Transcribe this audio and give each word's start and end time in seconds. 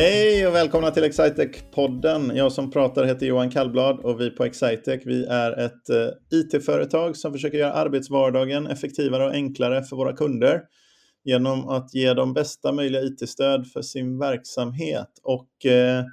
Hej 0.00 0.46
och 0.46 0.54
välkomna 0.54 0.90
till 0.90 1.04
Excitec-podden. 1.04 2.36
Jag 2.36 2.52
som 2.52 2.70
pratar 2.70 3.04
heter 3.04 3.26
Johan 3.26 3.50
Kallblad 3.50 4.00
och 4.00 4.20
vi 4.20 4.30
på 4.30 4.44
Excitec 4.44 5.02
vi 5.04 5.24
är 5.24 5.58
ett 5.58 5.90
eh, 5.90 6.38
IT-företag 6.38 7.16
som 7.16 7.32
försöker 7.32 7.58
göra 7.58 7.72
arbetsvardagen 7.72 8.66
effektivare 8.66 9.26
och 9.26 9.32
enklare 9.32 9.82
för 9.82 9.96
våra 9.96 10.12
kunder 10.12 10.62
genom 11.24 11.68
att 11.68 11.94
ge 11.94 12.14
dem 12.14 12.34
bästa 12.34 12.72
möjliga 12.72 13.02
IT-stöd 13.02 13.66
för 13.66 13.82
sin 13.82 14.18
verksamhet. 14.18 15.10
Och 15.22 15.66
eh, 15.66 16.04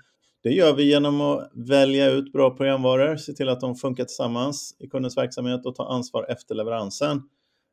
det 0.43 0.49
gör 0.49 0.73
vi 0.73 0.83
genom 0.83 1.21
att 1.21 1.52
välja 1.55 2.11
ut 2.11 2.33
bra 2.33 2.49
programvaror, 2.57 3.15
se 3.15 3.33
till 3.33 3.49
att 3.49 3.61
de 3.61 3.75
funkar 3.75 4.04
tillsammans 4.04 4.75
i 4.79 4.88
kundens 4.88 5.18
verksamhet 5.18 5.65
och 5.65 5.75
ta 5.75 5.88
ansvar 5.88 6.25
efter 6.29 6.55
leveransen. 6.55 7.21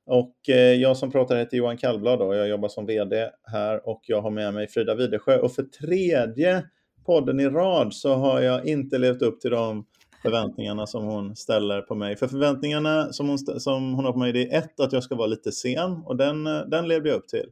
Och 0.07 0.49
eh, 0.49 0.57
jag 0.57 0.97
som 0.97 1.11
pratar 1.11 1.37
heter 1.37 1.57
Johan 1.57 1.77
Kallblad 1.77 2.21
och 2.23 2.37
jag 2.37 2.49
jobbar 2.49 2.69
som 2.69 2.87
VD 2.87 3.31
här 3.45 3.89
och 3.89 4.03
jag 4.07 4.23
har 4.23 4.31
med 4.31 4.55
mig 4.55 4.69
Frida 4.69 4.95
Widesjö. 4.95 5.39
Och 5.39 5.53
för 5.53 5.63
tredje 5.63 6.65
podden 7.07 7.41
i 7.41 7.49
rad 7.49 7.95
så 7.95 8.15
har 8.15 8.41
jag 8.41 8.67
inte 8.67 8.99
levt 8.99 9.23
upp 9.23 9.41
till 9.41 9.51
de 9.51 9.87
förväntningarna 10.23 10.87
som 10.87 11.05
hon 11.05 11.37
ställer 11.37 11.81
på 11.83 11.95
mig. 11.95 12.17
För 12.17 12.29
förväntningarna 12.29 13.13
som 13.13 13.29
hon, 13.29 13.39
som 13.39 13.95
hon 13.95 14.05
har 14.05 14.13
på 14.13 14.19
mig 14.19 14.33
det 14.33 14.53
är 14.53 14.59
ett, 14.59 14.81
att 14.81 14.93
jag 14.93 15.03
ska 15.03 15.15
vara 15.15 15.27
lite 15.27 15.53
sen 15.53 16.03
och 16.07 16.17
den, 16.17 16.47
eh, 16.47 16.61
den 16.61 16.89
levde 16.89 17.09
jag 17.09 17.17
upp 17.17 17.29
till. 17.29 17.47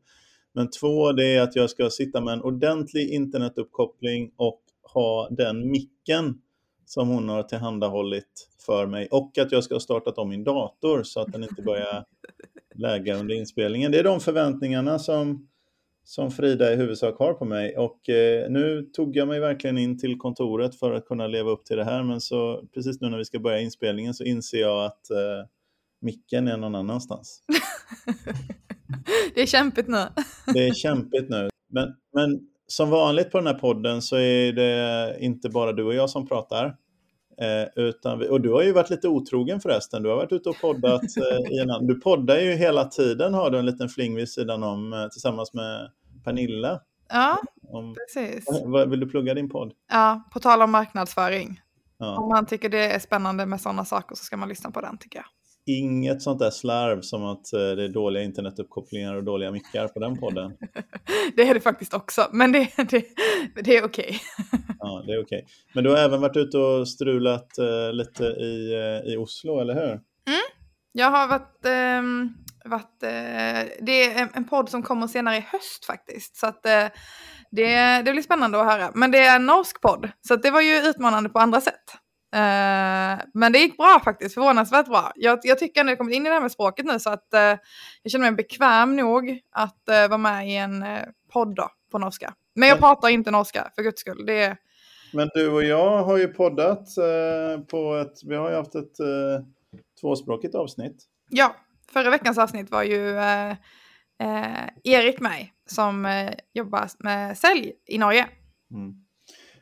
Men 0.53 0.71
två, 0.71 1.13
det 1.13 1.37
är 1.37 1.43
att 1.43 1.57
jag 1.57 1.71
ska 1.71 1.91
sitta 1.91 2.21
med 2.21 2.35
en 2.35 2.43
ordentlig 2.43 3.11
internetuppkoppling 3.11 4.30
och 4.37 4.61
ha 4.95 5.29
den 5.30 5.71
micken 5.71 6.35
som 6.91 7.09
hon 7.09 7.29
har 7.29 7.43
tillhandahållit 7.43 8.49
för 8.67 8.87
mig 8.87 9.09
och 9.11 9.39
att 9.39 9.53
jag 9.53 9.65
ska 9.65 9.75
ha 9.75 9.80
startat 9.80 10.19
om 10.19 10.29
min 10.29 10.45
dator 10.45 11.03
så 11.03 11.21
att 11.21 11.33
den 11.33 11.43
inte 11.43 11.63
börjar 11.63 12.05
lägga 12.74 13.16
under 13.16 13.35
inspelningen. 13.35 13.93
Det 13.93 13.99
är 13.99 14.05
de 14.05 14.21
förväntningarna 14.21 14.99
som, 14.99 15.49
som 16.05 16.30
Frida 16.30 16.73
i 16.73 16.77
huvudsak 16.77 17.18
har 17.18 17.35
på 17.35 17.45
mig 17.45 17.77
och 17.77 18.09
eh, 18.09 18.51
nu 18.51 18.83
tog 18.93 19.16
jag 19.16 19.29
mig 19.29 19.41
verkligen 19.41 19.79
in 19.79 19.99
till 19.99 20.18
kontoret 20.18 20.74
för 20.74 20.93
att 20.93 21.07
kunna 21.07 21.27
leva 21.27 21.51
upp 21.51 21.65
till 21.65 21.77
det 21.77 21.85
här 21.85 22.02
men 22.02 22.21
så 22.21 22.65
precis 22.74 23.01
nu 23.01 23.09
när 23.09 23.18
vi 23.18 23.24
ska 23.24 23.38
börja 23.38 23.61
inspelningen 23.61 24.15
så 24.15 24.24
inser 24.24 24.61
jag 24.61 24.85
att 24.85 25.11
eh, 25.11 25.46
micken 26.01 26.49
är 26.49 26.57
någon 26.57 26.74
annanstans. 26.74 27.43
det 29.35 29.43
är 29.43 29.46
kämpigt 29.46 29.88
nu. 29.88 30.07
det 30.55 30.68
är 30.68 30.74
kämpigt 30.74 31.29
nu. 31.29 31.49
Men, 31.68 31.95
men 32.13 32.41
som 32.71 32.90
vanligt 32.90 33.30
på 33.30 33.38
den 33.38 33.46
här 33.46 33.54
podden 33.54 34.02
så 34.02 34.16
är 34.16 34.52
det 34.52 35.16
inte 35.21 35.49
bara 35.49 35.73
du 35.73 35.85
och 35.85 35.95
jag 35.95 36.10
som 36.10 36.26
pratar. 36.26 36.77
Eh, 37.40 37.85
utan 37.85 38.18
vi, 38.18 38.29
och 38.29 38.40
du 38.40 38.52
har 38.52 38.62
ju 38.62 38.73
varit 38.73 38.90
lite 38.90 39.09
otrogen 39.09 39.60
förresten. 39.60 40.02
Du 40.02 40.09
har 40.09 40.16
varit 40.16 40.32
ute 40.32 40.49
och 40.49 40.60
poddat. 40.60 41.02
Eh, 41.16 41.52
i 41.52 41.59
en, 41.59 41.87
du 41.87 42.01
poddar 42.01 42.38
ju 42.38 42.52
hela 42.52 42.85
tiden, 42.85 43.35
har 43.35 43.51
du 43.51 43.59
en 43.59 43.66
liten 43.66 43.88
fling 43.88 44.15
vid 44.15 44.29
sidan 44.29 44.62
om 44.62 44.93
eh, 44.93 45.09
tillsammans 45.09 45.54
med 45.54 45.90
Pernilla. 46.24 46.80
Ja, 47.09 47.38
om, 47.68 47.95
precis. 47.95 48.45
Vill 48.88 49.01
du 49.01 49.09
plugga 49.09 49.34
din 49.34 49.49
podd? 49.49 49.73
Ja, 49.90 50.29
på 50.32 50.40
tal 50.40 50.62
om 50.62 50.71
marknadsföring. 50.71 51.60
Ja. 51.99 52.16
Om 52.18 52.29
man 52.29 52.46
tycker 52.46 52.68
det 52.68 52.93
är 52.93 52.99
spännande 52.99 53.46
med 53.46 53.60
sådana 53.60 53.84
saker 53.84 54.15
så 54.15 54.24
ska 54.24 54.37
man 54.37 54.49
lyssna 54.49 54.71
på 54.71 54.80
den 54.80 54.99
tycker 54.99 55.18
jag 55.18 55.27
inget 55.79 56.23
sånt 56.23 56.38
där 56.38 56.51
slarv 56.51 57.01
som 57.01 57.24
att 57.24 57.52
eh, 57.52 57.59
det 57.59 57.85
är 57.85 57.88
dåliga 57.88 58.23
internetuppkopplingar 58.23 59.15
och 59.15 59.24
dåliga 59.24 59.51
mickar 59.51 59.88
på 59.88 59.99
den 59.99 60.18
podden. 60.18 60.52
det 61.37 61.43
är 61.43 61.54
det 61.54 61.60
faktiskt 61.60 61.95
också, 61.95 62.29
men 62.32 62.52
det, 62.52 62.68
det, 62.77 63.04
det 63.65 63.77
är 63.77 63.85
okej. 63.85 63.85
Okay. 63.85 64.60
ja, 64.78 65.03
det 65.06 65.12
är 65.12 65.22
okej. 65.22 65.38
Okay. 65.38 65.49
Men 65.75 65.84
du 65.84 65.91
har 65.91 65.97
även 65.97 66.21
varit 66.21 66.37
ute 66.37 66.59
och 66.59 66.88
strulat 66.88 67.49
uh, 67.59 67.93
lite 67.93 68.25
i, 68.25 68.75
uh, 68.75 69.12
i 69.12 69.16
Oslo, 69.16 69.60
eller 69.60 69.75
hur? 69.75 69.91
Mm. 69.91 70.41
Jag 70.93 71.10
har 71.10 71.28
varit, 71.28 71.66
um, 72.00 72.34
varit 72.65 73.03
uh, 73.03 73.84
det 73.87 74.05
är 74.05 74.22
en, 74.22 74.28
en 74.34 74.44
podd 74.44 74.69
som 74.69 74.82
kommer 74.82 75.06
senare 75.06 75.37
i 75.37 75.41
höst 75.41 75.84
faktiskt, 75.84 76.37
så 76.37 76.47
att 76.47 76.62
det, 76.62 78.03
det 78.05 78.12
blir 78.12 78.22
spännande 78.22 78.61
att 78.61 78.72
höra. 78.72 78.91
Men 78.95 79.11
det 79.11 79.19
är 79.19 79.37
en 79.37 79.47
norsk 79.47 79.81
podd, 79.81 80.11
så 80.28 80.37
det 80.37 80.50
var 80.50 80.61
ju 80.61 80.77
utmanande 80.77 81.28
på 81.31 81.39
andra 81.39 81.61
sätt. 81.61 82.00
Uh, 82.37 83.23
men 83.35 83.53
det 83.53 83.59
gick 83.59 83.77
bra 83.77 84.01
faktiskt, 84.05 84.35
förvånansvärt 84.35 84.87
bra. 84.87 85.13
Jag, 85.15 85.39
jag 85.43 85.59
tycker 85.59 85.85
när 85.85 85.91
jag 85.91 85.99
kommit 85.99 86.15
in 86.15 86.27
i 86.27 86.29
det 86.29 86.35
här 86.35 86.41
med 86.41 86.53
språket 86.53 86.87
nu 86.87 86.99
så 86.99 87.11
att 87.11 87.29
uh, 87.35 87.41
jag 88.03 88.13
känner 88.13 88.25
mig 88.25 88.33
bekväm 88.33 88.97
nog 88.97 89.41
att 89.53 89.83
uh, 89.91 90.09
vara 90.09 90.19
med 90.19 90.49
i 90.49 90.57
en 90.57 90.85
podd 91.33 91.55
då, 91.55 91.69
på 91.93 91.99
norska. 91.99 92.35
Men 92.55 92.69
jag 92.69 92.79
pratar 92.79 93.09
inte 93.09 93.31
norska, 93.31 93.71
för 93.75 93.83
guds 93.83 94.01
skull. 94.01 94.27
Det. 94.27 94.57
Men 95.13 95.29
du 95.35 95.51
och 95.51 95.65
jag 95.65 96.03
har 96.03 96.17
ju 96.17 96.29
poddat 96.29 96.89
på 97.71 97.95
ett, 97.95 98.25
vi 98.25 98.37
har 98.37 98.51
ju 98.51 98.57
haft 98.57 98.75
ett 98.75 98.95
tvåspråkigt 100.01 100.55
avsnitt. 100.55 101.05
Ja, 101.31 101.57
förra 101.93 102.11
veckans 102.11 102.39
avsnitt 102.39 102.71
var 102.71 102.83
ju 102.83 103.17
Erik 104.85 105.21
med 105.21 105.47
som 105.67 106.29
jobbar 106.53 106.89
med 106.99 107.39
sälj 107.39 107.73
i 107.87 107.99
Norge. 107.99 108.29
Mm. 108.71 108.95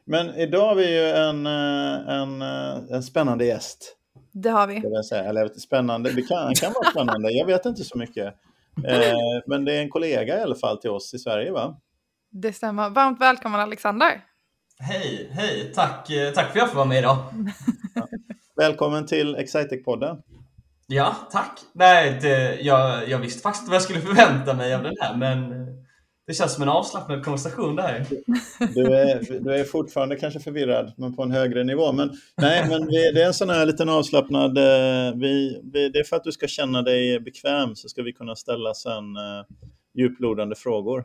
Men 0.09 0.35
idag 0.35 0.69
har 0.69 0.75
vi 0.75 0.95
ju 0.95 1.09
en, 1.09 1.47
eh, 1.47 2.15
en, 2.15 2.43
eh, 2.43 2.95
en 2.97 3.03
spännande 3.03 3.45
gäst. 3.45 3.97
Det 4.33 4.51
har 4.51 4.67
vi. 4.67 4.81
Jag 4.85 5.05
säga. 5.05 5.25
Eller 5.25 5.49
spännande, 5.49 6.13
det 6.13 6.23
kan, 6.23 6.55
kan 6.55 6.73
vara 6.73 6.91
spännande, 6.91 7.31
jag 7.31 7.47
vet 7.47 7.67
inte 7.67 7.85
så 7.85 7.99
mycket. 7.99 8.35
Eh, 8.89 9.17
men 9.47 9.65
det 9.65 9.77
är 9.77 9.83
en 9.83 9.91
kollega 9.91 10.39
i 10.39 10.43
alla 10.43 10.55
fall 10.55 10.79
till 10.79 10.91
oss 10.91 11.15
i 11.15 11.19
Sverige 11.19 11.53
va? 11.53 11.81
Det 12.31 12.53
stämmer. 12.53 12.91
Varmt 12.91 13.21
välkommen 13.21 13.61
Alexander. 13.61 14.25
Hej, 14.79 15.31
hej, 15.33 15.73
tack, 15.75 16.11
eh, 16.11 16.33
tack 16.33 16.45
för 16.45 16.51
att 16.51 16.57
jag 16.57 16.69
får 16.69 16.77
vara 16.77 16.89
med 16.89 16.99
idag. 16.99 17.17
Ja. 17.95 18.09
Välkommen 18.57 19.07
till 19.07 19.37
Excitec-podden. 19.37 20.23
Ja, 20.87 21.17
tack. 21.33 21.61
Nej, 21.73 22.19
det, 22.23 22.61
jag, 22.61 23.09
jag 23.09 23.19
visste 23.19 23.43
faktiskt 23.43 23.63
inte 23.63 23.71
vad 23.71 23.77
jag 23.77 23.83
skulle 23.83 24.01
förvänta 24.01 24.55
mig 24.55 24.75
av 24.75 24.83
den 24.83 24.95
här, 25.01 25.17
men 25.17 25.55
det 26.29 26.35
känns 26.35 26.55
som 26.55 26.63
en 26.63 26.69
avslappnad 26.69 27.25
konversation 27.25 27.77
det 27.77 27.83
här. 27.83 28.07
Du 28.75 28.95
är, 28.95 29.41
du 29.41 29.55
är 29.55 29.65
fortfarande 29.65 30.17
kanske 30.17 30.41
förvirrad, 30.41 30.93
men 30.97 31.17
på 31.17 31.23
en 31.23 31.31
högre 31.31 31.65
nivå. 31.65 31.93
Men, 31.93 32.11
nej, 32.37 32.69
men 32.69 32.87
vi, 32.87 33.13
det 33.15 33.23
är 33.23 33.27
en 33.27 33.35
sån 33.35 33.51
här 33.51 33.67
liten 33.67 33.89
avslappnad... 33.89 34.59
Eh, 34.59 35.15
vi, 35.15 35.61
vi, 35.73 35.89
det 35.89 35.99
är 35.99 36.05
för 36.05 36.17
att 36.17 36.25
du 36.25 36.33
ska 36.33 36.47
känna 36.47 36.83
dig 36.83 37.21
bekväm 37.21 37.77
så 37.77 37.89
ska 37.89 38.03
vi 38.03 38.13
kunna 38.13 38.37
ställa 38.37 38.75
sen 38.75 39.17
uh, 39.17 39.45
djuplodande 39.95 40.57
frågor. 40.57 41.05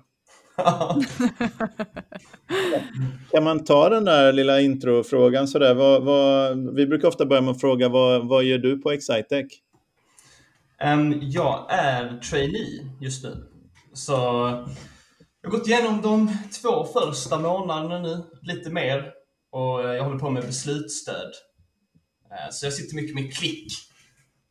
kan 3.31 3.43
man 3.43 3.63
ta 3.63 3.89
den 3.89 4.05
där 4.05 4.33
lilla 4.33 4.61
introfrågan 4.61 5.47
sådär? 5.47 5.73
Vad, 5.73 6.03
vad, 6.03 6.57
vi 6.75 6.87
brukar 6.87 7.07
ofta 7.07 7.25
börja 7.25 7.41
med 7.41 7.51
att 7.51 7.61
fråga 7.61 7.89
vad, 7.89 8.27
vad 8.27 8.43
gör 8.43 8.57
du 8.57 8.77
på 8.77 8.91
Excitec? 8.91 9.45
Um, 10.93 11.19
jag 11.21 11.65
är 11.69 12.17
trainee 12.17 12.85
just 13.01 13.23
nu. 13.23 13.43
Så 13.93 14.49
jag 15.43 15.51
har 15.51 15.57
gått 15.57 15.67
igenom 15.67 16.01
de 16.01 16.37
två 16.61 16.85
första 16.85 17.39
månaderna 17.39 17.99
nu, 17.99 18.23
lite 18.41 18.69
mer. 18.69 19.11
Och 19.51 19.79
jag 19.79 20.03
håller 20.03 20.19
på 20.19 20.29
med 20.29 20.43
beslutsstöd. 20.45 21.31
Eh, 22.31 22.51
så 22.51 22.65
jag 22.65 22.73
sitter 22.73 22.95
mycket 22.95 23.15
med 23.15 23.33
klick. 23.33 23.67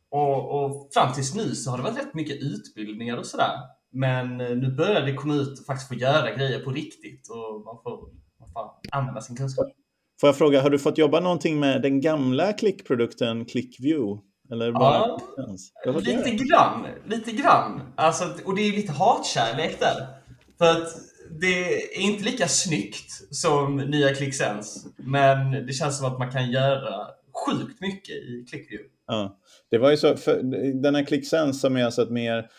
Och, 0.09 0.63
och 0.63 0.89
fram 0.93 1.13
tills 1.13 1.35
nu 1.35 1.55
så 1.55 1.69
har 1.71 1.77
det 1.77 1.83
varit 1.83 1.97
rätt 1.97 2.13
mycket 2.13 2.41
utbildningar 2.41 3.17
och 3.17 3.25
sådär. 3.25 3.51
Men 3.91 4.41
eh, 4.41 4.49
nu 4.49 4.71
börjar 4.71 5.01
det 5.01 5.13
komma 5.13 5.35
ut 5.35 5.59
och 5.59 5.65
faktiskt 5.65 5.87
få 5.87 5.95
göra 5.95 6.35
grejer 6.35 6.59
på 6.59 6.71
riktigt 6.71 7.29
och 7.29 7.65
man 7.65 7.77
får, 7.83 8.09
man 8.39 8.49
får 8.53 8.71
använda 8.91 9.21
sin 9.21 9.35
kunskap. 9.35 9.67
Får 10.21 10.27
jag 10.27 10.37
fråga, 10.37 10.61
har 10.61 10.69
du 10.69 10.79
fått 10.79 10.97
jobba 10.97 11.19
någonting 11.19 11.59
med 11.59 11.81
den 11.81 12.01
gamla 12.01 12.53
klickprodukten 12.53 13.45
ClickView? 13.45 14.21
Eller 14.51 14.71
bara 14.71 15.19
ja, 15.85 15.91
lite 15.99 16.31
grann. 16.31 16.85
Lite 17.05 17.31
grann. 17.31 17.81
Alltså, 17.95 18.25
och 18.45 18.55
det 18.55 18.61
är 18.61 18.71
lite 18.71 18.91
hatkärlek 18.91 19.79
där. 19.79 20.22
För 20.63 20.71
att 20.71 20.89
det 21.41 21.73
är 21.73 21.99
inte 21.99 22.23
lika 22.23 22.47
snyggt 22.47 23.11
som 23.31 23.77
nya 23.77 24.13
ClickSense, 24.15 24.89
men 24.97 25.51
det 25.67 25.73
känns 25.73 25.97
som 25.97 26.07
att 26.07 26.19
man 26.19 26.31
kan 26.31 26.51
göra 26.51 27.07
sjukt 27.45 27.81
mycket 27.81 28.15
i 28.15 28.45
ClickView. 28.49 28.89
Ja, 29.07 29.39
det 29.71 29.77
var 29.77 29.91
ju 29.91 29.97
så, 29.97 30.17
för 30.17 30.43
den 30.81 30.95
här 30.95 31.03
ClickSense 31.03 31.59
som 31.59 31.77
är 31.77 31.85
alltså 31.85 32.01
ett 32.01 32.09
mer 32.09 32.49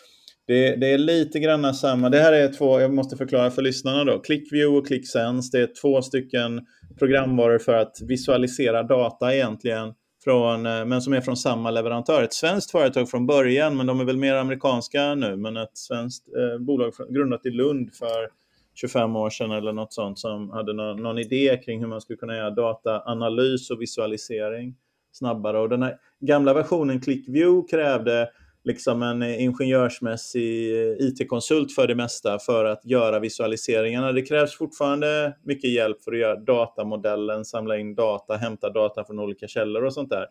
det, 0.47 0.75
det, 0.75 0.87
är 0.87 0.97
lite 0.97 1.39
grann 1.39 1.73
samma. 1.73 2.09
Det 2.09 2.19
här 2.19 2.33
är 2.33 2.53
två, 2.53 2.79
jag 2.79 2.93
måste 2.93 3.17
förklara 3.17 3.51
för 3.51 3.61
lyssnarna 3.61 4.03
då. 4.03 4.19
ClickView 4.19 4.77
och 4.77 4.87
ClickSense, 4.87 5.57
det 5.57 5.63
är 5.63 5.69
två 5.81 6.01
stycken 6.01 6.61
programvaror 6.99 7.59
för 7.59 7.73
att 7.73 7.97
visualisera 8.01 8.83
data 8.83 9.35
egentligen 9.35 9.93
från, 10.25 10.65
eh, 10.65 10.85
men 10.85 11.01
som 11.01 11.13
är 11.13 11.21
från 11.21 11.37
samma 11.37 11.71
leverantör. 11.71 12.23
Ett 12.23 12.33
svenskt 12.33 12.71
företag 12.71 13.09
från 13.09 13.27
början, 13.27 13.77
men 13.77 13.85
de 13.87 13.99
är 13.99 14.05
väl 14.05 14.17
mer 14.17 14.35
amerikanska 14.35 15.15
nu, 15.15 15.35
men 15.35 15.57
ett 15.57 15.77
svenskt 15.77 16.27
eh, 16.27 16.59
bolag 16.59 16.93
grundat 17.09 17.45
i 17.45 17.49
Lund 17.49 17.93
för 17.93 18.29
25 18.73 19.15
år 19.15 19.29
sedan 19.29 19.51
eller 19.51 19.73
något 19.73 19.93
sånt 19.93 20.19
som 20.19 20.49
hade 20.49 20.73
någon, 20.73 21.03
någon 21.03 21.17
idé 21.17 21.61
kring 21.65 21.79
hur 21.79 21.87
man 21.87 22.01
skulle 22.01 22.17
kunna 22.17 22.35
göra 22.37 22.49
dataanalys 22.49 23.69
och 23.71 23.81
visualisering 23.81 24.75
snabbare. 25.11 25.59
Och 25.59 25.69
den 25.69 25.83
här 25.83 25.97
gamla 26.19 26.53
versionen 26.53 27.01
ClickView 27.01 27.67
krävde 27.69 28.29
liksom 28.65 29.03
en 29.03 29.23
ingenjörsmässig 29.23 30.71
eh, 30.71 30.95
IT-konsult 30.99 31.71
för 31.71 31.87
det 31.87 31.95
mesta 31.95 32.39
för 32.39 32.65
att 32.65 32.85
göra 32.85 33.19
visualiseringarna. 33.19 34.11
Det 34.11 34.21
krävs 34.21 34.57
fortfarande 34.57 35.37
mycket 35.43 35.69
hjälp 35.69 36.01
för 36.01 36.11
att 36.11 36.19
göra 36.19 36.35
datamodellen, 36.35 37.45
samla 37.45 37.77
in 37.77 37.95
data, 37.95 38.35
hämta 38.35 38.69
data 38.69 39.03
från 39.03 39.19
olika 39.19 39.47
källor 39.47 39.83
och 39.83 39.93
sånt 39.93 40.09
där. 40.09 40.25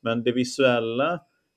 Men 0.00 0.22
det 0.22 0.32
visuella 0.32 1.12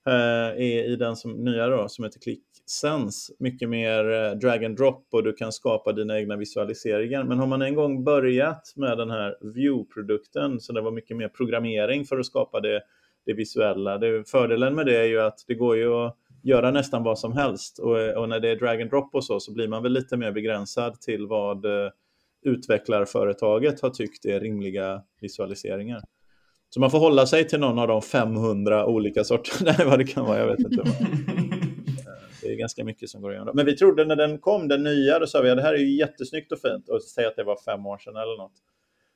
eh, 0.08 0.62
är 0.64 0.92
i 0.92 0.96
den 0.96 1.16
som, 1.16 1.32
nya 1.32 1.68
då, 1.68 1.90
som 1.90 2.04
heter 2.04 2.20
ClickSense 2.20 3.34
mycket 3.40 3.70
mer 3.70 4.12
eh, 4.12 4.32
drag 4.32 4.66
and 4.66 4.78
drop 4.78 5.08
och 5.12 5.24
du 5.24 5.34
kan 5.34 5.52
skapa 5.52 5.94
dina 5.94 6.20
egna 6.20 6.36
visualiseringar. 6.36 7.24
Men 7.24 7.40
har 7.40 7.48
man 7.48 7.62
en 7.62 7.76
gång 7.76 8.04
börjat 8.04 8.74
med 8.76 8.98
den 8.98 9.10
här 9.10 9.38
View-produkten 9.42 10.60
så 10.60 10.74
det 10.74 10.82
var 10.82 10.92
mycket 10.92 11.18
mer 11.18 11.28
programmering 11.28 12.06
för 12.06 12.20
att 12.20 12.26
skapa 12.26 12.60
det, 12.60 12.82
det 13.26 13.34
visuella. 13.34 13.98
Det, 13.98 14.30
fördelen 14.30 14.76
med 14.76 14.86
det 14.86 14.98
är 14.98 15.08
ju 15.08 15.22
att 15.22 15.44
det 15.48 15.56
går 15.56 15.78
ju 15.78 15.94
att 15.94 16.18
göra 16.44 16.72
nästan 16.72 17.04
vad 17.04 17.20
som 17.20 17.34
helst 17.34 17.80
och, 17.80 18.18
och 18.18 18.30
när 18.30 18.40
det 18.40 18.50
är 18.50 18.56
drag 18.56 18.82
and 18.82 18.90
drop 18.90 19.16
och 19.16 19.26
så 19.26 19.40
så 19.40 19.54
blir 19.54 19.68
man 19.68 19.84
väl 19.84 19.92
lite 19.92 20.18
mer 20.18 20.32
begränsad 20.32 21.02
till 21.02 21.28
vad 21.28 21.66
eh, 21.66 21.92
utvecklarföretaget 22.42 23.82
har 23.82 23.90
tyckt 23.90 24.26
är 24.26 24.40
rimliga 24.40 25.02
visualiseringar. 25.22 26.02
Så 26.70 26.80
man 26.80 26.92
får 26.92 27.00
hålla 27.00 27.26
sig 27.26 27.48
till 27.48 27.60
någon 27.60 27.80
av 27.80 27.88
de 27.88 28.02
500 28.02 28.86
olika 28.86 29.24
sorterna, 29.24 29.86
vad 29.90 30.00
det 30.00 30.06
kan 30.06 30.26
vara, 30.26 30.40
jag 30.40 30.48
vet 30.48 30.60
inte. 30.60 30.84
Det 32.42 32.48
är 32.48 32.56
ganska 32.56 32.84
mycket 32.84 33.10
som 33.10 33.22
går 33.22 33.34
igenom. 33.34 33.56
Men 33.56 33.66
vi 33.66 33.78
trodde 33.78 34.06
när 34.06 34.16
den 34.16 34.40
kom, 34.40 34.68
den 34.68 34.84
nya, 34.84 35.20
då 35.20 35.28
sa 35.28 35.42
vi 35.42 35.50
att 35.50 35.58
det 35.58 35.64
här 35.64 35.74
är 35.74 35.78
ju 35.78 35.98
jättesnyggt 35.98 36.52
och 36.52 36.60
fint. 36.60 36.90
Och 36.90 37.04
säg 37.04 37.26
att 37.26 37.36
det 37.36 37.44
var 37.44 37.58
fem 37.66 37.86
år 37.86 37.98
sedan 37.98 38.16
eller 38.16 38.38
något. 38.38 38.54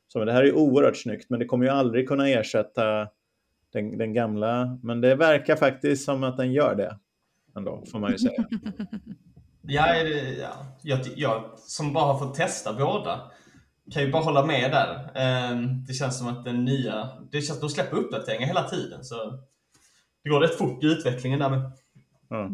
Så 0.08 0.20
men 0.20 0.28
det 0.28 0.34
här 0.34 0.42
är 0.42 0.46
ju 0.46 0.54
oerhört 0.54 0.98
snyggt, 0.98 1.30
men 1.30 1.40
det 1.40 1.46
kommer 1.46 1.66
ju 1.66 1.72
aldrig 1.72 2.08
kunna 2.08 2.30
ersätta 2.30 3.08
den, 3.74 3.98
den 3.98 4.14
gamla. 4.14 4.80
Men 4.84 5.02
det 5.02 5.16
verkar 5.16 5.56
faktiskt 5.56 6.06
som 6.06 6.24
att 6.24 6.38
den 6.38 6.54
gör 6.54 6.76
det. 6.76 6.98
Ändå, 7.58 7.84
får 7.92 8.00
man 8.00 8.12
ju 8.12 8.18
säga. 8.18 8.46
Ja, 9.68 9.96
ja. 10.42 10.66
Jag, 10.82 11.00
jag 11.16 11.52
som 11.58 11.94
bara 11.94 12.06
har 12.06 12.20
fått 12.20 12.36
testa 12.36 12.74
båda 12.74 13.32
kan 13.92 14.04
ju 14.04 14.12
bara 14.12 14.24
hålla 14.24 14.46
med 14.46 14.72
där. 14.72 15.12
Ehm, 15.16 15.86
det 15.86 15.94
känns 15.94 16.18
som 16.18 16.28
att 16.28 16.46
den 16.46 16.66
nya, 16.66 17.10
det 17.32 17.42
känns 17.42 17.52
att 17.52 17.62
de 17.62 17.70
släpper 17.70 17.98
uppdateringar 17.98 18.48
hela 18.48 18.64
tiden. 18.64 19.04
Så 19.04 19.40
det 20.24 20.30
går 20.30 20.40
rätt 20.40 20.58
fort 20.58 20.84
i 20.84 20.88
utvecklingen 20.88 21.40
där 21.40 21.50
med. 21.50 21.72
Ja. 22.30 22.50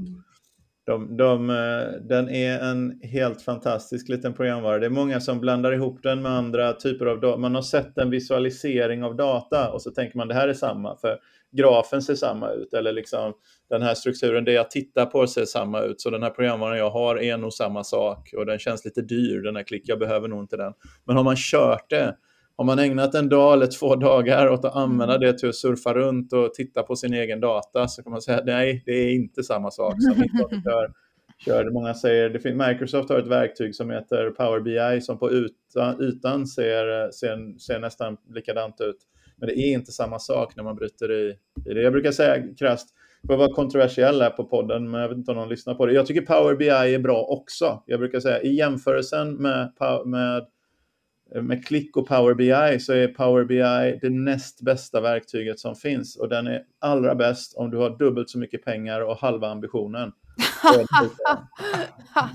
De, 0.86 1.18
de, 1.18 1.50
eh, 1.50 2.02
den 2.02 2.30
är 2.30 2.60
en 2.60 3.00
helt 3.04 3.42
fantastisk 3.42 4.10
liten 4.10 4.34
programvara. 4.34 4.80
Det 4.80 4.86
är 4.86 4.90
många 4.90 5.20
som 5.20 5.40
blandar 5.40 5.72
ihop 5.72 6.04
den 6.04 6.22
med 6.22 6.32
andra 6.32 6.74
typer 6.74 7.06
av 7.06 7.20
data. 7.20 7.38
Man 7.38 7.56
har 7.56 7.62
sett 7.62 7.98
en 7.98 8.10
visualisering 8.10 9.04
av 9.04 9.16
data 9.16 9.72
och 9.72 9.82
så 9.82 9.92
tänker 9.92 10.18
man 10.18 10.28
det 10.28 10.34
här 10.34 10.48
är 10.48 10.54
samma. 10.54 10.98
För 10.98 11.20
grafen 11.52 12.02
ser 12.02 12.16
samma 12.16 12.52
ut 12.52 12.74
eller 12.74 12.92
liksom 12.92 13.34
den 13.70 13.82
här 13.82 13.94
strukturen, 13.94 14.46
det 14.46 14.52
jag 14.52 14.72
tittar 14.72 15.06
på 15.06 15.28
ser 15.28 15.46
samma 15.46 15.82
ut. 15.82 16.02
Så 16.02 16.10
den 16.10 16.24
här 16.24 16.30
programvaran 16.30 16.78
jag 16.78 16.90
har 16.90 17.22
är 17.22 17.38
nog 17.38 17.54
samma 17.54 17.84
sak 17.84 18.34
och 18.38 18.46
den 18.46 18.60
känns 18.60 18.86
lite 18.86 19.02
dyr, 19.02 19.42
den 19.42 19.56
här 19.56 19.64
klick, 19.64 19.84
jag 19.86 20.00
behöver 20.00 20.28
nog 20.28 20.44
inte 20.44 20.58
den. 20.58 20.74
Men 21.06 21.18
har 21.18 21.24
man 21.24 21.36
kört 21.36 21.90
det, 21.90 22.16
har 22.58 22.66
man 22.66 22.80
ägnat 22.80 23.16
en 23.16 23.30
dag 23.30 23.54
eller 23.54 23.68
två 23.68 23.96
dagar 23.96 24.50
åt 24.50 24.66
att 24.66 24.76
använda 24.76 25.18
det 25.18 25.38
till 25.38 25.50
att 25.50 25.56
surfa 25.56 25.94
runt 25.94 26.34
och 26.34 26.54
titta 26.54 26.84
på 26.84 26.96
sin 26.96 27.14
egen 27.14 27.40
data 27.40 27.88
så 27.88 28.04
kan 28.04 28.12
man 28.12 28.22
säga 28.22 28.42
nej, 28.46 28.84
det 28.86 28.92
är 28.92 29.16
inte 29.16 29.44
samma 29.44 29.72
sak 29.72 29.96
som 30.02 30.16
kör, 30.64 30.94
kör. 31.46 31.72
Många 31.72 31.94
säger, 31.94 32.30
det 32.30 32.40
finns, 32.40 32.68
Microsoft 32.68 33.10
har 33.10 33.20
ett 33.20 33.28
verktyg 33.28 33.76
som 33.76 33.90
heter 33.90 34.30
Power 34.30 34.60
BI 34.60 35.02
som 35.02 35.20
på 35.20 35.32
ytan, 35.32 36.02
ytan 36.02 36.48
ser, 36.48 37.12
ser, 37.12 37.60
ser 37.60 37.80
nästan 37.80 38.18
likadant 38.36 38.82
ut. 38.82 38.98
Men 39.42 39.50
det 39.50 39.60
är 39.60 39.74
inte 39.74 39.92
samma 39.92 40.20
sak 40.20 40.56
när 40.56 40.64
man 40.64 40.76
bryter 40.76 41.12
i, 41.12 41.36
i 41.70 41.74
det. 41.74 41.82
Jag 41.82 41.94
brukar 41.94 42.12
säga 42.12 42.44
krasst, 42.60 42.90
för 43.28 43.34
att 43.34 43.40
vara 43.40 43.54
kontroversiell 43.54 44.22
här 44.22 44.30
på 44.30 44.44
podden, 44.44 44.92
men 44.92 45.02
jag 45.02 45.10
vet 45.10 45.18
inte 45.18 45.32
om 45.32 45.38
någon 45.38 45.50
lyssnar 45.50 45.76
på 45.76 45.86
det. 45.86 45.94
Jag 45.94 46.06
tycker 46.06 46.22
Power 46.22 46.56
BI 46.56 46.70
är 46.70 47.00
bra 47.00 47.24
också. 47.24 47.84
Jag 47.86 48.00
brukar 48.00 48.20
säga 48.20 48.42
i 48.42 48.56
jämförelsen 48.56 49.34
med, 49.34 49.74
med, 50.06 50.46
med 51.42 51.66
Click 51.66 51.98
och 51.98 52.08
Power 52.08 52.34
BI 52.34 52.80
så 52.80 52.94
är 52.94 53.08
Power 53.08 53.44
BI 53.44 54.00
det 54.02 54.10
näst 54.10 54.62
bästa 54.62 55.02
verktyget 55.02 55.60
som 55.60 55.76
finns 55.76 56.18
och 56.18 56.30
den 56.30 56.48
är 56.48 56.64
allra 56.80 57.16
bäst 57.16 57.58
om 57.58 57.72
du 57.72 57.78
har 57.78 57.98
dubbelt 57.98 58.30
så 58.30 58.40
mycket 58.40 58.66
pengar 58.66 59.02
och 59.02 59.18
halva 59.18 59.48
ambitionen. 59.48 60.12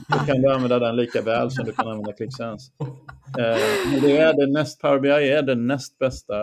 Då 0.08 0.18
kan 0.26 0.42
du 0.42 0.52
använda 0.52 0.78
den 0.78 0.96
lika 0.96 1.22
väl 1.22 1.50
som 1.50 1.64
du 1.64 1.72
kan 1.72 1.88
använda 1.88 2.12
ClickSense. 2.12 2.72
Eh, 3.38 4.02
det 4.02 4.18
är 4.18 4.32
det 4.32 4.52
näst, 4.52 4.80
Power 4.80 5.00
BI 5.00 5.30
är 5.30 5.42
det 5.42 5.54
näst 5.54 5.98
bästa 5.98 6.34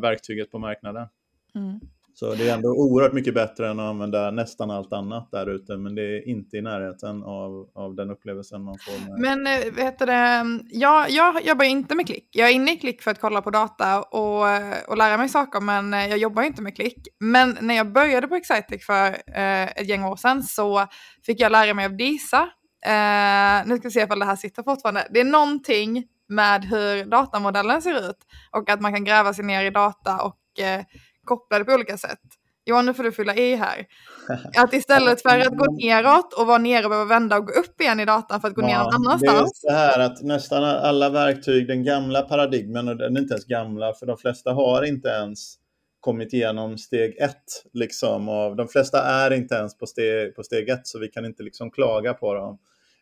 verktyget 0.00 0.50
på 0.50 0.58
marknaden. 0.58 1.06
Mm. 1.54 1.80
Så 2.14 2.34
det 2.34 2.48
är 2.48 2.54
ändå 2.54 2.68
oerhört 2.68 3.12
mycket 3.12 3.34
bättre 3.34 3.70
än 3.70 3.80
att 3.80 3.90
använda 3.90 4.30
nästan 4.30 4.70
allt 4.70 4.92
annat 4.92 5.30
där 5.30 5.46
ute, 5.46 5.76
men 5.76 5.94
det 5.94 6.02
är 6.02 6.28
inte 6.28 6.56
i 6.56 6.62
närheten 6.62 7.22
av, 7.22 7.70
av 7.74 7.94
den 7.94 8.10
upplevelsen 8.10 8.62
man 8.62 8.78
får. 8.78 9.10
Med... 9.10 9.20
Men 9.20 9.46
eh, 9.46 9.72
vet 9.72 9.98
du 9.98 10.06
det, 10.06 10.44
jag, 10.70 11.10
jag 11.10 11.46
jobbar 11.46 11.64
inte 11.64 11.94
med 11.94 12.06
klick. 12.06 12.28
Jag 12.32 12.48
är 12.48 12.52
inne 12.52 12.72
i 12.72 12.76
klick 12.76 13.02
för 13.02 13.10
att 13.10 13.20
kolla 13.20 13.42
på 13.42 13.50
data 13.50 14.02
och, 14.02 14.42
och 14.88 14.96
lära 14.96 15.16
mig 15.16 15.28
saker, 15.28 15.60
men 15.60 15.94
eh, 15.94 16.06
jag 16.06 16.18
jobbar 16.18 16.42
inte 16.42 16.62
med 16.62 16.76
klick. 16.76 17.08
Men 17.20 17.56
när 17.60 17.74
jag 17.74 17.92
började 17.92 18.28
på 18.28 18.34
Excitec 18.34 18.86
för 18.86 19.06
eh, 19.34 19.62
ett 19.62 19.88
gäng 19.88 20.04
år 20.04 20.16
sedan 20.16 20.42
så 20.42 20.86
fick 21.26 21.40
jag 21.40 21.52
lära 21.52 21.74
mig 21.74 21.86
av 21.86 21.96
Disa. 21.96 22.48
Eh, 22.86 23.66
nu 23.66 23.76
ska 23.76 23.88
vi 23.88 23.92
se 23.92 24.00
ifall 24.00 24.18
det 24.18 24.24
här 24.24 24.36
sitter 24.36 24.62
fortfarande. 24.62 25.06
Det 25.10 25.20
är 25.20 25.24
någonting 25.24 26.04
med 26.28 26.64
hur 26.64 27.04
datamodellen 27.04 27.82
ser 27.82 28.10
ut 28.10 28.18
och 28.50 28.70
att 28.70 28.80
man 28.80 28.92
kan 28.92 29.04
gräva 29.04 29.34
sig 29.34 29.44
ner 29.44 29.64
i 29.64 29.70
data 29.70 30.22
och 30.22 30.60
eh, 30.60 30.84
koppla 31.24 31.58
det 31.58 31.64
på 31.64 31.72
olika 31.72 31.96
sätt. 31.98 32.20
Johan, 32.64 32.86
nu 32.86 32.94
får 32.94 33.02
du 33.02 33.12
fylla 33.12 33.34
i 33.34 33.54
här. 33.54 33.86
Att 34.56 34.72
istället 34.72 35.22
för 35.22 35.38
att 35.38 35.56
gå 35.56 35.72
neråt 35.72 36.32
och 36.32 36.46
vara 36.46 36.58
nere 36.58 36.84
och 36.84 36.90
behöva 36.90 37.08
vända 37.08 37.38
och 37.38 37.46
gå 37.46 37.52
upp 37.52 37.80
igen 37.80 38.00
i 38.00 38.04
datan 38.04 38.40
för 38.40 38.48
att 38.48 38.54
gå 38.54 38.62
ja, 38.62 38.66
ner 38.66 38.78
någon 38.78 38.94
annanstans. 38.94 39.60
Det 39.62 39.68
är 39.68 39.72
så 39.72 39.76
här 39.76 40.00
att 40.00 40.22
nästan 40.22 40.64
alla 40.64 41.10
verktyg, 41.10 41.68
den 41.68 41.84
gamla 41.84 42.22
paradigmen, 42.22 42.88
och 42.88 42.96
den 42.96 43.16
är 43.16 43.20
inte 43.20 43.34
ens 43.34 43.46
gamla, 43.46 43.92
för 43.92 44.06
de 44.06 44.16
flesta 44.16 44.52
har 44.52 44.82
inte 44.82 45.08
ens 45.08 45.54
kommit 46.00 46.32
igenom 46.32 46.78
steg 46.78 47.16
ett. 47.18 47.64
Liksom, 47.72 48.28
och 48.28 48.56
de 48.56 48.68
flesta 48.68 49.02
är 49.02 49.30
inte 49.30 49.54
ens 49.54 49.78
på 49.78 49.86
steg, 49.86 50.36
på 50.36 50.42
steg 50.42 50.68
ett, 50.68 50.86
så 50.86 50.98
vi 50.98 51.08
kan 51.08 51.24
inte 51.24 51.42
liksom 51.42 51.70
klaga 51.70 52.14
på 52.14 52.34
dem. 52.34 52.58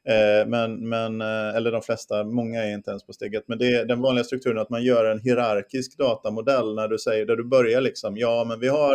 Eh, 0.09 0.49
men, 0.49 0.89
men, 0.89 1.21
eh, 1.21 1.57
eller 1.57 1.73
de 1.73 1.83
flesta, 1.83 2.25
många 2.25 2.65
är 2.65 2.75
inte 2.75 2.91
ens 2.91 3.07
på 3.07 3.13
steget. 3.13 3.45
Men 3.47 3.59
det 3.59 3.75
är 3.75 3.85
den 3.85 4.01
vanliga 4.01 4.25
strukturen 4.25 4.59
är 4.59 4.63
att 4.63 4.71
man 4.71 4.83
gör 4.83 5.05
en 5.05 5.21
hierarkisk 5.21 5.99
datamodell 5.99 6.75
när 6.75 6.89
du 6.89 6.99
säger, 6.99 7.27
där 7.27 7.37
du 7.37 7.45
börjar 7.45 7.81
liksom, 7.81 8.17
ja 8.17 8.45
men 8.49 8.61
vi 8.61 8.69
har 8.69 8.95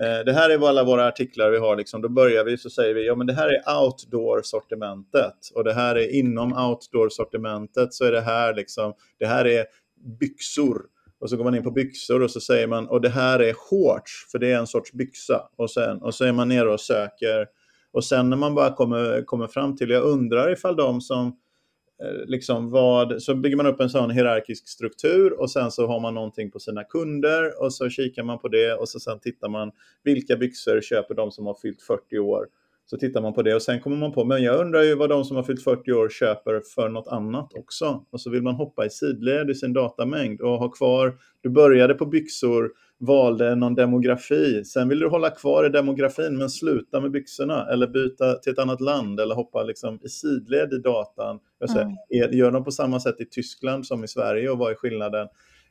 eh, 0.00 0.24
det 0.26 0.32
här 0.32 0.50
är 0.50 0.68
alla 0.68 0.84
våra 0.84 1.06
artiklar 1.06 1.50
vi 1.50 1.58
har, 1.58 1.76
liksom, 1.76 2.02
då 2.02 2.08
börjar 2.08 2.44
vi 2.44 2.58
så 2.58 2.70
säger 2.70 2.94
vi 2.94 3.06
ja 3.06 3.14
men 3.14 3.26
det 3.26 3.32
här 3.32 3.48
är 3.48 3.82
outdoor-sortimentet. 3.82 5.50
Och 5.54 5.64
det 5.64 5.74
här 5.74 5.96
är 5.96 6.14
inom 6.14 6.52
outdoor-sortimentet 6.52 7.94
så 7.94 8.04
är 8.04 8.12
det 8.12 8.20
här 8.20 8.54
liksom, 8.54 8.94
det 9.18 9.26
här 9.26 9.46
är 9.46 9.64
byxor. 10.20 10.82
Och 11.20 11.30
så 11.30 11.36
går 11.36 11.44
man 11.44 11.54
in 11.54 11.62
på 11.62 11.70
byxor 11.70 12.22
och 12.22 12.30
så 12.30 12.40
säger 12.40 12.66
man 12.66 12.88
och 12.88 13.00
det 13.00 13.08
här 13.08 13.38
är 13.38 13.52
shorts 13.52 14.26
för 14.32 14.38
det 14.38 14.52
är 14.52 14.58
en 14.58 14.66
sorts 14.66 14.92
byxa. 14.92 15.48
Och 15.56 15.70
sen 15.70 16.02
och 16.02 16.14
så 16.14 16.24
är 16.24 16.32
man 16.32 16.48
nere 16.48 16.68
och 16.68 16.80
söker 16.80 17.46
och 17.94 18.04
sen 18.04 18.30
när 18.30 18.36
man 18.36 18.54
bara 18.54 18.74
kommer, 18.74 19.24
kommer 19.24 19.46
fram 19.46 19.76
till, 19.76 19.90
jag 19.90 20.02
undrar 20.02 20.52
ifall 20.52 20.76
de 20.76 21.00
som 21.00 21.26
eh, 22.02 22.26
liksom 22.26 22.70
vad, 22.70 23.22
så 23.22 23.34
bygger 23.34 23.56
man 23.56 23.66
upp 23.66 23.80
en 23.80 23.90
sån 23.90 24.10
hierarkisk 24.10 24.68
struktur 24.68 25.40
och 25.40 25.50
sen 25.50 25.70
så 25.70 25.86
har 25.86 26.00
man 26.00 26.14
någonting 26.14 26.50
på 26.50 26.58
sina 26.58 26.84
kunder 26.84 27.62
och 27.62 27.74
så 27.74 27.88
kikar 27.88 28.22
man 28.22 28.38
på 28.38 28.48
det 28.48 28.74
och 28.74 28.88
så 28.88 29.00
sen 29.00 29.20
tittar 29.20 29.48
man 29.48 29.72
vilka 30.02 30.36
byxor 30.36 30.80
köper 30.80 31.14
de 31.14 31.30
som 31.30 31.46
har 31.46 31.54
fyllt 31.54 31.82
40 31.82 32.18
år. 32.18 32.46
Så 32.86 32.96
tittar 32.96 33.22
man 33.22 33.34
på 33.34 33.42
det 33.42 33.54
och 33.54 33.62
sen 33.62 33.80
kommer 33.80 33.96
man 33.96 34.12
på, 34.12 34.24
men 34.24 34.42
jag 34.42 34.60
undrar 34.60 34.82
ju 34.82 34.94
vad 34.94 35.08
de 35.08 35.24
som 35.24 35.36
har 35.36 35.42
fyllt 35.42 35.64
40 35.64 35.92
år 35.92 36.08
köper 36.08 36.62
för 36.74 36.88
något 36.88 37.08
annat 37.08 37.54
också. 37.54 38.04
Och 38.10 38.20
så 38.20 38.30
vill 38.30 38.42
man 38.42 38.54
hoppa 38.54 38.86
i 38.86 38.90
sidled 38.90 39.50
i 39.50 39.54
sin 39.54 39.72
datamängd 39.72 40.40
och 40.40 40.58
ha 40.58 40.68
kvar, 40.68 41.14
du 41.40 41.50
började 41.50 41.94
på 41.94 42.06
byxor 42.06 42.70
valde 42.98 43.54
någon 43.54 43.74
demografi. 43.74 44.64
Sen 44.64 44.88
vill 44.88 44.98
du 44.98 45.08
hålla 45.08 45.30
kvar 45.30 45.66
i 45.66 45.68
demografin 45.68 46.38
men 46.38 46.50
sluta 46.50 47.00
med 47.00 47.10
byxorna 47.10 47.66
eller 47.72 47.86
byta 47.86 48.34
till 48.34 48.52
ett 48.52 48.58
annat 48.58 48.80
land 48.80 49.20
eller 49.20 49.34
hoppa 49.34 49.62
liksom 49.62 50.00
i 50.02 50.08
sidled 50.08 50.72
i 50.72 50.78
datan. 50.78 51.38
Jag 51.58 51.70
säger, 51.70 51.84
mm. 51.84 52.38
Gör 52.38 52.50
de 52.50 52.64
på 52.64 52.70
samma 52.70 53.00
sätt 53.00 53.20
i 53.20 53.24
Tyskland 53.24 53.86
som 53.86 54.04
i 54.04 54.08
Sverige 54.08 54.50
och 54.50 54.58
vad 54.58 54.70
är 54.70 54.74
skillnaden? 54.74 55.28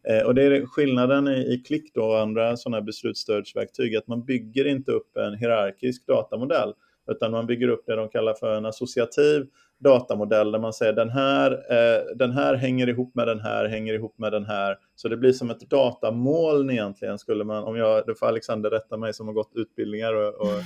Eh, 0.10 0.26
och 0.26 0.36
det 0.36 0.44
är 0.44 0.66
skillnaden 0.66 1.28
i, 1.28 1.54
i 1.54 1.64
Klick 1.68 1.98
och 1.98 2.20
andra 2.20 2.58
sådana 2.58 2.82
beslutsstödsverktyg 2.82 3.96
att 3.96 4.08
man 4.08 4.26
bygger 4.26 4.68
inte 4.68 4.92
upp 4.92 5.18
en 5.18 5.34
hierarkisk 5.34 6.08
datamodell 6.08 6.74
utan 7.12 7.32
man 7.32 7.48
bygger 7.48 7.68
upp 7.68 7.84
det 7.86 7.96
de 7.96 8.10
kallar 8.10 8.34
för 8.34 8.56
en 8.56 8.66
associativ 8.66 9.48
datamodell 9.84 10.52
där 10.52 10.60
man 10.60 10.74
säger 10.74 10.94
den 10.94 11.10
här, 11.10 11.52
eh, 11.52 12.16
den 12.16 12.32
här 12.32 12.56
hänger 12.56 12.90
ihop 12.90 13.16
med 13.16 13.28
den 13.28 13.40
här, 13.40 13.66
hänger 13.66 13.94
ihop 13.94 14.18
med 14.18 14.32
den 14.32 14.46
här. 14.46 14.78
Så 14.96 15.08
det 15.08 15.18
blir 15.18 15.32
som 15.32 15.50
ett 15.50 15.70
datamoln 15.70 16.70
egentligen, 16.70 17.20
skulle 17.20 17.44
man, 17.44 17.64
om 17.64 17.78
jag, 17.78 18.06
det 18.08 18.16
får 18.16 18.28
Alexander 18.28 18.70
rätta 18.70 18.98
mig 18.98 19.14
som 19.14 19.28
har 19.28 19.34
gått 19.34 19.52
utbildningar. 19.56 20.14
Och, 20.14 20.34
och 20.34 20.62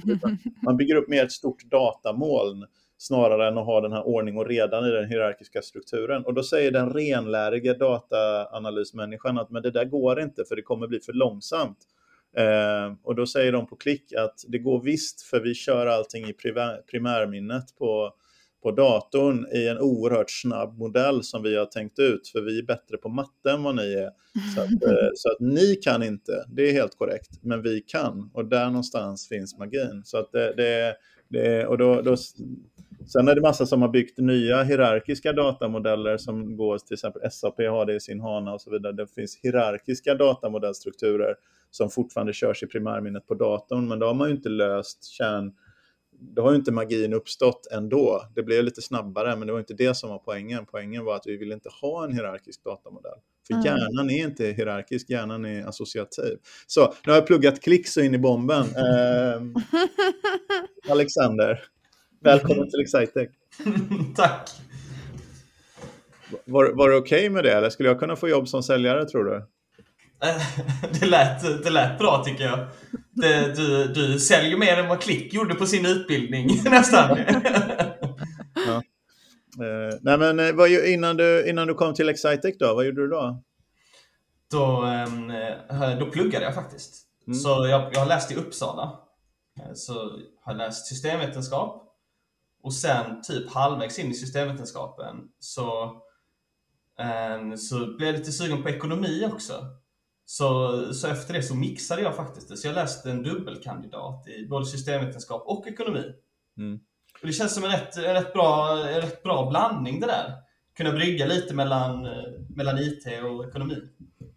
man 0.62 0.76
bygger 0.76 0.96
upp 0.96 1.08
mer 1.08 1.24
ett 1.24 1.32
stort 1.32 1.70
datamoln 1.70 2.66
snarare 2.98 3.48
än 3.48 3.58
att 3.58 3.66
ha 3.66 3.80
den 3.80 3.92
här 3.92 4.06
ordning 4.06 4.38
och 4.38 4.46
redan 4.46 4.86
i 4.86 4.90
den 4.90 5.08
hierarkiska 5.08 5.62
strukturen. 5.62 6.24
Och 6.24 6.34
då 6.34 6.42
säger 6.42 6.70
den 6.70 6.92
renlärige 6.92 7.74
dataanalysmänniskan 7.74 9.38
att 9.38 9.50
men 9.50 9.62
det 9.62 9.70
där 9.70 9.84
går 9.84 10.20
inte 10.20 10.44
för 10.44 10.56
det 10.56 10.62
kommer 10.62 10.86
bli 10.86 11.00
för 11.00 11.12
långsamt. 11.12 11.78
Eh, 12.36 12.94
och 13.02 13.14
då 13.14 13.26
säger 13.26 13.52
de 13.52 13.66
på 13.66 13.76
klick 13.76 14.12
att 14.12 14.44
det 14.48 14.58
går 14.58 14.82
visst 14.82 15.22
för 15.22 15.40
vi 15.40 15.54
kör 15.54 15.86
allting 15.86 16.28
i 16.28 16.32
primärminnet 16.90 17.76
på 17.78 18.14
på 18.62 18.70
datorn 18.70 19.46
i 19.52 19.68
en 19.68 19.78
oerhört 19.78 20.30
snabb 20.30 20.78
modell 20.78 21.22
som 21.22 21.42
vi 21.42 21.56
har 21.56 21.66
tänkt 21.66 21.98
ut, 21.98 22.28
för 22.28 22.40
vi 22.40 22.58
är 22.58 22.62
bättre 22.62 22.96
på 22.96 23.08
matte 23.08 23.50
än 23.50 23.62
vad 23.62 23.76
ni 23.76 23.92
är. 23.92 24.10
Så 24.54 24.60
att, 24.60 24.70
eh, 24.70 25.08
så 25.14 25.30
att 25.30 25.40
ni 25.40 25.74
kan 25.74 26.02
inte, 26.02 26.44
det 26.48 26.68
är 26.68 26.72
helt 26.72 26.98
korrekt, 26.98 27.30
men 27.42 27.62
vi 27.62 27.80
kan. 27.80 28.30
Och 28.34 28.44
där 28.44 28.66
någonstans 28.66 29.28
finns 29.28 29.58
magin. 29.58 30.02
Så 30.04 30.18
att 30.18 30.32
det, 30.32 30.54
det, 30.56 30.96
det 31.28 31.66
och 31.66 31.78
då, 31.78 32.02
då, 32.02 32.16
sen 33.06 33.28
är 33.28 33.34
det 33.34 33.40
massa 33.40 33.66
som 33.66 33.82
har 33.82 33.88
byggt 33.88 34.18
nya 34.18 34.62
hierarkiska 34.62 35.32
datamodeller 35.32 36.16
som 36.16 36.56
går, 36.56 36.78
till 36.78 36.94
exempel 36.94 37.30
SAP 37.30 37.58
har 37.58 37.86
det 37.86 37.94
i 37.94 38.00
sin 38.00 38.20
HANA 38.20 38.52
och 38.52 38.60
så 38.60 38.70
vidare. 38.70 38.92
Det 38.92 39.06
finns 39.06 39.38
hierarkiska 39.42 40.14
datamodellstrukturer 40.14 41.34
som 41.70 41.90
fortfarande 41.90 42.32
körs 42.32 42.62
i 42.62 42.66
primärminnet 42.66 43.26
på 43.26 43.34
datorn, 43.34 43.88
men 43.88 43.98
då 43.98 44.06
har 44.06 44.14
man 44.14 44.28
ju 44.28 44.34
inte 44.34 44.48
löst 44.48 45.04
kärn 45.04 45.52
då 46.20 46.42
har 46.42 46.50
ju 46.50 46.56
inte 46.56 46.72
magin 46.72 47.12
uppstått 47.12 47.66
ändå. 47.72 48.22
Det 48.34 48.42
blev 48.42 48.64
lite 48.64 48.82
snabbare, 48.82 49.36
men 49.36 49.46
det 49.46 49.52
var 49.52 49.60
inte 49.60 49.74
det 49.74 49.94
som 49.94 50.10
var 50.10 50.18
poängen. 50.18 50.66
Poängen 50.70 51.04
var 51.04 51.16
att 51.16 51.26
vi 51.26 51.36
vill 51.36 51.52
inte 51.52 51.68
ha 51.80 52.04
en 52.04 52.12
hierarkisk 52.12 52.64
datamodell. 52.64 53.18
För 53.46 53.54
mm. 53.54 53.66
hjärnan 53.66 54.10
är 54.10 54.24
inte 54.24 54.46
hierarkisk, 54.46 55.10
hjärnan 55.10 55.44
är 55.44 55.66
associativ. 55.66 56.36
Så, 56.66 56.94
nu 57.06 57.12
har 57.12 57.14
jag 57.18 57.26
pluggat 57.26 57.60
klick 57.60 57.88
så 57.88 58.00
in 58.00 58.14
i 58.14 58.18
bomben. 58.18 58.66
Eh, 58.80 59.42
Alexander, 60.92 61.60
välkommen 62.20 62.70
till 62.70 62.80
Excitec. 62.80 63.28
Tack. 64.16 64.50
Var, 66.44 66.72
var 66.72 66.90
det 66.90 66.96
okej 66.96 67.18
okay 67.18 67.30
med 67.30 67.44
det, 67.44 67.52
eller 67.52 67.70
skulle 67.70 67.88
jag 67.88 68.00
kunna 68.00 68.16
få 68.16 68.28
jobb 68.28 68.48
som 68.48 68.62
säljare, 68.62 69.04
tror 69.04 69.24
du? 69.24 69.46
det, 71.00 71.06
lät, 71.06 71.62
det 71.64 71.70
lät 71.70 71.98
bra 71.98 72.22
tycker 72.24 72.44
jag. 72.44 72.58
Det, 73.10 73.56
du, 73.56 73.86
du 73.86 74.18
säljer 74.18 74.56
mer 74.56 74.76
än 74.76 74.88
vad 74.88 75.00
Klick 75.00 75.34
gjorde 75.34 75.54
på 75.54 75.66
sin 75.66 75.86
utbildning 75.86 76.62
nästan. 76.64 77.18
ja. 78.66 78.82
Uh, 79.60 79.98
nej 80.00 80.18
men 80.18 80.40
eh, 80.40 80.52
vad, 80.52 80.70
innan, 80.70 81.16
du, 81.16 81.48
innan 81.48 81.68
du 81.68 81.74
kom 81.74 81.94
till 81.94 82.08
Excitec 82.08 82.58
då, 82.58 82.74
vad 82.74 82.86
gjorde 82.86 83.02
du 83.02 83.08
då? 83.08 83.42
Då, 84.50 84.84
um, 85.06 85.32
då 85.98 86.06
pluggade 86.06 86.44
jag 86.44 86.54
faktiskt. 86.54 87.06
Mm. 87.26 87.38
Så 87.38 87.48
jag, 87.48 87.90
jag 87.92 88.00
har 88.00 88.06
läst 88.06 88.32
i 88.32 88.34
Uppsala. 88.34 88.98
Så 89.74 89.92
har 90.40 90.52
jag 90.52 90.56
läst 90.56 90.86
systemvetenskap. 90.86 91.89
Och 92.62 92.74
sen 92.74 93.22
typ 93.22 93.50
halvvägs 93.50 93.98
in 93.98 94.10
i 94.10 94.14
systemvetenskapen 94.14 95.16
så, 95.38 95.84
um, 97.38 97.56
så 97.56 97.96
blev 97.96 98.08
jag 98.08 98.18
lite 98.18 98.32
sugen 98.32 98.62
på 98.62 98.68
ekonomi 98.68 99.28
också. 99.32 99.52
Så, 100.24 100.94
så 100.94 101.08
efter 101.08 101.34
det 101.34 101.42
så 101.42 101.54
mixade 101.54 102.02
jag 102.02 102.16
faktiskt 102.16 102.48
det. 102.48 102.56
Så 102.56 102.68
jag 102.68 102.74
läste 102.74 103.10
en 103.10 103.22
dubbelkandidat 103.22 104.28
i 104.28 104.46
både 104.46 104.66
systemvetenskap 104.66 105.42
och 105.46 105.66
ekonomi. 105.66 106.04
Mm. 106.58 106.80
Och 107.20 107.26
det 107.26 107.32
känns 107.32 107.54
som 107.54 107.64
en 107.64 107.70
rätt, 107.70 107.96
en, 107.96 108.14
rätt 108.14 108.32
bra, 108.32 108.78
en 108.88 109.00
rätt 109.00 109.22
bra 109.22 109.50
blandning 109.50 110.00
det 110.00 110.06
där. 110.06 110.32
Kunna 110.76 110.92
brygga 110.92 111.26
lite 111.26 111.54
mellan, 111.54 112.08
mellan 112.56 112.78
IT 112.78 113.06
och 113.24 113.48
ekonomi. 113.48 113.76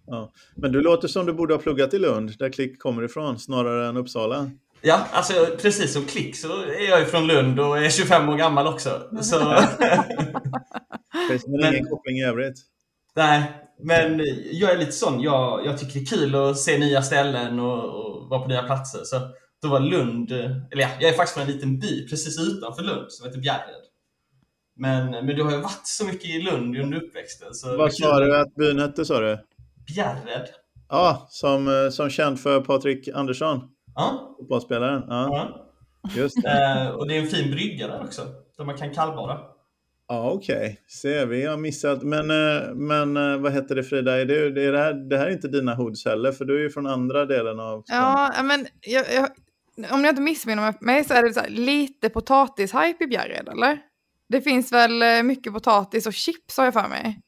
Ja. 0.07 0.31
Men 0.55 0.71
du 0.71 0.81
låter 0.81 1.07
som 1.07 1.25
du 1.25 1.33
borde 1.33 1.53
ha 1.53 1.61
pluggat 1.61 1.93
i 1.93 1.99
Lund, 1.99 2.37
där 2.39 2.49
Klick 2.49 2.81
kommer 2.81 3.03
ifrån, 3.03 3.39
snarare 3.39 3.87
än 3.87 3.97
Uppsala. 3.97 4.51
Ja, 4.85 5.07
alltså 5.11 5.33
precis 5.61 5.93
som 5.93 6.05
Klick 6.05 6.35
så 6.35 6.61
är 6.61 6.89
jag 6.89 6.99
ju 6.99 7.05
från 7.05 7.27
Lund 7.27 7.59
och 7.59 7.77
är 7.77 7.89
25 7.89 8.29
år 8.29 8.37
gammal 8.37 8.67
också. 8.67 9.09
Så... 9.21 9.39
Men 11.47 11.73
ingen 11.73 11.89
koppling 11.89 12.17
i 12.17 12.25
övrigt? 12.25 12.55
Nej, 13.15 13.51
men 13.83 14.21
jag 14.51 14.71
är 14.71 14.77
lite 14.77 14.91
sån. 14.91 15.21
Jag, 15.21 15.65
jag 15.65 15.77
tycker 15.77 15.93
det 15.93 15.99
är 15.99 16.05
kul 16.05 16.35
att 16.35 16.57
se 16.59 16.77
nya 16.77 17.01
ställen 17.01 17.59
och, 17.59 17.83
och 17.83 18.29
vara 18.29 18.41
på 18.41 18.47
nya 18.47 18.63
platser. 18.63 18.99
Så 19.03 19.19
då 19.61 19.67
var 19.67 19.79
Lund, 19.79 20.31
eller 20.31 20.81
ja, 20.81 20.89
jag 20.99 21.09
är 21.09 21.13
faktiskt 21.13 21.37
från 21.37 21.47
en 21.47 21.53
liten 21.53 21.79
by 21.79 22.07
precis 22.07 22.39
utanför 22.39 22.83
Lund 22.83 23.11
som 23.11 23.27
heter 23.27 23.39
Bjärred. 23.39 23.83
Men, 24.75 25.11
men 25.11 25.27
du 25.27 25.43
har 25.43 25.51
ju 25.51 25.57
varit 25.57 25.87
så 25.87 26.05
mycket 26.05 26.25
i 26.25 26.41
Lund 26.41 26.77
under 26.77 26.97
uppväxten. 26.97 27.53
Så 27.53 27.77
Vad 27.77 27.93
sa 27.93 28.19
du 28.19 28.37
att 28.37 28.55
byn 28.55 28.79
hette 28.79 29.05
sa 29.05 29.19
du? 29.19 29.37
Bjärred. 29.87 30.47
Ja, 30.89 31.27
som, 31.29 31.89
som 31.91 32.09
känd 32.09 32.39
för 32.39 32.61
Patrik 32.61 33.07
Andersson. 33.07 33.61
Ja. 33.95 34.35
Fotbollsspelaren. 34.39 35.03
Ja. 35.07 35.29
ja. 35.31 35.69
Just 36.15 36.43
det. 36.43 36.50
Eh, 36.50 36.89
och 36.89 37.07
det 37.07 37.17
är 37.17 37.21
en 37.21 37.27
fin 37.27 37.51
brygga 37.51 37.88
där 37.88 38.03
också. 38.03 38.21
Där 38.57 38.65
man 38.65 38.77
kan 38.77 38.93
kallbada. 38.93 39.39
Ja, 40.07 40.31
okej. 40.31 40.55
Okay. 40.55 40.75
Se, 40.88 41.25
vi 41.25 41.45
har 41.45 41.57
missat. 41.57 42.03
Men, 42.03 42.31
eh, 42.31 42.73
men 42.73 43.17
eh, 43.17 43.38
vad 43.38 43.53
heter 43.53 43.75
det 43.75 43.83
Frida? 43.83 44.21
Är 44.21 44.25
det, 44.25 44.51
det, 44.51 44.77
här, 44.77 44.93
det 44.93 45.17
här 45.17 45.27
är 45.27 45.31
inte 45.31 45.47
dina 45.47 45.75
hoods 45.75 46.05
heller, 46.05 46.31
för 46.31 46.45
du 46.45 46.57
är 46.57 46.62
ju 46.62 46.69
från 46.69 46.88
andra 46.88 47.25
delen 47.25 47.59
av 47.59 47.81
stan. 47.81 48.31
Ja, 48.35 48.43
men 48.43 48.67
jag, 48.81 49.05
jag, 49.13 49.29
om 49.93 50.03
jag 50.03 50.12
inte 50.12 50.21
missminner 50.21 50.73
mig 50.81 51.03
så 51.03 51.13
är 51.13 51.23
det 51.23 51.33
så 51.33 51.39
här, 51.39 51.50
lite 51.50 52.09
potatishype 52.09 53.03
i 53.03 53.07
Bjärred, 53.07 53.50
eller? 53.50 53.77
Det 54.29 54.41
finns 54.41 54.71
väl 54.71 55.23
mycket 55.23 55.53
potatis 55.53 56.07
och 56.07 56.13
chips 56.13 56.57
har 56.57 56.65
jag 56.65 56.73
för 56.73 56.88
mig. 56.88 57.19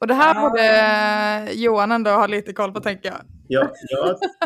Och 0.00 0.06
det 0.06 0.14
här 0.14 0.40
borde 0.40 1.52
Johan 1.52 1.92
ändå 1.92 2.10
ha 2.10 2.26
lite 2.26 2.52
koll 2.52 2.72
på, 2.72 2.80
tänker 2.80 3.08
jag. 3.08 3.20
Ja, 3.52 3.70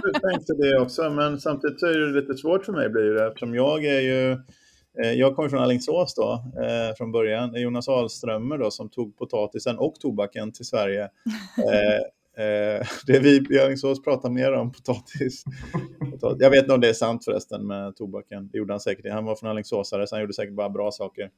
jag 0.02 0.22
tänkte 0.22 0.54
det 0.54 0.80
också, 0.80 1.10
men 1.10 1.40
samtidigt 1.40 1.80
så 1.80 1.86
är 1.86 1.98
det 1.98 2.20
lite 2.20 2.34
svårt 2.34 2.64
för 2.64 2.72
mig 2.72 2.88
blir 2.88 3.10
det, 3.10 3.26
eftersom 3.26 3.54
jag 3.54 3.84
är 3.84 4.00
ju 4.00 4.36
Eh, 5.02 5.12
jag 5.12 5.36
kommer 5.36 5.48
från 5.48 5.62
Alingsås 5.62 6.14
då, 6.14 6.44
eh, 6.62 6.96
från 6.96 7.12
början. 7.12 7.54
Jonas 7.54 7.88
Ahlströmer 7.88 8.58
då, 8.58 8.70
som 8.70 8.90
tog 8.90 9.16
potatisen 9.16 9.78
och 9.78 9.94
tobaken 9.94 10.52
till 10.52 10.66
Sverige. 10.66 11.08
Eh, 12.36 12.44
eh, 12.44 12.86
det 13.06 13.18
vi 13.18 13.46
i 13.50 13.60
Alingsås 13.60 14.02
pratar 14.02 14.30
mer 14.30 14.52
om 14.52 14.72
potatis. 14.72 15.44
potatis. 16.10 16.38
Jag 16.40 16.50
vet 16.50 16.62
inte 16.62 16.74
om 16.74 16.80
det 16.80 16.88
är 16.88 16.92
sant 16.92 17.24
förresten 17.24 17.66
med 17.66 17.96
tobaken. 17.96 18.48
Det 18.52 18.58
gjorde 18.58 18.72
han 18.72 18.80
säkert. 18.80 19.12
Han 19.12 19.24
var 19.24 19.36
från 19.36 19.50
Alingsåsare, 19.50 20.06
så 20.06 20.14
han 20.14 20.20
gjorde 20.20 20.34
säkert 20.34 20.54
bara 20.54 20.70
bra 20.70 20.90
saker. 20.90 21.30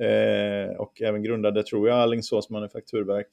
Eh, 0.00 0.76
och 0.76 1.02
även 1.02 1.22
grundade, 1.22 1.62
tror 1.62 1.88
jag, 1.88 1.98
Alingsås 1.98 2.50
manufakturverk. 2.50 3.28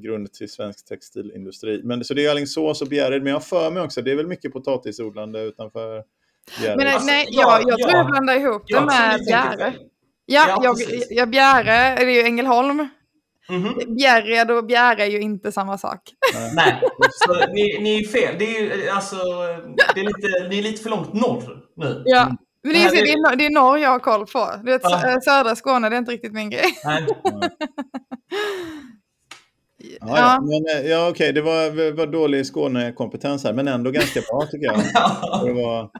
Eh, 0.00 0.10
grund 0.10 0.32
till 0.32 0.50
svensk 0.50 0.86
textilindustri. 0.86 1.80
Men, 1.84 2.04
så 2.04 2.14
det 2.14 2.26
är 2.26 2.30
Alingsås 2.30 2.82
och 2.82 2.88
Bjärred, 2.88 3.22
men 3.22 3.32
jag 3.32 3.44
för 3.44 3.70
mig 3.70 3.82
också, 3.82 4.02
det 4.02 4.12
är 4.12 4.16
väl 4.16 4.26
mycket 4.26 4.52
potatisodlande 4.52 5.42
utanför 5.42 6.02
men 6.76 6.86
alltså, 6.86 7.06
nej, 7.06 7.26
jag, 7.30 7.62
jag 7.66 7.78
tror 7.78 7.92
jag 7.92 8.06
blandar 8.06 8.34
ihop 8.34 8.62
det 8.66 8.80
med 8.80 9.20
Bjäre. 9.26 9.74
Ja, 10.26 10.60
jag, 10.62 10.76
jag, 11.10 11.30
Bjäre, 11.30 11.96
det 11.96 12.02
är 12.02 12.10
ju 12.10 12.22
Ängelholm. 12.22 12.88
Mm 13.48 13.62
-hmm. 13.62 13.94
Bjärred 13.94 14.50
och 14.50 14.66
Bjäre 14.66 15.02
är 15.02 15.10
ju 15.10 15.20
inte 15.20 15.52
samma 15.52 15.78
sak. 15.78 16.00
Nej, 16.54 16.82
så 17.12 17.32
ni, 17.32 17.78
ni 17.80 18.00
är 18.00 18.08
fel. 18.08 18.34
Det 18.38 18.56
är, 18.56 18.92
alltså, 18.92 19.16
det 19.94 20.00
är, 20.00 20.04
lite, 20.04 20.48
det 20.50 20.58
är 20.58 20.62
lite 20.62 20.82
för 20.82 20.90
långt 20.90 21.12
norr 21.12 21.64
nu. 21.76 22.02
Ja, 22.04 22.36
men 22.62 22.72
det 22.72 22.78
är, 22.78 22.90
det 22.90 23.12
är, 23.12 23.36
det 23.36 23.46
är 23.46 23.50
norr 23.50 23.78
jag 23.78 23.90
har 23.90 23.98
koll 23.98 24.26
på. 24.26 24.50
Du 24.64 24.70
vet, 24.70 24.82
ja. 24.84 25.20
Södra 25.24 25.56
Skåne, 25.56 25.88
det 25.88 25.96
är 25.96 25.98
inte 25.98 26.12
riktigt 26.12 26.32
min 26.32 26.50
grej. 26.50 26.66
Nej. 26.84 27.06
Ja, 30.00 30.18
ja. 30.18 30.40
Men, 30.40 30.84
eh, 30.84 30.90
ja 30.90 31.08
okej, 31.08 31.32
det 31.32 31.42
var, 31.42 31.92
var 31.92 32.06
dålig 32.06 32.46
Skånekompetens 32.46 33.44
här, 33.44 33.52
men 33.52 33.68
ändå 33.68 33.90
ganska 33.90 34.20
bra 34.20 34.46
tycker 34.50 34.66
jag. 34.66 34.76
Det 35.44 35.52
var... 35.52 35.90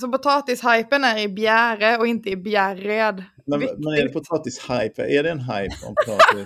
Så 0.00 0.08
potatishypen 0.08 1.04
är 1.04 1.18
i 1.18 1.28
Bjäre 1.28 1.96
och 1.96 2.06
inte 2.06 2.30
i 2.30 2.36
Bjärred. 2.36 3.24
Men, 3.58 3.94
är 3.98 4.02
det 4.02 4.08
potatishype? 4.08 5.02
Är 5.02 5.22
det 5.22 5.30
en 5.30 5.40
hype 5.40 5.74
om 5.86 5.94
potatis? 5.94 6.44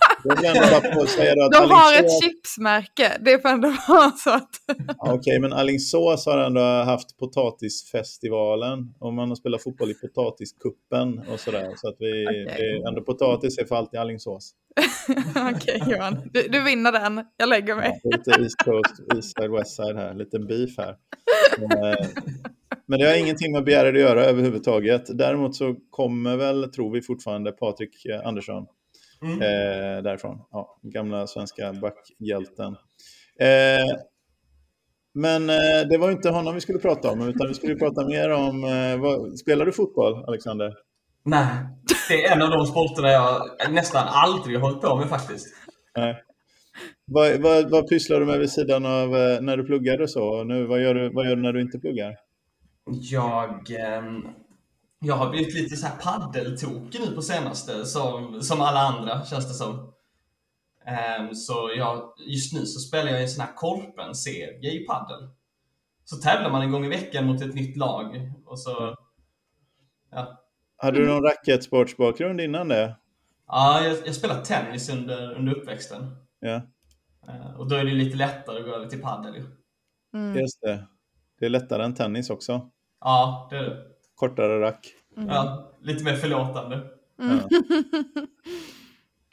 De 1.53 1.71
har 1.71 1.99
ett 1.99 2.23
chipsmärke, 2.23 3.19
det 3.21 3.43
får 3.43 3.49
ändå 3.49 3.75
vara 3.89 4.11
så 4.11 4.31
att... 4.31 4.51
okej, 4.99 5.13
okay, 5.13 5.39
men 5.39 5.53
Alingsås 5.53 6.27
har 6.27 6.39
ändå 6.39 6.61
haft 6.61 7.19
potatisfestivalen 7.19 8.95
och 8.99 9.13
man 9.13 9.29
har 9.29 9.37
spelat 9.37 9.63
fotboll 9.63 9.91
i 9.91 9.95
potatiskuppen 9.95 11.19
och 11.33 11.41
sådär. 11.41 11.73
Så 11.77 11.89
att 11.89 11.97
vi, 11.99 12.27
okay. 12.27 12.45
det, 12.45 12.89
ändå 12.89 13.03
potatis 13.03 13.59
är 13.59 13.65
för 13.65 13.77
alltid 13.77 14.01
Alingsås. 14.01 14.55
okej 15.31 15.83
okay, 15.83 15.93
Johan, 15.93 16.31
du, 16.33 16.49
du, 16.49 16.63
vinner 16.63 16.93
den. 16.93 17.25
Jag 17.37 17.49
lägger 17.49 17.77
mig. 17.77 18.01
Ja, 18.03 18.17
lite 18.17 18.31
East 18.43 18.65
Coast, 18.65 19.15
East 19.15 19.39
Side, 19.39 19.51
West 19.51 19.77
Side 19.77 19.97
här, 19.97 20.15
lite 20.15 20.39
beef 20.39 20.79
här. 20.79 20.97
Men, 21.59 21.85
eh, 21.85 22.07
men 22.87 22.99
det 22.99 23.07
har 23.07 23.15
ingenting 23.15 23.53
med 23.53 23.65
Bjärred 23.65 23.95
att 23.95 24.01
göra 24.01 24.25
överhuvudtaget. 24.25 25.19
Däremot 25.19 25.57
så 25.57 25.77
kommer 25.91 26.37
väl, 26.37 26.71
tror 26.71 26.93
vi 26.93 27.03
fortfarande, 27.03 27.53
Patrik 27.53 28.07
Andersson 28.25 28.67
mm. 29.23 29.43
eh, 29.43 30.03
därifrån. 30.03 30.39
Ja, 30.51 30.79
gamla 30.83 31.27
svenska 31.27 31.73
backhjälten. 31.73 32.77
Eh, 33.41 33.97
men 35.15 35.51
eh, 35.51 35.89
det 35.91 35.99
var 35.99 36.11
inte 36.11 36.31
honom 36.31 36.55
vi 36.55 36.61
skulle 36.61 36.79
prata 36.79 37.11
om, 37.11 37.29
utan 37.29 37.49
vi 37.49 37.55
skulle 37.55 37.77
prata 37.77 38.07
mer 38.07 38.31
om... 38.31 38.65
Eh, 38.65 39.01
vad, 39.01 39.39
spelar 39.39 39.67
du 39.67 39.73
fotboll, 39.73 40.25
Alexander? 40.25 40.75
Nej, 41.25 41.47
det 42.09 42.25
är 42.25 42.33
en 42.33 42.43
av 42.43 42.51
de 42.51 42.67
sporterna 42.67 43.09
jag 43.11 43.43
nästan 43.71 44.09
aldrig 44.09 44.57
har 44.57 44.69
hållit 44.69 44.83
på 44.83 44.97
med 44.97 45.09
faktiskt. 45.09 45.47
Nej. 45.97 46.23
Vad, 47.07 47.41
vad, 47.41 47.71
vad 47.71 47.89
pysslar 47.89 48.21
du 48.21 48.27
med 48.27 48.39
vid 48.39 48.51
sidan 48.51 48.87
av 48.87 49.17
eh, 49.17 49.41
när 49.41 49.57
du 49.57 49.65
pluggar 49.65 50.01
och 50.01 50.11
så? 50.11 50.45
Nu, 50.45 50.67
vad, 50.67 50.83
gör 50.83 50.95
du, 50.95 51.11
vad 51.13 51.27
gör 51.27 51.37
du 51.37 51.43
när 51.43 51.53
du 51.53 51.61
inte 51.61 51.79
pluggar? 51.79 52.17
Jag, 52.87 53.71
ehm, 53.71 54.29
jag 54.99 55.15
har 55.15 55.31
blivit 55.31 55.55
lite 55.55 55.77
så 55.77 55.87
här 55.87 55.97
paddeltokig 55.97 57.01
nu 57.01 57.15
på 57.15 57.23
senaste, 57.23 57.85
som, 57.85 58.43
som 58.43 58.61
alla 58.61 58.81
andra 58.81 59.25
känns 59.25 59.49
det 59.49 59.55
som. 59.55 59.93
Ehm, 60.87 61.35
så 61.35 61.73
jag, 61.77 62.13
just 62.19 62.53
nu 62.53 62.67
så 62.67 62.81
spelar 62.81 63.11
jag 63.11 63.21
i 63.21 63.23
en 63.23 63.29
sån 63.29 63.45
här 63.45 63.55
korpen-serie 63.55 64.71
i 64.73 64.87
paddel. 64.87 65.29
Så 66.05 66.17
tävlar 66.17 66.51
man 66.51 66.63
en 66.63 66.73
gång 66.73 66.85
i 66.85 66.89
veckan 66.89 67.27
mot 67.27 67.43
ett 67.43 67.55
nytt 67.55 67.77
lag 67.77 68.33
och 68.47 68.61
så, 68.61 68.97
ja. 70.11 70.41
Hade 70.77 70.99
du 70.99 71.07
någon 71.07 71.23
racketsportsbakgrund 71.23 72.41
innan 72.41 72.69
det? 72.69 72.97
Ja, 73.47 73.85
jag, 73.85 73.97
jag 74.07 74.15
spelade 74.15 74.45
tennis 74.45 74.89
under, 74.89 75.35
under 75.35 75.55
uppväxten. 75.55 76.17
Ja, 76.41 76.63
Eh, 77.29 77.55
Och 77.57 77.69
då 77.69 77.77
är 77.77 77.85
det 77.85 77.91
lite 77.95 78.17
lättare 78.17 78.59
att 78.59 78.65
gå 78.65 78.75
över 78.75 78.87
till 78.87 79.03
padel. 79.03 79.35
Mm. 80.15 80.41
just 80.41 80.61
det. 80.61 80.87
Det 81.39 81.47
är 81.47 81.51
lättare 81.51 81.85
än 81.85 81.95
tennis 81.95 82.31
också. 82.31 82.71
Ja, 83.05 83.47
det 83.51 83.57
är 83.57 83.63
det. 83.63 83.77
Kortare 84.15 84.61
rack. 84.61 84.95
Ja, 85.17 85.73
lite 85.83 86.05
mer 86.05 86.17
förlåtande. 86.17 86.81
Mm. 87.23 87.39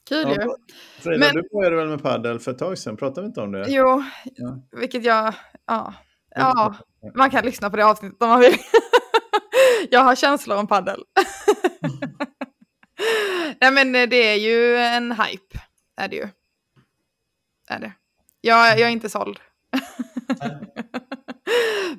Kul 0.09 0.27
ju. 0.29 0.35
Ja, 0.35 0.55
Frida, 0.99 1.19
Men- 1.19 1.35
du 1.35 1.49
började 1.51 1.75
väl 1.75 1.87
med 1.87 2.03
padel 2.03 2.39
för 2.39 2.51
ett 2.51 2.57
tag 2.57 2.77
sedan? 2.77 2.97
Pratade 2.97 3.21
vi 3.21 3.27
inte 3.27 3.41
om 3.41 3.51
det? 3.51 3.65
Jo, 3.69 4.03
Ja. 4.35 4.57
vilket 4.71 5.03
jag... 5.05 5.33
Ja. 5.65 5.93
ja, 6.35 6.75
man 7.15 7.29
kan 7.29 7.45
lyssna 7.45 7.69
på 7.69 7.75
det 7.77 7.85
avsnittet 7.85 8.21
om 8.21 8.29
man 8.29 8.39
vill. 8.39 8.55
jag 9.89 9.99
har 9.99 10.15
känslor 10.15 10.57
om 10.57 10.67
paddel. 10.67 11.03
Nej 13.61 13.71
men 13.71 13.95
eh, 13.95 14.09
det 14.09 14.15
är 14.15 14.35
ju 14.35 14.77
en 14.77 15.11
hype, 15.11 15.59
är 15.97 16.07
det 16.07 16.15
ju. 16.15 16.27
Är 17.69 17.79
det. 17.79 17.91
Jag, 18.41 18.79
jag 18.79 18.87
är 18.87 18.91
inte 18.91 19.09
såld. 19.09 19.39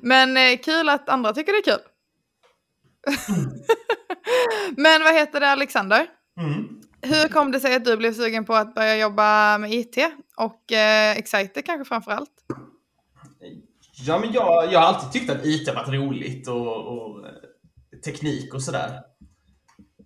Men 0.01 0.37
eh, 0.37 0.57
kul 0.63 0.89
att 0.89 1.09
andra 1.09 1.33
tycker 1.33 1.51
det 1.51 1.57
är 1.57 1.77
kul. 1.77 1.85
men 4.77 5.03
vad 5.03 5.13
heter 5.13 5.39
det 5.39 5.49
Alexander? 5.49 6.07
Mm. 6.39 6.81
Hur 7.01 7.27
kom 7.27 7.51
det 7.51 7.59
sig 7.59 7.75
att 7.75 7.85
du 7.85 7.97
blev 7.97 8.13
sugen 8.13 8.45
på 8.45 8.55
att 8.55 8.75
börja 8.75 8.97
jobba 8.97 9.57
med 9.57 9.73
IT? 9.73 9.97
Och 10.37 10.71
eh, 10.71 11.17
Exciter 11.17 11.61
kanske 11.61 11.85
framför 11.85 12.11
allt? 12.11 12.31
Ja, 14.05 14.19
men 14.19 14.31
jag, 14.31 14.73
jag 14.73 14.79
har 14.79 14.87
alltid 14.87 15.11
tyckt 15.11 15.31
att 15.31 15.45
IT 15.45 15.75
varit 15.75 15.93
roligt 15.93 16.47
och, 16.47 16.87
och 16.87 17.27
eh, 17.27 17.33
teknik 18.05 18.53
och 18.53 18.63
sådär. 18.63 19.01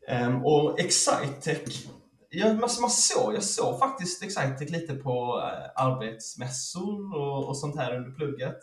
Ehm, 0.07 0.45
och 0.45 0.79
Excitec, 0.79 1.87
jag, 2.29 2.63
alltså 2.63 2.81
man 2.81 2.89
såg, 2.89 3.35
jag 3.35 3.43
såg 3.43 3.79
faktiskt 3.79 4.23
Excitec 4.23 4.69
lite 4.69 4.93
på 4.93 5.43
eh, 5.43 5.83
arbetsmässor 5.85 7.15
och, 7.15 7.47
och 7.47 7.57
sånt 7.57 7.77
här 7.77 7.95
under 7.95 8.11
plugget. 8.11 8.59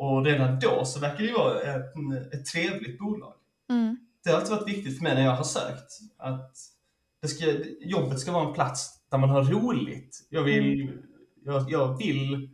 Och 0.00 0.24
redan 0.24 0.58
då 0.60 0.84
så 0.84 1.00
verkar 1.00 1.18
det 1.18 1.24
ju 1.24 1.32
vara 1.32 1.60
ett, 1.60 1.94
ett 2.34 2.46
trevligt 2.46 2.98
bolag. 2.98 3.34
Mm. 3.70 3.96
Det 4.24 4.30
har 4.30 4.36
alltid 4.36 4.56
varit 4.56 4.68
viktigt 4.68 4.96
för 4.96 5.02
mig 5.02 5.14
när 5.14 5.24
jag 5.24 5.36
har 5.36 5.44
sökt 5.44 5.98
att 6.18 6.56
det 7.22 7.28
ska, 7.28 7.44
jobbet 7.80 8.20
ska 8.20 8.32
vara 8.32 8.48
en 8.48 8.54
plats 8.54 9.02
där 9.10 9.18
man 9.18 9.30
har 9.30 9.44
roligt. 9.44 10.26
Jag 10.30 10.42
vill, 10.42 10.98
jag, 11.44 11.70
jag 11.70 11.98
vill 11.98 12.50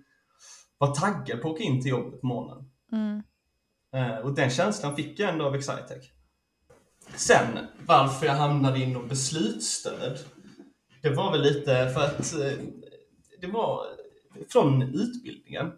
vara 0.78 0.90
taggad 0.90 1.42
på 1.42 1.48
att 1.48 1.54
åka 1.54 1.62
in 1.62 1.82
till 1.82 1.90
jobbet 1.90 2.20
på 2.20 2.26
morgonen. 2.26 2.70
Mm. 2.92 3.22
Eh, 3.94 4.18
och 4.18 4.34
den 4.34 4.50
känslan 4.50 4.96
fick 4.96 5.20
jag 5.20 5.30
ändå 5.30 5.44
av 5.44 5.54
Excitec. 5.54 6.10
Sen, 7.14 7.58
varför 7.86 8.26
jag 8.26 8.34
hamnade 8.34 8.78
inom 8.78 9.08
beslutsstöd. 9.08 10.18
Det 11.02 11.10
var 11.10 11.32
väl 11.32 11.42
lite 11.42 11.90
för 11.94 12.00
att 12.00 12.34
eh, 12.34 12.58
det 13.40 13.46
var 13.46 13.86
från 14.48 14.82
utbildningen 14.82 15.72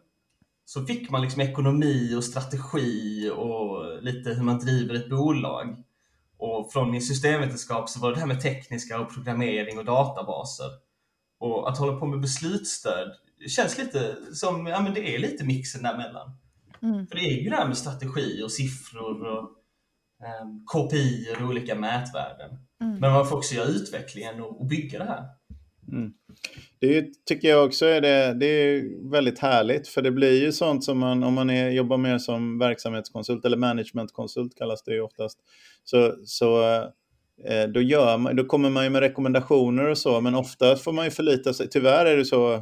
så 0.68 0.84
fick 0.86 1.10
man 1.10 1.22
liksom 1.22 1.42
ekonomi 1.42 2.14
och 2.14 2.24
strategi 2.24 3.30
och 3.36 4.02
lite 4.02 4.30
hur 4.30 4.42
man 4.42 4.58
driver 4.58 4.94
ett 4.94 5.10
bolag. 5.10 5.84
Och 6.38 6.72
från 6.72 6.90
min 6.90 7.02
systemvetenskap 7.02 7.88
så 7.88 8.00
var 8.00 8.08
det 8.08 8.14
det 8.14 8.20
här 8.20 8.26
med 8.26 8.40
tekniska 8.40 9.00
och 9.00 9.14
programmering 9.14 9.78
och 9.78 9.84
databaser. 9.84 10.66
Och 11.38 11.70
att 11.70 11.78
hålla 11.78 11.98
på 11.98 12.06
med 12.06 12.20
beslutsstöd 12.20 13.12
känns 13.46 13.78
lite 13.78 14.16
som, 14.32 14.66
ja 14.66 14.80
men 14.80 14.94
det 14.94 15.14
är 15.14 15.18
lite 15.18 15.44
mixen 15.44 15.82
däremellan. 15.82 16.30
Mm. 16.82 17.06
För 17.06 17.16
det 17.16 17.22
är 17.22 17.42
ju 17.42 17.50
det 17.50 17.56
här 17.56 17.68
med 17.68 17.78
strategi 17.78 18.42
och 18.44 18.52
siffror 18.52 19.26
och 19.26 19.50
um, 20.42 20.64
KPI 20.66 21.34
och 21.36 21.48
olika 21.48 21.74
mätvärden. 21.74 22.50
Mm. 22.80 22.98
Men 22.98 23.12
man 23.12 23.26
får 23.26 23.36
också 23.36 23.54
göra 23.54 23.68
utvecklingen 23.68 24.42
och, 24.42 24.60
och 24.60 24.66
bygga 24.66 24.98
det 24.98 25.04
här. 25.04 25.24
Mm. 25.92 26.12
Det 26.80 27.24
tycker 27.24 27.48
jag 27.48 27.64
också 27.64 27.86
är, 27.86 28.00
det, 28.00 28.34
det 28.34 28.46
är 28.46 29.10
väldigt 29.10 29.38
härligt. 29.38 29.88
För 29.88 30.02
det 30.02 30.10
blir 30.10 30.42
ju 30.42 30.52
sånt 30.52 30.84
som 30.84 30.98
man, 30.98 31.22
om 31.22 31.34
man 31.34 31.50
är, 31.50 31.70
jobbar 31.70 31.96
mer 31.96 32.18
som 32.18 32.58
verksamhetskonsult 32.58 33.44
eller 33.44 33.56
managementkonsult 33.56 34.54
kallas 34.54 34.82
det 34.82 34.94
ju 34.94 35.00
oftast. 35.00 35.38
Så, 35.84 36.14
så 36.24 36.62
eh, 37.44 37.64
då, 37.74 37.80
gör 37.80 38.18
man, 38.18 38.36
då 38.36 38.44
kommer 38.44 38.70
man 38.70 38.84
ju 38.84 38.90
med 38.90 39.00
rekommendationer 39.00 39.88
och 39.88 39.98
så, 39.98 40.20
men 40.20 40.34
ofta 40.34 40.76
får 40.76 40.92
man 40.92 41.04
ju 41.04 41.10
förlita 41.10 41.54
sig. 41.54 41.68
Tyvärr 41.68 42.06
är 42.06 42.16
det 42.16 42.24
så 42.24 42.54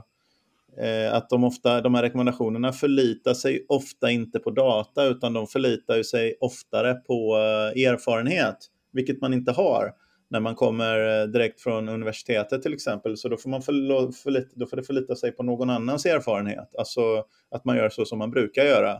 eh, 0.80 1.12
att 1.14 1.30
de, 1.30 1.44
ofta, 1.44 1.80
de 1.80 1.94
här 1.94 2.02
rekommendationerna 2.02 2.72
förlitar 2.72 3.34
sig 3.34 3.66
ofta 3.68 4.10
inte 4.10 4.38
på 4.38 4.50
data, 4.50 5.04
utan 5.04 5.32
de 5.32 5.46
förlitar 5.46 6.02
sig 6.02 6.36
oftare 6.40 6.94
på 6.94 7.36
eh, 7.36 7.86
erfarenhet, 7.86 8.56
vilket 8.92 9.20
man 9.20 9.32
inte 9.32 9.52
har 9.52 9.92
när 10.30 10.40
man 10.40 10.54
kommer 10.54 11.20
eh, 11.22 11.26
direkt 11.26 11.60
från 11.60 11.88
universitetet 11.88 12.62
till 12.62 12.74
exempel. 12.74 13.16
Så 13.16 13.28
då 13.28 13.36
får, 13.36 13.50
man 13.50 13.60
förlo- 13.60 14.12
förlita, 14.12 14.48
då 14.54 14.66
får 14.66 14.76
det 14.76 14.82
förlita 14.82 15.16
sig 15.16 15.32
på 15.32 15.42
någon 15.42 15.70
annans 15.70 16.06
erfarenhet. 16.06 16.74
Alltså 16.78 17.24
att 17.50 17.64
man 17.64 17.76
gör 17.76 17.88
så 17.88 18.04
som 18.04 18.18
man 18.18 18.30
brukar 18.30 18.64
göra. 18.64 18.92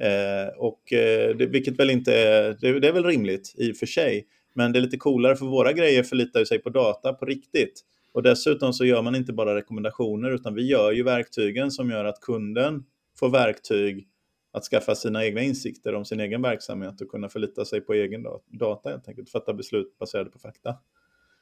Eh, 0.00 0.48
och, 0.56 0.92
eh, 0.92 1.36
det, 1.36 1.46
vilket 1.46 1.78
väl 1.78 1.90
inte 1.90 2.14
är, 2.14 2.56
det, 2.60 2.80
det 2.80 2.88
är 2.88 2.92
väl 2.92 3.04
rimligt 3.04 3.54
i 3.58 3.72
och 3.72 3.76
för 3.76 3.86
sig. 3.86 4.26
Men 4.54 4.72
det 4.72 4.78
är 4.78 4.80
lite 4.80 4.96
coolare 4.96 5.36
för 5.36 5.46
våra 5.46 5.72
grejer 5.72 6.02
förlitar 6.02 6.44
sig 6.44 6.58
på 6.58 6.70
data 6.70 7.12
på 7.12 7.26
riktigt. 7.26 7.80
Och 8.12 8.22
dessutom 8.22 8.72
så 8.72 8.84
gör 8.84 9.02
man 9.02 9.14
inte 9.14 9.32
bara 9.32 9.54
rekommendationer 9.54 10.30
utan 10.30 10.54
vi 10.54 10.66
gör 10.66 10.92
ju 10.92 11.02
verktygen 11.02 11.70
som 11.70 11.90
gör 11.90 12.04
att 12.04 12.20
kunden 12.20 12.84
får 13.18 13.28
verktyg 13.28 14.08
att 14.54 14.64
skaffa 14.64 14.94
sina 14.94 15.24
egna 15.24 15.40
insikter 15.40 15.94
om 15.94 16.04
sin 16.04 16.20
egen 16.20 16.42
verksamhet 16.42 17.00
och 17.00 17.08
kunna 17.08 17.28
förlita 17.28 17.64
sig 17.64 17.80
på 17.80 17.92
egen 17.94 18.22
dat- 18.22 18.44
data 18.46 18.88
helt 18.90 19.08
enkelt, 19.08 19.30
fatta 19.30 19.54
beslut 19.54 19.98
baserade 19.98 20.30
på 20.30 20.38
fakta. 20.38 20.76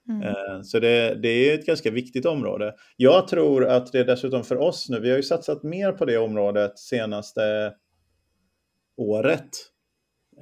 Mm. 0.09 0.23
Eh, 0.23 0.63
Så 0.63 0.79
det, 0.79 1.15
det 1.23 1.29
är 1.29 1.55
ett 1.59 1.67
ganska 1.67 1.91
viktigt 1.91 2.27
område. 2.27 2.75
Jag 2.97 3.29
tror 3.29 3.67
att 3.67 3.93
det 3.93 3.99
är 3.99 4.05
dessutom 4.05 4.45
för 4.45 4.57
oss 4.57 4.89
nu, 4.89 5.01
vi 5.01 5.11
har 5.11 5.17
ju 5.17 5.23
satsat 5.23 5.63
mer 5.63 5.93
på 5.93 6.05
det 6.05 6.19
området 6.19 6.79
senaste 6.79 7.75
året. 8.97 9.49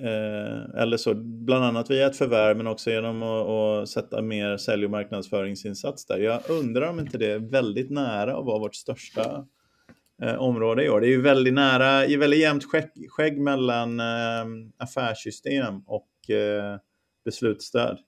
Eh, 0.01 0.81
Eller 0.83 0.97
så, 0.97 1.15
bland 1.15 1.65
annat 1.65 1.91
via 1.91 2.07
ett 2.07 2.17
förvärv 2.17 2.57
men 2.57 2.67
också 2.67 2.91
genom 2.91 3.23
att, 3.23 3.49
att 3.49 3.89
sätta 3.89 4.23
mer 4.23 4.57
sälj 4.57 4.85
och 4.85 4.91
marknadsföringsinsats 4.91 6.07
där. 6.07 6.19
Jag 6.19 6.41
undrar 6.51 6.91
om 6.91 7.01
inte 7.01 7.19
det 7.19 7.31
är 7.33 7.39
väldigt 7.39 7.91
nära 7.91 8.37
att 8.37 8.47
vara 8.47 8.59
vårt 8.59 8.75
största 8.75 9.47
eh, 10.23 10.35
område 10.35 10.85
i 10.85 10.91
år. 10.91 11.01
Det 11.01 11.07
är 11.07 11.11
ju 11.11 11.21
väldigt 11.21 11.55
nära, 11.55 12.07
i 12.07 12.17
väldigt 12.17 12.41
jämnt 12.41 12.65
skägg, 12.65 12.91
skägg 13.09 13.41
mellan 13.41 14.01
eh, 14.01 14.45
affärssystem 14.79 15.83
och 15.87 16.31
eh, 16.31 16.79
beslutsstöd. 17.25 17.99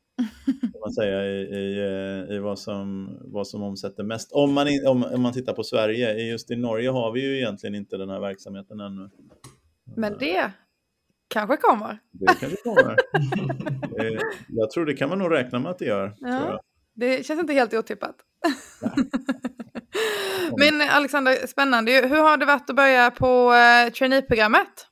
Kan 0.60 0.80
man 0.80 0.92
säga 0.92 1.24
i, 1.24 1.42
i, 1.42 1.78
eh, 1.78 2.36
i 2.36 2.38
vad, 2.38 2.58
som, 2.58 3.16
vad 3.20 3.48
som 3.48 3.62
omsätter 3.62 4.04
mest. 4.04 4.32
Om 4.32 4.52
man, 4.52 4.66
om, 4.86 5.04
om 5.04 5.22
man 5.22 5.32
tittar 5.32 5.52
på 5.52 5.64
Sverige, 5.64 6.12
just 6.14 6.50
i 6.50 6.56
Norge 6.56 6.90
har 6.90 7.12
vi 7.12 7.20
ju 7.20 7.36
egentligen 7.36 7.74
inte 7.74 7.96
den 7.96 8.10
här 8.10 8.20
verksamheten 8.20 8.80
ännu. 8.80 9.10
Men 9.96 10.18
det 10.18 10.52
kanske 11.28 11.56
kommer. 11.56 11.98
Det 12.10 12.26
kanske 12.26 12.56
kommer. 12.56 12.96
Eh, 13.98 14.20
jag 14.48 14.70
tror 14.70 14.86
det 14.86 14.94
kan 14.94 15.08
man 15.08 15.18
nog 15.18 15.32
räkna 15.32 15.58
med 15.58 15.70
att 15.70 15.78
det 15.78 15.84
gör. 15.84 16.14
Ja. 16.20 16.60
Det 16.94 17.26
känns 17.26 17.40
inte 17.40 17.52
helt 17.52 17.74
otippat. 17.74 18.16
Men 20.58 20.80
Alexander, 20.90 21.46
spännande. 21.46 21.92
Hur 21.92 22.20
har 22.20 22.36
det 22.36 22.46
varit 22.46 22.70
att 22.70 22.76
börja 22.76 23.10
på 23.10 23.54
eh, 23.54 23.92
traineeprogrammet? 23.92 24.86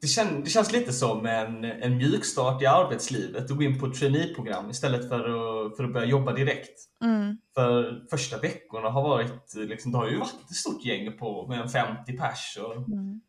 Det, 0.00 0.06
kän, 0.06 0.44
det 0.44 0.50
känns 0.50 0.72
lite 0.72 0.92
som 0.92 1.26
en, 1.26 1.64
en 1.64 1.96
mjukstart 1.96 2.62
i 2.62 2.66
arbetslivet 2.66 3.44
att 3.50 3.56
gå 3.56 3.62
in 3.62 3.80
på 3.80 3.86
ett 3.86 3.94
traineeprogram 3.94 4.70
istället 4.70 5.08
för 5.08 5.18
att, 5.18 5.76
för 5.76 5.84
att 5.84 5.92
börja 5.92 6.06
jobba 6.06 6.32
direkt. 6.32 6.80
Mm. 7.04 7.36
För 7.54 8.02
första 8.10 8.38
veckorna 8.38 8.90
har 8.90 9.02
varit, 9.02 9.54
liksom, 9.54 9.92
det 9.92 9.98
har 9.98 10.08
ju 10.08 10.18
varit 10.18 10.34
ett 10.50 10.56
stort 10.56 10.84
gäng 10.84 11.18
på 11.18 11.46
med 11.48 11.60
en 11.60 11.68
50 11.68 12.12
pers. 12.12 12.58
Och 12.60 12.76
Mm. 12.76 13.20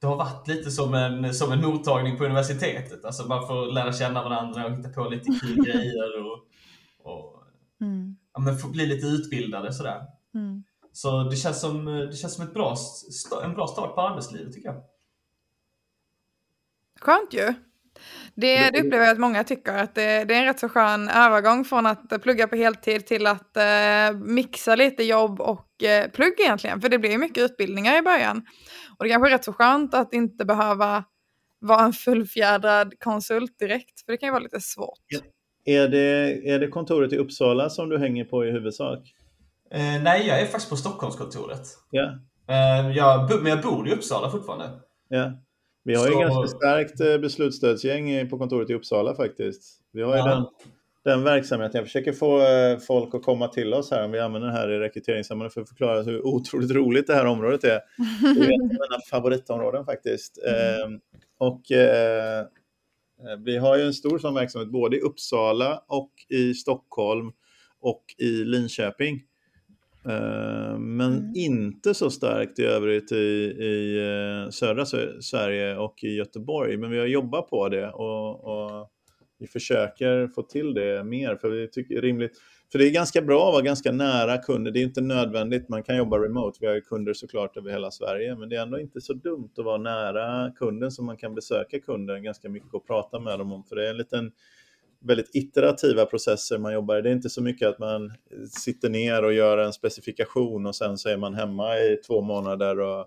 det 0.00 0.06
har 0.06 0.16
varit 0.16 0.48
lite 0.48 0.70
som 0.70 0.94
en, 0.94 1.34
som 1.34 1.52
en 1.52 1.62
mottagning 1.62 2.18
på 2.18 2.24
universitetet. 2.24 3.04
Alltså 3.04 3.28
man 3.28 3.46
får 3.46 3.72
lära 3.72 3.92
känna 3.92 4.22
varandra 4.22 4.66
och 4.66 4.76
hitta 4.76 4.88
på 4.88 5.04
lite 5.08 5.30
kul 5.40 5.56
grejer 5.64 6.26
och, 6.26 6.38
och 7.06 7.36
Mm. 7.80 8.16
ja, 8.32 8.40
men 8.40 8.58
få 8.58 8.68
bli 8.68 8.86
lite 8.86 9.06
utbildade 9.06 9.72
sådär. 9.72 10.00
Mm. 10.34 10.64
Så 10.92 11.22
det 11.22 11.36
känns 11.36 11.60
som, 11.60 11.84
det 11.84 12.16
känns 12.16 12.34
som 12.34 12.44
ett 12.44 12.54
bra, 12.54 12.76
en 13.44 13.54
bra 13.54 13.66
start 13.66 13.94
på 13.94 14.00
arbetslivet 14.00 14.52
tycker 14.52 14.68
jag. 14.68 14.82
Skönt 17.00 17.34
ju. 17.34 17.54
Det, 18.34 18.70
det 18.70 18.80
upplever 18.80 19.04
jag 19.04 19.12
att 19.12 19.18
många 19.18 19.44
tycker, 19.44 19.72
att 19.72 19.94
det, 19.94 20.24
det 20.24 20.34
är 20.34 20.38
en 20.38 20.44
rätt 20.44 20.60
så 20.60 20.68
skön 20.68 21.08
övergång 21.08 21.64
från 21.64 21.86
att 21.86 22.22
plugga 22.22 22.48
på 22.48 22.56
heltid 22.56 23.06
till 23.06 23.26
att 23.26 23.56
eh, 23.56 24.16
mixa 24.16 24.76
lite 24.76 25.04
jobb 25.04 25.40
och 25.40 25.82
eh, 25.82 26.10
plugg 26.10 26.40
egentligen. 26.40 26.80
För 26.80 26.88
det 26.88 26.98
blir 26.98 27.10
ju 27.10 27.18
mycket 27.18 27.42
utbildningar 27.42 27.98
i 27.98 28.02
början. 28.02 28.46
Och 28.98 29.04
det 29.04 29.10
kanske 29.10 29.28
är 29.28 29.32
rätt 29.32 29.44
så 29.44 29.52
skönt 29.52 29.94
att 29.94 30.14
inte 30.14 30.44
behöva 30.44 31.04
vara 31.60 31.84
en 31.84 31.92
fullfjädrad 31.92 32.92
konsult 32.98 33.58
direkt, 33.58 34.04
för 34.04 34.12
det 34.12 34.18
kan 34.18 34.26
ju 34.26 34.30
vara 34.32 34.42
lite 34.42 34.60
svårt. 34.60 34.98
Är, 35.66 35.88
det, 35.88 36.40
är 36.50 36.58
det 36.58 36.68
kontoret 36.68 37.12
i 37.12 37.16
Uppsala 37.16 37.70
som 37.70 37.88
du 37.88 37.98
hänger 37.98 38.24
på 38.24 38.46
i 38.46 38.50
huvudsak? 38.50 38.98
Eh, 39.70 39.80
nej, 40.02 40.26
jag 40.28 40.40
är 40.40 40.44
faktiskt 40.46 40.70
på 40.70 40.76
Stockholmskontoret. 40.76 41.60
Ja. 41.90 42.12
Eh, 42.48 42.90
jag, 42.96 43.42
men 43.42 43.52
jag 43.52 43.62
bor 43.62 43.88
i 43.88 43.92
Uppsala 43.92 44.30
fortfarande. 44.30 44.70
Ja. 45.08 45.32
Vi 45.84 45.94
har 45.94 46.06
ju 46.06 46.12
Så- 46.12 46.18
ganska 46.20 46.56
starkt 46.56 47.00
eh, 47.00 47.18
beslutsstödsgäng 47.18 48.28
på 48.28 48.38
kontoret 48.38 48.70
i 48.70 48.74
Uppsala 48.74 49.14
faktiskt. 49.14 49.62
Vi 49.92 50.02
har 50.02 50.12
ju 50.12 50.18
Ja. 50.18 50.26
den, 50.26 50.44
den 51.04 51.24
verksamheten. 51.24 51.78
Jag 51.78 51.84
försöker 51.84 52.12
få 52.12 52.40
eh, 52.40 52.78
folk 52.78 53.14
att 53.14 53.22
komma 53.22 53.48
till 53.48 53.74
oss 53.74 53.90
här 53.90 54.04
om 54.04 54.10
vi 54.12 54.18
använder 54.20 54.48
det 54.48 54.54
här 54.54 54.70
i 54.72 54.78
rekryteringssammanhang 54.78 55.50
för 55.50 55.60
att 55.60 55.68
förklara 55.68 56.02
hur 56.02 56.26
otroligt 56.26 56.70
roligt 56.70 57.06
det 57.06 57.14
här 57.14 57.26
området 57.26 57.64
är. 57.64 57.80
Det 58.34 58.40
är 58.40 58.42
ett 58.44 58.60
av 58.60 58.68
mina 58.68 59.00
favoritområden 59.10 59.84
faktiskt. 59.84 60.38
Eh, 60.46 60.90
och 61.38 61.72
eh, 61.72 62.44
vi 63.44 63.56
har 63.56 63.76
ju 63.76 63.82
en 63.82 63.94
stor 63.94 64.18
sån 64.18 64.34
verksamhet 64.34 64.70
både 64.70 64.96
i 64.96 65.00
Uppsala 65.00 65.82
och 65.86 66.12
i 66.28 66.54
Stockholm 66.54 67.32
och 67.80 68.04
i 68.18 68.30
Linköping. 68.44 69.22
Eh, 70.08 70.78
Men 70.78 71.12
Mm. 71.12 71.32
inte 71.34 71.94
så 71.94 72.10
starkt 72.10 72.58
i 72.58 72.64
övrigt 72.64 73.12
i, 73.12 73.16
i 73.16 73.96
eh, 73.98 74.50
södra 74.50 74.84
Sö- 74.84 75.20
Sverige 75.20 75.76
och 75.76 76.04
i 76.04 76.14
Göteborg. 76.16 76.76
Men 76.76 76.90
vi 76.90 76.98
har 76.98 77.06
jobbat 77.06 77.50
på 77.50 77.68
det 77.68 77.90
och, 77.90 78.44
och 78.44 78.90
vi 79.38 79.46
försöker 79.46 80.28
få 80.28 80.42
till 80.42 80.74
det 80.74 81.04
mer 81.04 81.36
för 81.36 81.50
vi 81.50 81.68
tycker 81.70 82.02
rimligt. 82.02 82.32
För 82.72 82.78
det 82.78 82.88
är 82.88 82.90
ganska 82.90 83.22
bra 83.22 83.48
att 83.48 83.52
vara 83.52 83.62
ganska 83.62 83.92
nära 83.92 84.38
kunder. 84.38 84.70
Det 84.70 84.80
är 84.80 84.84
inte 84.84 85.00
nödvändigt, 85.00 85.68
man 85.68 85.82
kan 85.82 85.96
jobba 85.96 86.18
remote. 86.18 86.58
Vi 86.60 86.66
har 86.66 86.74
ju 86.74 86.80
kunder 86.80 87.14
såklart 87.14 87.56
över 87.56 87.70
hela 87.70 87.90
Sverige, 87.90 88.36
men 88.36 88.48
det 88.48 88.56
är 88.56 88.62
ändå 88.62 88.80
inte 88.80 89.00
så 89.00 89.12
dumt 89.12 89.50
att 89.58 89.64
vara 89.64 89.78
nära 89.78 90.50
kunden 90.50 90.90
så 90.90 91.02
man 91.02 91.16
kan 91.16 91.34
besöka 91.34 91.80
kunden 91.80 92.22
ganska 92.22 92.48
mycket 92.48 92.74
och 92.74 92.86
prata 92.86 93.20
med 93.20 93.38
dem 93.38 93.52
om. 93.52 93.64
För 93.64 93.76
det 93.76 93.86
är 93.86 93.90
en 93.90 93.96
liten 93.96 94.32
väldigt 95.00 95.30
iterativa 95.34 96.06
processer 96.06 96.58
man 96.58 96.72
jobbar 96.72 96.98
i. 96.98 97.02
Det 97.02 97.08
är 97.08 97.12
inte 97.12 97.30
så 97.30 97.42
mycket 97.42 97.68
att 97.68 97.78
man 97.78 98.12
sitter 98.50 98.88
ner 98.88 99.24
och 99.24 99.32
gör 99.32 99.58
en 99.58 99.72
specifikation 99.72 100.66
och 100.66 100.76
sen 100.76 100.98
så 100.98 101.08
är 101.08 101.16
man 101.16 101.34
hemma 101.34 101.78
i 101.78 101.96
två 102.06 102.22
månader 102.22 102.80
och, 102.80 103.06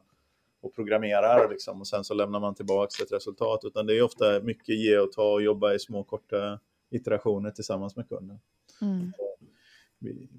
och 0.61 0.75
programmerar 0.75 1.49
liksom, 1.49 1.79
och 1.79 1.87
sen 1.87 2.03
så 2.03 2.13
lämnar 2.13 2.39
man 2.39 2.55
tillbaka 2.55 3.03
ett 3.03 3.11
resultat. 3.11 3.59
Utan 3.63 3.85
det 3.85 3.97
är 3.97 4.01
ofta 4.01 4.39
mycket 4.39 4.75
ge 4.75 4.97
och 4.97 5.11
ta 5.11 5.33
och 5.33 5.41
jobba 5.41 5.73
i 5.73 5.79
små 5.79 6.03
korta 6.03 6.59
iterationer 6.91 7.51
tillsammans 7.51 7.95
med 7.95 8.09
kunden. 8.09 8.39
Mm. 8.81 9.11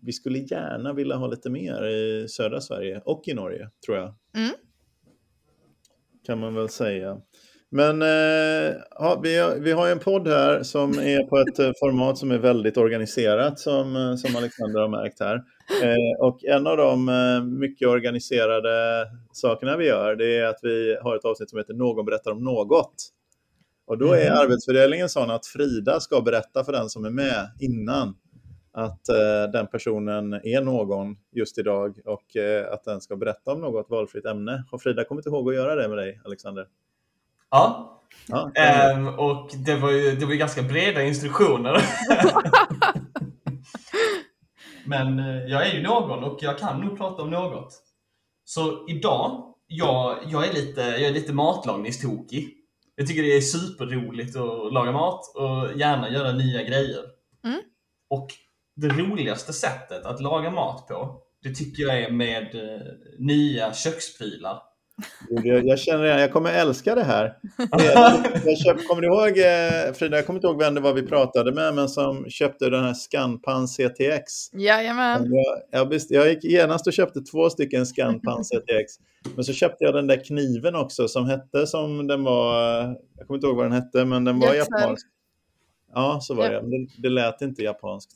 Vi, 0.03 0.13
skulle 0.13 0.39
gärna 0.39 0.93
vilja 0.93 1.17
ha 1.17 1.27
lite 1.27 1.51
mer 1.51 1.87
i 1.87 2.29
södra 2.29 2.61
Sverige 2.61 3.03
och 3.05 3.23
i 3.27 3.35
Norge, 3.35 3.71
tror 3.87 3.97
jag. 3.97 4.15
Mm. 4.37 4.55
Kan 6.27 6.41
man 6.41 6.55
väl 6.55 6.69
säga. 6.69 7.21
Men 7.73 8.03
eh, 8.03 8.77
ja, 8.91 9.21
vi, 9.23 9.39
har, 9.39 9.57
vi 9.57 9.73
har 9.73 9.87
ju 9.87 9.93
en 9.93 9.99
podd 9.99 10.29
här 10.29 10.63
som 10.63 10.91
är 10.91 11.23
på 11.23 11.39
ett 11.39 11.59
eh, 11.59 11.71
format 11.81 12.19
som 12.19 12.31
är 12.31 12.39
väldigt 12.39 12.77
organiserat 12.77 13.59
som, 13.59 13.97
eh, 13.97 14.15
som 14.17 14.37
Alexander 14.37 14.81
har 14.81 14.89
märkt 14.89 15.21
här. 15.21 15.43
Och 16.19 16.45
en 16.45 16.67
av 16.67 16.77
de 16.77 17.59
mycket 17.61 17.89
organiserade 17.89 19.07
sakerna 19.33 19.77
vi 19.77 19.87
gör 19.87 20.17
det 20.17 20.37
är 20.37 20.45
att 20.45 20.59
vi 20.63 20.99
har 21.03 21.17
ett 21.17 21.25
avsnitt 21.25 21.51
som 21.51 21.59
heter 21.59 21.75
Någon 21.75 22.05
berättar 22.05 22.31
om 22.31 22.45
något. 22.45 22.95
Och 23.87 23.99
då 23.99 24.13
är 24.13 24.31
Mhm. 24.31 24.39
arbetsfördelningen 24.39 25.09
sån 25.09 25.31
att 25.31 25.47
Frida 25.47 26.01
ska 26.01 26.21
berätta 26.21 26.65
för 26.65 26.73
den 26.73 26.89
som 26.89 27.05
är 27.05 27.11
med 27.11 27.51
innan 27.61 28.15
att 28.73 29.09
eh, 29.09 29.53
den 29.53 29.67
personen 29.67 30.33
är 30.33 30.61
någon 30.61 31.17
just 31.33 31.59
idag 31.59 32.01
och 32.05 32.37
eh, 32.37 32.73
att 32.73 32.85
den 32.85 33.01
ska 33.01 33.17
berätta 33.17 33.53
om 33.53 33.61
något 33.61 33.91
valfritt 33.91 34.27
ämne. 34.27 34.65
Har 34.71 34.79
Frida 34.79 35.05
kommit 35.05 35.27
ihåg 35.27 35.49
att 35.49 35.55
göra 35.55 35.75
det 35.75 35.89
med 35.89 35.99
dig, 35.99 36.21
Alexander? 36.25 36.67
Ja, 37.51 37.97
Ja, 38.27 38.51
ehm, 38.55 39.09
och 39.09 39.51
det 39.57 39.77
var 39.77 39.91
ju 39.91 40.15
det 40.17 40.27
var 40.27 40.33
ju 40.33 40.39
ganska 40.39 40.63
breda 40.63 41.03
instruktioner. 41.03 41.77
Men 44.85 45.19
eh, 45.19 45.45
jag 45.45 45.67
är 45.67 45.75
ju 45.75 45.83
någon 45.83 46.25
och 46.25 46.39
jag 46.43 46.59
kan 46.59 46.81
nog 46.81 46.99
prata 46.99 47.23
om 47.23 47.31
något. 47.31 47.83
Så 48.45 48.89
idag, 48.89 49.55
jag, 49.67 50.19
jag, 50.27 50.47
är, 50.49 50.53
lite, 50.53 50.81
jag 50.81 51.03
är 51.03 51.13
lite 51.13 51.33
matlagningstokig. 51.33 52.57
Jag 52.97 53.07
tycker 53.07 53.23
det 53.23 53.37
är 53.37 53.41
superroligt 53.41 54.37
att 54.37 54.73
laga 54.73 54.93
mat 54.93 55.21
och 55.37 55.79
gärna 55.79 56.11
göra 56.11 56.33
nya 56.33 56.63
grejer. 56.63 57.05
Mm. 57.45 57.61
Och 58.11 58.29
det 58.81 58.89
roligaste 58.89 59.53
sättet 59.53 60.05
att 60.05 60.21
laga 60.21 60.51
mat 60.51 60.89
på, 60.89 61.23
det 61.43 61.55
tycker 61.55 61.83
jag 61.83 62.03
är 62.03 62.11
med 62.11 62.55
eh, 62.55 62.81
nya 63.19 63.75
köksprylar. 63.75 64.63
Jag, 65.29 65.67
jag 65.67 65.79
känner 65.79 66.05
det, 66.05 66.21
jag 66.21 66.33
kommer 66.33 66.53
älska 66.53 66.95
det 66.95 67.05
här. 67.05 67.37
Jag, 67.71 68.27
jag 68.45 68.59
köpt, 68.59 68.89
kommer 68.89 69.03
du 69.03 69.09
ihåg, 69.09 69.39
eh, 69.39 69.93
Frida, 69.95 70.17
jag 70.17 70.27
kommer 70.27 70.39
inte 70.39 70.47
ihåg 70.47 70.59
vem 70.59 70.75
det 70.75 70.81
var 70.81 70.93
vi 70.93 71.03
pratade 71.03 71.53
med, 71.53 71.75
men 71.75 71.89
som 71.89 72.31
köpte 72.31 72.71
den 72.71 72.85
här 72.85 72.95
Scanpan 72.95 73.69
CTX. 73.69 74.53
Jajamän. 74.53 75.27
Jag, 75.33 75.81
jag, 75.81 75.89
best, 75.89 76.11
jag 76.11 76.29
gick 76.29 76.45
genast 76.45 76.87
och 76.87 76.93
köpte 76.93 77.21
två 77.21 77.51
stycken 77.51 77.87
Scanpan 77.87 78.45
CTX. 78.45 78.93
Men 79.35 79.45
så 79.45 79.53
köpte 79.53 79.85
jag 79.85 79.95
den 79.95 80.07
där 80.07 80.25
kniven 80.25 80.75
också 80.75 81.09
som 81.09 81.27
hette 81.27 81.67
som 81.67 82.07
den 82.07 82.25
var, 82.25 82.83
jag 83.19 83.27
kommer 83.27 83.39
inte 83.39 83.47
ihåg 83.47 83.57
vad 83.57 83.65
den 83.65 83.73
hette, 83.73 84.05
men 84.05 84.25
den 84.25 84.41
var 84.41 84.55
japansk. 84.55 85.07
Ja, 85.95 86.19
så 86.23 86.35
var 86.35 86.51
det. 86.51 86.63
Det 86.99 87.09
lät 87.09 87.43
inte 87.43 87.63
japanskt. 87.63 88.11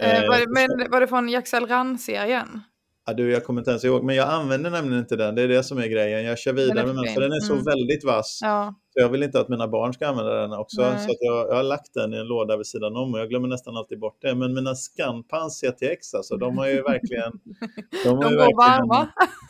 Eh, 0.00 0.28
var, 0.28 0.38
Eh, 0.40 0.44
men, 0.48 0.90
var 0.90 1.00
det 1.00 1.06
från 1.06 1.28
Jaxel 1.28 1.66
Rann-serien? 1.66 2.60
Ja, 3.06 3.12
du, 3.12 3.30
jag 3.32 3.44
kommer 3.44 3.60
inte 3.60 3.70
ens 3.70 3.84
ihåg, 3.84 4.04
men 4.04 4.16
jag 4.16 4.28
använder 4.28 4.70
nämligen 4.70 4.98
inte 5.02 5.16
den. 5.16 5.34
Det 5.34 5.42
är 5.42 5.48
det 5.48 5.62
som 5.64 5.78
är 5.78 5.86
grejen. 5.86 6.24
Jag 6.24 6.38
kör 6.38 6.52
vidare 6.52 6.86
med 6.86 6.96
den, 6.96 7.14
för 7.14 7.20
den 7.20 7.32
är 7.32 7.40
så 7.40 7.52
Mm. 7.52 7.64
väldigt 7.64 8.04
vass. 8.04 8.38
Ja. 8.42 8.74
Så 8.92 9.00
jag 9.00 9.08
vill 9.08 9.22
inte 9.22 9.40
att 9.40 9.48
mina 9.48 9.68
barn 9.68 9.92
ska 9.92 10.08
använda 10.08 10.34
den 10.34 10.52
också. 10.52 10.82
Nej. 10.82 10.98
Så 10.98 11.16
jag, 11.20 11.48
jag 11.48 11.54
har 11.54 11.62
lagt 11.62 11.94
den 11.94 12.14
i 12.14 12.16
en 12.16 12.26
låda 12.26 12.56
vid 12.56 12.66
sidan 12.66 12.96
om 12.96 13.14
och 13.14 13.20
jag 13.20 13.28
glömmer 13.28 13.48
nästan 13.48 13.76
alltid 13.76 13.98
bort 13.98 14.18
det. 14.20 14.34
Men 14.34 14.54
mina 14.54 14.74
Scanpans 14.74 15.60
CTX, 15.60 16.14
alltså, 16.14 16.36
de 16.36 16.58
har 16.58 16.66
ju 16.66 16.82
verkligen... 16.88 17.32
De 18.04 18.16
har 18.16 18.30
ju 18.30 18.36
går 18.36 18.56
varma. 18.56 19.08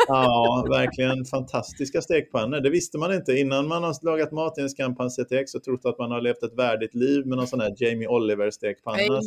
Ja, 0.08 0.66
verkligen 0.70 1.24
fantastiska 1.24 2.00
stekpannor. 2.00 2.60
Det 2.60 2.70
visste 2.70 2.98
man 2.98 3.14
inte. 3.14 3.32
Innan 3.32 3.68
man 3.68 3.82
har 3.82 4.04
lagat 4.04 4.32
mat 4.32 4.58
i 4.58 4.60
en 4.60 4.68
Scampan 4.68 5.10
CTX 5.10 5.54
och 5.54 5.64
trott 5.64 5.84
att 5.84 5.98
man 5.98 6.10
har 6.10 6.20
levt 6.20 6.42
ett 6.42 6.58
värdigt 6.58 6.94
liv 6.94 7.26
med 7.26 7.38
någon 7.38 7.46
sån 7.46 7.60
här 7.60 7.74
Jamie 7.76 8.08
Oliver-stekpanna. 8.08 9.20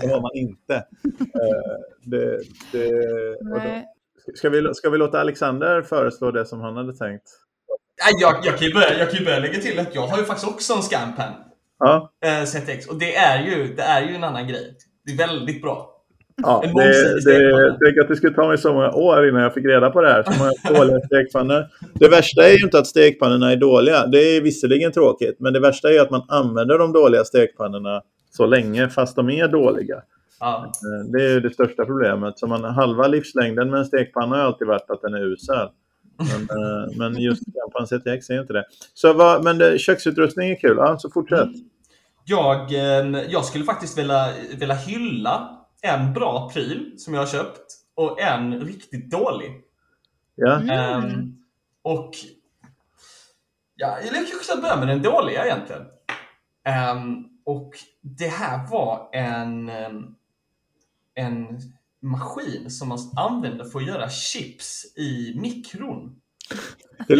Det 0.00 0.08
har 0.12 0.20
man 0.20 0.34
inte. 0.34 0.84
Eh, 1.36 1.76
det, 2.04 2.40
det, 2.72 3.84
ska, 4.34 4.50
vi, 4.50 4.74
ska 4.74 4.90
vi 4.90 4.98
låta 4.98 5.20
Alexander 5.20 5.82
föreslå 5.82 6.30
det 6.30 6.46
som 6.46 6.60
han 6.60 6.76
hade 6.76 6.96
tänkt? 6.96 7.28
Jag, 8.20 8.40
jag, 8.44 8.58
kan 8.58 8.68
ju 8.68 8.74
börja, 8.74 8.98
jag 8.98 9.10
kan 9.10 9.18
ju 9.18 9.24
börja 9.24 9.38
lägga 9.38 9.60
till 9.60 9.78
att 9.78 9.94
jag 9.94 10.06
har 10.06 10.18
ju 10.18 10.24
faktiskt 10.24 10.48
också 10.48 10.72
en 10.74 10.82
Scampan 10.82 11.32
Ja, 11.78 12.10
eh, 12.24 12.44
ZX 12.44 12.86
och 12.86 12.98
det 12.98 13.16
är, 13.16 13.42
ju, 13.42 13.74
det 13.74 13.82
är 13.82 14.02
ju 14.08 14.14
en 14.14 14.24
annan 14.24 14.48
grej. 14.48 14.74
Det 15.06 15.12
är 15.12 15.16
väldigt 15.28 15.62
bra. 15.62 15.92
ja 16.42 16.64
det, 16.74 17.24
det, 17.24 17.76
tänk 17.84 17.98
att 17.98 18.08
det 18.08 18.16
skulle 18.16 18.34
ta 18.34 18.48
mig 18.48 18.58
så 18.58 18.72
många 18.72 18.90
år 18.90 19.28
innan 19.28 19.42
jag 19.42 19.54
fick 19.54 19.64
reda 19.64 19.90
på 19.90 20.00
det 20.00 20.08
här. 20.08 20.22
Så 20.22 20.32
många 20.38 20.78
dåliga 20.78 21.00
stekpannor. 21.00 21.66
Det 21.94 22.08
värsta 22.08 22.48
är 22.48 22.52
ju 22.52 22.64
inte 22.64 22.78
att 22.78 22.86
stekpannorna 22.86 23.52
är 23.52 23.56
dåliga. 23.56 24.06
Det 24.06 24.18
är 24.18 24.40
visserligen 24.40 24.92
tråkigt, 24.92 25.36
men 25.40 25.52
det 25.52 25.60
värsta 25.60 25.88
är 25.88 25.92
ju 25.92 25.98
att 25.98 26.10
man 26.10 26.24
använder 26.28 26.78
de 26.78 26.92
dåliga 26.92 27.24
stekpannorna 27.24 28.02
så 28.30 28.46
länge 28.46 28.88
fast 28.88 29.16
de 29.16 29.30
är 29.30 29.48
dåliga. 29.48 30.02
Ja. 30.40 30.64
Eh, 30.66 31.10
Det 31.12 31.24
är 31.24 31.30
ju 31.30 31.40
det 31.40 31.50
största 31.50 31.84
problemet. 31.84 32.38
Så 32.38 32.46
man, 32.46 32.64
halva 32.64 33.06
livslängden 33.06 33.70
med 33.70 33.78
en 33.78 33.86
stekpanna 33.86 34.36
har 34.36 34.42
alltid 34.42 34.68
varit 34.68 34.90
att 34.90 35.02
den 35.02 35.14
är 35.14 35.32
usel. 35.32 35.68
Men, 36.18 36.58
eh, 36.58 36.96
men 36.96 37.22
just 37.22 37.42
Scampan 37.42 37.86
CTX 37.86 38.30
är 38.30 38.40
inte 38.40 38.52
det. 38.52 38.64
Så 38.94 39.12
vad, 39.12 39.44
men 39.44 39.58
det, 39.58 39.78
köksutrustning 39.78 40.50
är 40.50 40.60
kul. 40.60 40.76
Ja, 40.76 40.98
så 40.98 41.10
fortsätt. 41.10 41.48
Jag, 42.24 42.72
eh, 42.72 43.22
jag 43.28 43.44
skulle 43.44 43.64
faktiskt 43.64 43.98
vilja, 43.98 44.32
vilja 44.58 44.74
hylla 44.74 45.58
en 45.82 46.12
bra 46.12 46.50
pryl 46.50 46.94
som 46.98 47.14
jag 47.14 47.20
har 47.20 47.26
köpt 47.26 47.72
och 47.94 48.20
en 48.20 48.60
riktigt 48.60 49.10
dålig. 49.10 49.62
Ja. 50.34 50.60
Mm. 50.60 51.36
Och 51.82 52.10
ja, 53.76 53.98
jag 54.04 54.14
kanske 54.14 54.44
ska 54.44 54.60
börja 54.60 54.76
med 54.76 54.88
den 54.88 55.02
dåliga 55.02 55.44
egentligen. 55.44 55.82
Ehm, 56.64 57.24
och 57.44 57.70
det 58.00 58.28
här 58.28 58.70
var 58.70 59.08
en, 59.12 59.70
en 61.14 61.60
maskin 62.06 62.70
som 62.70 62.88
man 62.88 62.98
använder 63.16 63.64
för 63.64 63.78
att 63.78 63.86
göra 63.86 64.10
chips 64.10 64.84
i 64.96 65.34
mikron. 65.40 66.16
Det, 67.08 67.14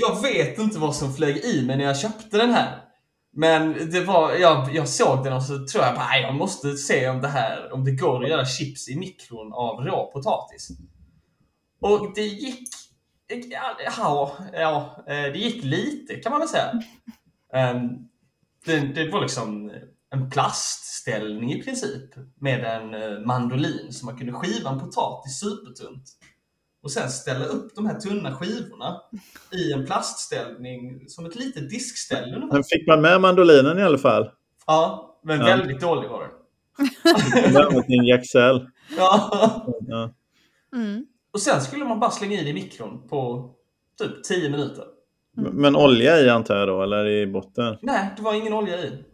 jag. 0.00 0.10
Och 0.10 0.24
vet 0.24 0.58
inte 0.58 0.78
vad 0.78 0.96
som 0.96 1.14
flög 1.14 1.36
i 1.36 1.64
mig 1.66 1.76
när 1.76 1.84
jag 1.84 1.98
köpte 1.98 2.38
den 2.38 2.50
här. 2.50 2.88
Men 3.32 3.90
det 3.90 4.00
var, 4.00 4.32
jag, 4.32 4.74
jag 4.74 4.88
såg 4.88 5.24
den 5.24 5.32
och 5.32 5.42
så 5.42 5.66
tror 5.66 5.84
jag 5.84 5.94
bara, 5.94 6.18
jag 6.22 6.34
måste 6.34 6.76
se 6.76 7.08
om 7.08 7.20
det 7.20 7.28
här, 7.28 7.72
om 7.72 7.84
det 7.84 7.90
går 7.90 8.24
att 8.24 8.30
göra 8.30 8.44
chips 8.44 8.88
i 8.88 8.98
mikron 8.98 9.52
av 9.52 9.80
rå 9.80 10.10
potatis. 10.12 10.68
Och 11.80 12.12
det 12.14 12.22
gick, 12.22 12.68
ja, 13.28 13.76
ja, 13.98 14.32
ja 14.52 15.04
eh, 15.06 15.32
det 15.32 15.38
gick 15.38 15.64
lite 15.64 16.14
kan 16.14 16.32
man 16.32 16.40
väl 16.40 16.48
säga. 16.48 16.82
Ehm, 17.52 17.88
det, 18.64 18.80
det 18.80 19.10
var 19.10 19.20
liksom 19.20 19.72
en 20.10 20.30
plastställning 20.30 21.52
i 21.52 21.62
princip 21.62 22.10
med 22.40 22.64
en 22.64 22.94
eh, 22.94 23.18
mandolin 23.26 23.92
så 23.92 24.06
man 24.06 24.18
kunde 24.18 24.32
skiva 24.32 24.70
en 24.70 24.80
potatis 24.80 25.40
supertunt 25.40 26.04
och 26.82 26.90
sen 26.90 27.10
ställa 27.10 27.44
upp 27.44 27.74
de 27.74 27.86
här 27.86 28.00
tunna 28.00 28.34
skivorna 28.34 29.00
i 29.52 29.72
en 29.72 29.86
plastställning 29.86 31.08
som 31.08 31.26
ett 31.26 31.34
litet 31.34 31.70
diskställ. 31.70 32.48
Men 32.52 32.64
fick 32.64 32.86
man 32.86 33.00
med 33.00 33.20
mandolinen 33.20 33.78
i 33.78 33.82
alla 33.82 33.98
fall? 33.98 34.30
Ja, 34.66 35.18
men 35.22 35.40
Ja. 35.40 35.46
väldigt 35.46 35.80
dålig 35.80 36.08
var 36.08 36.20
den. 36.20 36.30
En 37.98 38.04
Jaxell. 38.06 38.66
Ja. 38.96 39.66
Ja. 39.88 40.14
Mm. 40.74 41.06
Och 41.32 41.40
sen 41.40 41.60
skulle 41.60 41.84
man 41.84 42.00
bara 42.00 42.10
slänga 42.10 42.40
i 42.40 42.44
det 42.44 42.50
i 42.50 42.54
mikron 42.54 43.08
på 43.08 43.50
typ 43.98 44.24
10 44.24 44.50
minuter. 44.50 44.84
Men 45.36 45.76
olja 45.76 46.20
i 46.20 46.28
antar 46.28 46.56
jag 46.56 46.68
då, 46.68 46.82
eller 46.82 47.06
i 47.06 47.26
botten? 47.26 47.76
Nej, 47.82 48.10
det 48.16 48.22
var 48.22 48.34
ingen 48.34 48.52
olja 48.52 48.78
i. 48.84 49.04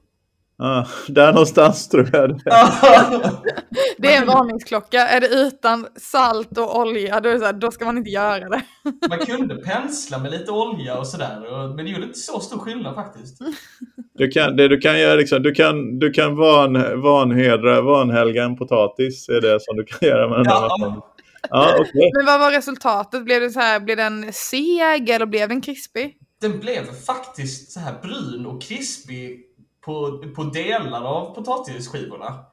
Ah, 0.58 0.84
där 1.08 1.32
någonstans 1.32 1.88
tror 1.88 2.08
jag 2.12 2.28
det 2.30 2.38
Det 3.98 4.14
är 4.14 4.20
en 4.20 4.26
varningsklocka. 4.26 5.00
Är 5.08 5.20
det 5.20 5.26
utan 5.28 5.86
salt 5.96 6.58
och 6.58 6.78
olja, 6.80 7.20
då, 7.20 7.28
är 7.28 7.32
det 7.32 7.38
så 7.38 7.44
här, 7.44 7.52
då 7.52 7.70
ska 7.70 7.84
man 7.84 7.98
inte 7.98 8.10
göra 8.10 8.48
det. 8.48 8.62
Man 9.08 9.18
kunde 9.18 9.56
pensla 9.56 10.18
med 10.18 10.30
lite 10.30 10.50
olja 10.50 10.98
och 10.98 11.06
sådär, 11.06 11.68
men 11.76 11.84
det 11.84 11.90
gjorde 11.90 12.04
inte 12.04 12.18
så 12.18 12.40
stor 12.40 12.58
skillnad 12.58 12.94
faktiskt. 12.94 13.38
Du 14.16 14.28
kan, 14.28 14.56
det 14.56 14.68
du 14.68 14.78
kan 14.78 15.00
göra 15.00 15.14
liksom, 15.14 15.42
du 15.42 15.52
kan, 15.54 15.98
du 15.98 16.10
kan 16.10 16.36
van, 16.36 17.00
vanhedra, 17.02 17.80
vanhelga 17.82 18.44
en 18.44 18.56
potatis. 18.56 19.28
är 19.28 19.40
det 19.40 19.58
som 19.60 19.76
du 19.76 19.84
kan 19.84 20.08
göra 20.08 20.28
med 20.28 20.38
den 20.38 20.44
Ja. 20.46 20.60
vatten. 20.60 21.00
Ja, 21.50 21.74
okej. 21.80 22.10
Men 22.16 22.26
vad 22.26 22.40
var 22.40 22.50
resultatet? 22.50 23.24
Blev 23.24 23.40
det 23.40 23.50
så 23.50 23.60
här, 23.60 23.80
blev 23.80 23.96
den 23.96 24.32
seg 24.32 25.10
eller 25.10 25.26
blev 25.26 25.48
den 25.48 25.60
krispig? 25.60 26.16
Den 26.40 26.60
blev 26.60 26.84
faktiskt 27.06 27.72
så 27.72 27.80
här 27.80 27.94
brun 28.02 28.46
och 28.46 28.62
krispig 28.62 29.40
på, 29.84 30.24
på 30.36 30.44
delar 30.44 31.04
av 31.04 31.34
potatisskivorna. 31.34 32.44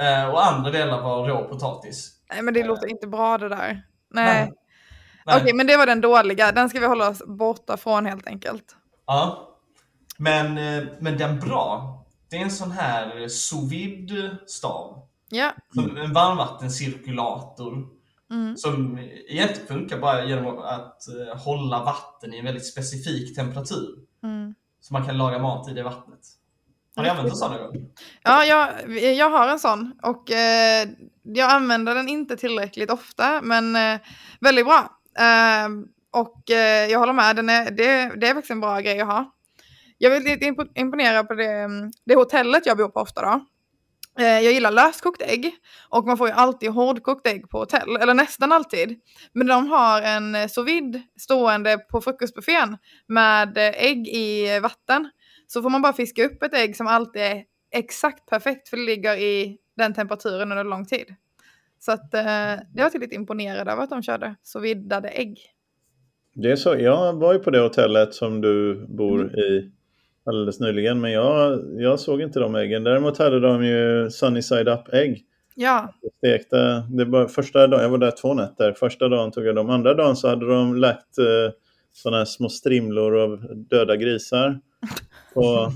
Eh, 0.00 0.30
och 0.30 0.46
andra 0.46 0.70
delar 0.70 1.02
var 1.02 1.28
rå 1.28 1.48
potatis. 1.48 2.12
Nej 2.30 2.42
men 2.42 2.54
det 2.54 2.64
låter 2.64 2.90
inte 2.90 3.06
bra 3.06 3.38
det 3.38 3.48
där. 3.48 3.82
Nej. 4.10 4.24
Nej. 4.24 4.52
Okej 5.26 5.42
Nej. 5.44 5.54
men 5.54 5.66
det 5.66 5.76
var 5.76 5.86
den 5.86 6.00
dåliga. 6.00 6.52
Den 6.52 6.70
ska 6.70 6.80
vi 6.80 6.86
hålla 6.86 7.08
oss 7.08 7.22
borta 7.26 7.76
från 7.76 8.06
helt 8.06 8.26
enkelt. 8.26 8.76
Ja. 9.06 9.52
Men, 10.18 10.58
eh, 10.58 10.88
men 10.98 11.18
den 11.18 11.40
bra, 11.40 11.98
det 12.30 12.36
är 12.36 12.42
en 12.42 12.50
sån 12.50 12.70
här 12.70 13.28
sous 13.28 13.72
vide 13.72 14.36
stav. 14.46 15.02
Ja. 15.28 15.52
Som 15.74 15.96
en 15.96 16.12
varmvattencirkulator. 16.12 17.86
Mm. 18.30 18.56
Som 18.56 18.98
egentligen 19.28 19.66
funkar 19.66 19.98
bara 19.98 20.24
genom 20.24 20.58
att 20.58 21.08
eh, 21.08 21.38
hålla 21.38 21.84
vatten 21.84 22.34
i 22.34 22.38
en 22.38 22.44
väldigt 22.44 22.66
specifik 22.66 23.36
temperatur. 23.36 23.98
Mm. 24.22 24.54
Så 24.80 24.92
man 24.92 25.06
kan 25.06 25.18
laga 25.18 25.38
mat 25.38 25.68
i 25.68 25.74
det 25.74 25.82
vattnet. 25.82 26.20
Har 26.96 27.02
ni 27.02 27.08
använt 27.08 27.28
en 27.28 27.36
sån 27.36 27.52
någon 27.52 27.60
gång? 27.60 27.90
Ja, 28.22 28.44
jag, 28.44 28.90
jag 28.98 29.30
har 29.30 29.48
en 29.48 29.58
sån 29.58 29.92
och 30.02 30.30
eh, 30.30 30.88
jag 31.22 31.50
använder 31.50 31.94
den 31.94 32.08
inte 32.08 32.36
tillräckligt 32.36 32.90
ofta 32.90 33.42
men 33.42 33.76
eh, 33.76 34.00
väldigt 34.40 34.66
bra. 34.66 34.90
Eh, 35.18 35.68
och 36.12 36.50
eh, 36.50 36.90
jag 36.90 36.98
håller 36.98 37.12
med, 37.12 37.36
den 37.36 37.48
är, 37.48 37.70
det, 37.70 38.20
det 38.20 38.28
är 38.28 38.34
faktiskt 38.34 38.50
en 38.50 38.60
bra 38.60 38.80
grej 38.80 39.00
att 39.00 39.06
ha. 39.06 39.32
Jag 39.98 40.10
vill 40.10 40.22
lite 40.22 40.54
imponera 40.74 41.24
på 41.24 41.34
det, 41.34 41.52
mm, 41.52 41.90
det 42.04 42.14
hotellet 42.14 42.66
jag 42.66 42.76
bor 42.76 42.88
på 42.88 43.00
ofta 43.00 43.22
då. 43.22 43.40
Eh, 44.18 44.40
jag 44.40 44.52
gillar 44.52 44.70
löskokt 44.70 45.22
ägg 45.22 45.54
och 45.88 46.06
man 46.06 46.18
får 46.18 46.28
ju 46.28 46.34
alltid 46.34 46.70
hårdkokt 46.70 47.26
ägg 47.26 47.50
på 47.50 47.58
hotell, 47.58 47.96
eller 48.00 48.14
nästan 48.14 48.52
alltid. 48.52 49.00
Men 49.32 49.46
de 49.46 49.68
har 49.68 50.02
en 50.02 50.34
eh, 50.34 50.48
sous 50.48 50.66
vide 50.68 51.02
stående 51.20 51.78
på 51.78 52.00
frukostbuffén 52.00 52.78
med 53.08 53.58
eh, 53.58 53.84
ägg 53.84 54.08
i 54.08 54.58
vatten. 54.60 55.10
Så 55.46 55.62
får 55.62 55.70
man 55.70 55.82
bara 55.82 55.92
fiska 55.92 56.24
upp 56.24 56.42
ett 56.42 56.54
ägg 56.54 56.76
som 56.76 56.86
alltid 56.86 57.22
är 57.22 57.44
exakt 57.70 58.26
perfekt 58.26 58.68
för 58.68 58.76
det 58.76 58.82
ligger 58.82 59.16
i 59.16 59.58
den 59.76 59.94
temperaturen 59.94 60.50
under 60.52 60.64
lång 60.64 60.86
tid. 60.86 61.14
Så 61.78 61.92
att 61.92 62.14
eh, 62.14 62.54
jag 62.74 62.82
var 62.82 62.90
till 62.90 63.00
lite 63.00 63.14
imponerad 63.14 63.68
över 63.68 63.82
att 63.82 63.90
de 63.90 64.02
körde 64.02 64.34
så 64.42 64.60
viddade 64.60 65.08
ägg. 65.08 65.38
Det 66.34 66.50
är 66.50 66.56
så, 66.56 66.76
jag 66.78 67.12
var 67.12 67.32
ju 67.32 67.38
på 67.38 67.50
det 67.50 67.58
hotellet 67.60 68.14
som 68.14 68.40
du 68.40 68.86
bor 68.88 69.20
Mm. 69.20 69.34
i 69.38 69.70
alldeles 70.24 70.60
nyligen, 70.60 71.00
men 71.00 71.12
jag, 71.12 71.60
jag 71.80 72.00
såg 72.00 72.22
inte 72.22 72.40
de 72.40 72.54
äggen. 72.54 72.84
Däremot 72.84 73.18
hade 73.18 73.40
de 73.40 73.64
ju 73.64 74.10
sunny 74.10 74.42
side 74.42 74.68
up 74.68 74.88
ägg. 74.92 75.24
Ja, 75.54 75.94
Stekta, 76.18 76.80
det 76.80 77.04
var 77.04 77.28
första 77.28 77.66
dagen, 77.66 77.82
jag 77.82 77.90
var 77.90 77.98
där 77.98 78.10
två 78.10 78.34
nätter. 78.34 78.72
Första 78.72 79.08
dagen 79.08 79.30
tog 79.32 79.46
jag 79.46 79.54
dem. 79.54 79.70
Andra 79.70 79.94
dagen 79.94 80.16
så 80.16 80.28
hade 80.28 80.46
de 80.46 80.76
lagt 80.76 81.18
eh, 81.18 81.54
sådana 81.92 82.18
här 82.18 82.24
små 82.24 82.48
strimlor 82.48 83.16
av 83.18 83.40
döda 83.70 83.96
grisar. 83.96 84.60
Och 85.34 85.72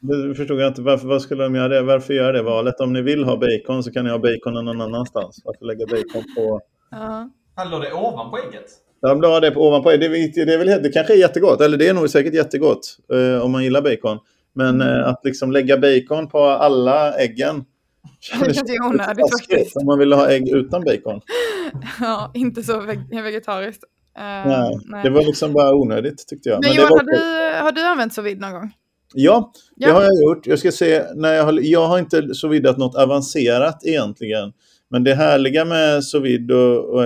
det 0.00 0.34
förstod 0.34 0.60
jag 0.60 0.68
inte. 0.68 0.82
Varför, 0.82 1.08
vad 1.08 1.22
skulle 1.22 1.42
de 1.42 1.54
göra 1.54 1.68
det? 1.68 1.82
Varför 1.82 2.14
göra 2.14 2.32
det 2.32 2.42
valet? 2.42 2.80
Om 2.80 2.92
ni 2.92 3.02
vill 3.02 3.24
ha 3.24 3.36
bacon 3.36 3.82
så 3.82 3.92
kan 3.92 4.04
ni 4.04 4.10
ha 4.10 4.18
bacon 4.18 4.54
någon 4.64 4.80
annanstans. 4.80 5.42
Varför 5.44 5.64
lägga 5.64 5.86
bacon 5.86 6.22
på... 6.36 6.60
ja. 6.90 7.30
Han 7.54 7.70
la 7.70 7.78
det 7.78 7.92
ovanpå 7.92 8.38
ägget. 8.38 8.64
De 9.02 9.20
la 9.20 9.40
det 9.40 9.50
på 9.50 9.68
ovanpå. 9.68 9.90
Det, 9.90 10.06
är- 10.06 10.46
det, 10.46 10.54
är 10.54 10.58
väl, 10.58 10.82
det 10.82 10.88
kanske 10.88 11.12
är 11.14 11.18
jättegott. 11.18 11.60
Eller 11.60 11.76
det 11.78 11.88
är 11.88 11.94
nog 11.94 12.10
säkert 12.10 12.34
jättegott 12.34 12.98
eh, 13.12 13.44
om 13.44 13.52
man 13.52 13.64
gillar 13.64 13.82
bacon. 13.82 14.18
Men 14.52 14.80
eh, 14.80 15.08
att 15.08 15.20
liksom 15.24 15.52
lägga 15.52 15.76
bacon 15.78 16.28
på 16.28 16.38
alla 16.44 17.12
äggen. 17.18 17.64
det 18.44 18.54
känns 18.54 18.70
ju 18.70 18.86
onödigt 18.88 19.30
faktiskt. 19.32 19.76
Om 19.76 19.86
man 19.86 19.98
vill 19.98 20.12
ha 20.12 20.28
ägg 20.30 20.48
utan 20.48 20.84
bacon. 20.84 21.20
Ja, 22.00 22.30
inte 22.34 22.62
så 22.62 22.80
veg- 22.80 23.22
vegetariskt. 23.22 23.84
Nej, 24.18 24.78
nej. 24.84 25.02
det 25.02 25.10
var 25.10 25.22
liksom 25.22 25.52
bara 25.52 25.74
onödigt 25.74 26.28
tyckte 26.28 26.48
jag. 26.48 26.64
Men 26.64 26.70
det 26.70 26.76
Johan, 26.76 26.90
var 26.90 26.98
har 26.98 27.04
du, 27.04 27.62
har 27.62 27.72
du 27.72 27.80
använt 27.82 28.14
sous 28.14 28.26
vide 28.26 28.40
någon 28.40 28.52
gång? 28.52 28.72
Ja, 29.14 29.52
det 29.76 29.86
Ja. 29.86 29.92
har 29.92 30.02
jag 30.02 30.22
gjort. 30.22 30.46
Jag 30.46 30.58
ska 30.58 30.72
se, 30.72 31.02
när 31.14 31.32
jag, 31.32 31.44
har, 31.44 31.58
jag 31.62 31.86
har 31.86 31.98
inte 31.98 32.34
sous 32.34 32.52
vidat 32.52 32.78
något 32.78 32.94
avancerat 32.96 33.80
egentligen. 33.84 34.52
Men 34.90 35.04
det 35.04 35.14
härliga 35.14 35.64
med 35.64 36.04
sous 36.04 36.24
vide 36.24 36.54
och, 36.54 36.94
och, 36.94 37.04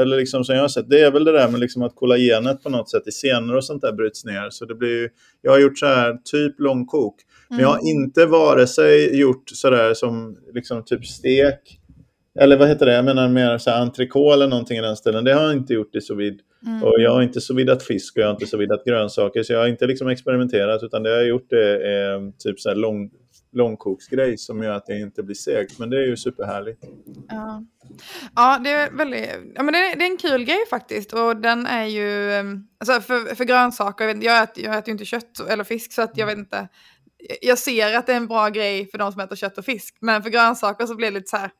eller 0.00 0.16
liksom 0.16 0.44
som 0.44 0.54
jag 0.54 0.62
har 0.62 0.68
sett, 0.68 0.90
det 0.90 1.00
är 1.00 1.10
väl 1.10 1.24
det 1.24 1.32
där 1.32 1.48
med 1.48 1.60
liksom 1.60 1.82
att 1.82 1.94
kollagenet 1.94 2.62
på 2.62 2.70
något 2.70 2.90
sätt 2.90 3.02
i 3.06 3.12
senor 3.12 3.56
och 3.56 3.64
sånt 3.64 3.82
där 3.82 3.92
bryts 3.92 4.24
ner. 4.24 4.50
Så 4.50 4.64
det 4.64 4.74
blir 4.74 5.00
ju, 5.00 5.08
jag 5.42 5.52
har 5.52 5.58
gjort 5.58 5.78
så 5.78 5.86
här 5.86 6.16
typ 6.24 6.60
långkok. 6.60 7.14
Men 7.48 7.58
jag 7.58 7.68
har 7.68 7.88
inte 7.88 8.26
vare 8.26 8.66
sig 8.66 9.20
gjort 9.20 9.42
sådär 9.46 9.94
som 9.94 10.36
liksom 10.54 10.84
typ 10.84 11.06
stek 11.06 11.79
eller 12.40 12.56
vad 12.56 12.68
heter 12.68 12.86
det? 12.86 12.92
Jag 12.94 13.04
menar 13.04 13.28
mer 13.28 13.58
så 13.58 13.70
entrecote 13.70 14.34
eller 14.34 14.48
någonting 14.48 14.78
i 14.78 14.80
den 14.80 14.96
stilen. 14.96 15.24
Det 15.24 15.32
har 15.34 15.42
jag 15.42 15.52
inte 15.52 15.74
gjort 15.74 15.94
i 15.94 16.00
sous 16.00 16.18
vide. 16.18 16.38
Mm. 16.66 16.82
Och 16.82 16.94
jag 16.98 17.10
har 17.10 17.22
inte 17.22 17.40
sous 17.40 17.58
vidat 17.58 17.82
fisk 17.82 18.16
och 18.16 18.22
jag 18.22 18.26
har 18.26 18.34
inte 18.34 18.46
sous 18.46 18.60
vidat 18.60 18.84
grönsaker. 18.84 19.42
Så 19.42 19.52
jag 19.52 19.60
har 19.60 19.66
inte 19.66 19.86
liksom 19.86 20.08
experimenterat 20.08 20.82
utan 20.82 21.02
det 21.02 21.10
jag 21.10 21.16
har 21.16 21.24
gjort 21.24 21.50
det 21.50 21.88
är 21.88 22.32
typ 22.38 22.60
så 22.60 22.68
här 22.68 22.76
lång, 22.76 23.10
långkoksgrej 23.52 24.38
som 24.38 24.62
gör 24.62 24.72
att 24.72 24.86
det 24.86 25.00
inte 25.00 25.22
blir 25.22 25.34
segt. 25.34 25.78
Men 25.78 25.90
det 25.90 25.96
är 25.96 26.06
ju 26.06 26.16
superhärligt. 26.16 26.84
Ja, 27.28 27.64
ja 28.36 28.60
det 28.64 28.70
är 28.70 28.90
väldigt, 28.90 29.28
ja 29.54 29.62
men 29.62 29.72
det 29.72 29.78
är, 29.78 29.96
det 29.96 30.04
är 30.04 30.10
en 30.10 30.16
kul 30.16 30.44
grej 30.44 30.66
faktiskt 30.70 31.12
och 31.12 31.36
den 31.36 31.66
är 31.66 31.86
ju, 31.86 32.40
um, 32.40 32.68
alltså 32.78 33.00
för, 33.00 33.34
för 33.34 33.44
grönsaker, 33.44 34.04
jag, 34.04 34.14
vet, 34.14 34.24
jag, 34.24 34.42
äter, 34.42 34.64
jag 34.64 34.78
äter 34.78 34.88
ju 34.88 34.92
inte 34.92 35.04
kött 35.04 35.40
eller 35.48 35.64
fisk 35.64 35.92
så 35.92 36.02
att 36.02 36.18
jag 36.18 36.26
vet 36.26 36.38
inte, 36.38 36.68
jag 37.40 37.58
ser 37.58 37.96
att 37.96 38.06
det 38.06 38.12
är 38.12 38.16
en 38.16 38.26
bra 38.26 38.48
grej 38.48 38.90
för 38.90 38.98
de 38.98 39.12
som 39.12 39.20
äter 39.20 39.36
kött 39.36 39.58
och 39.58 39.64
fisk, 39.64 39.96
men 40.00 40.22
för 40.22 40.30
grönsaker 40.30 40.86
så 40.86 40.94
blir 40.94 41.08
det 41.08 41.14
lite 41.14 41.28
så 41.28 41.36
här, 41.36 41.50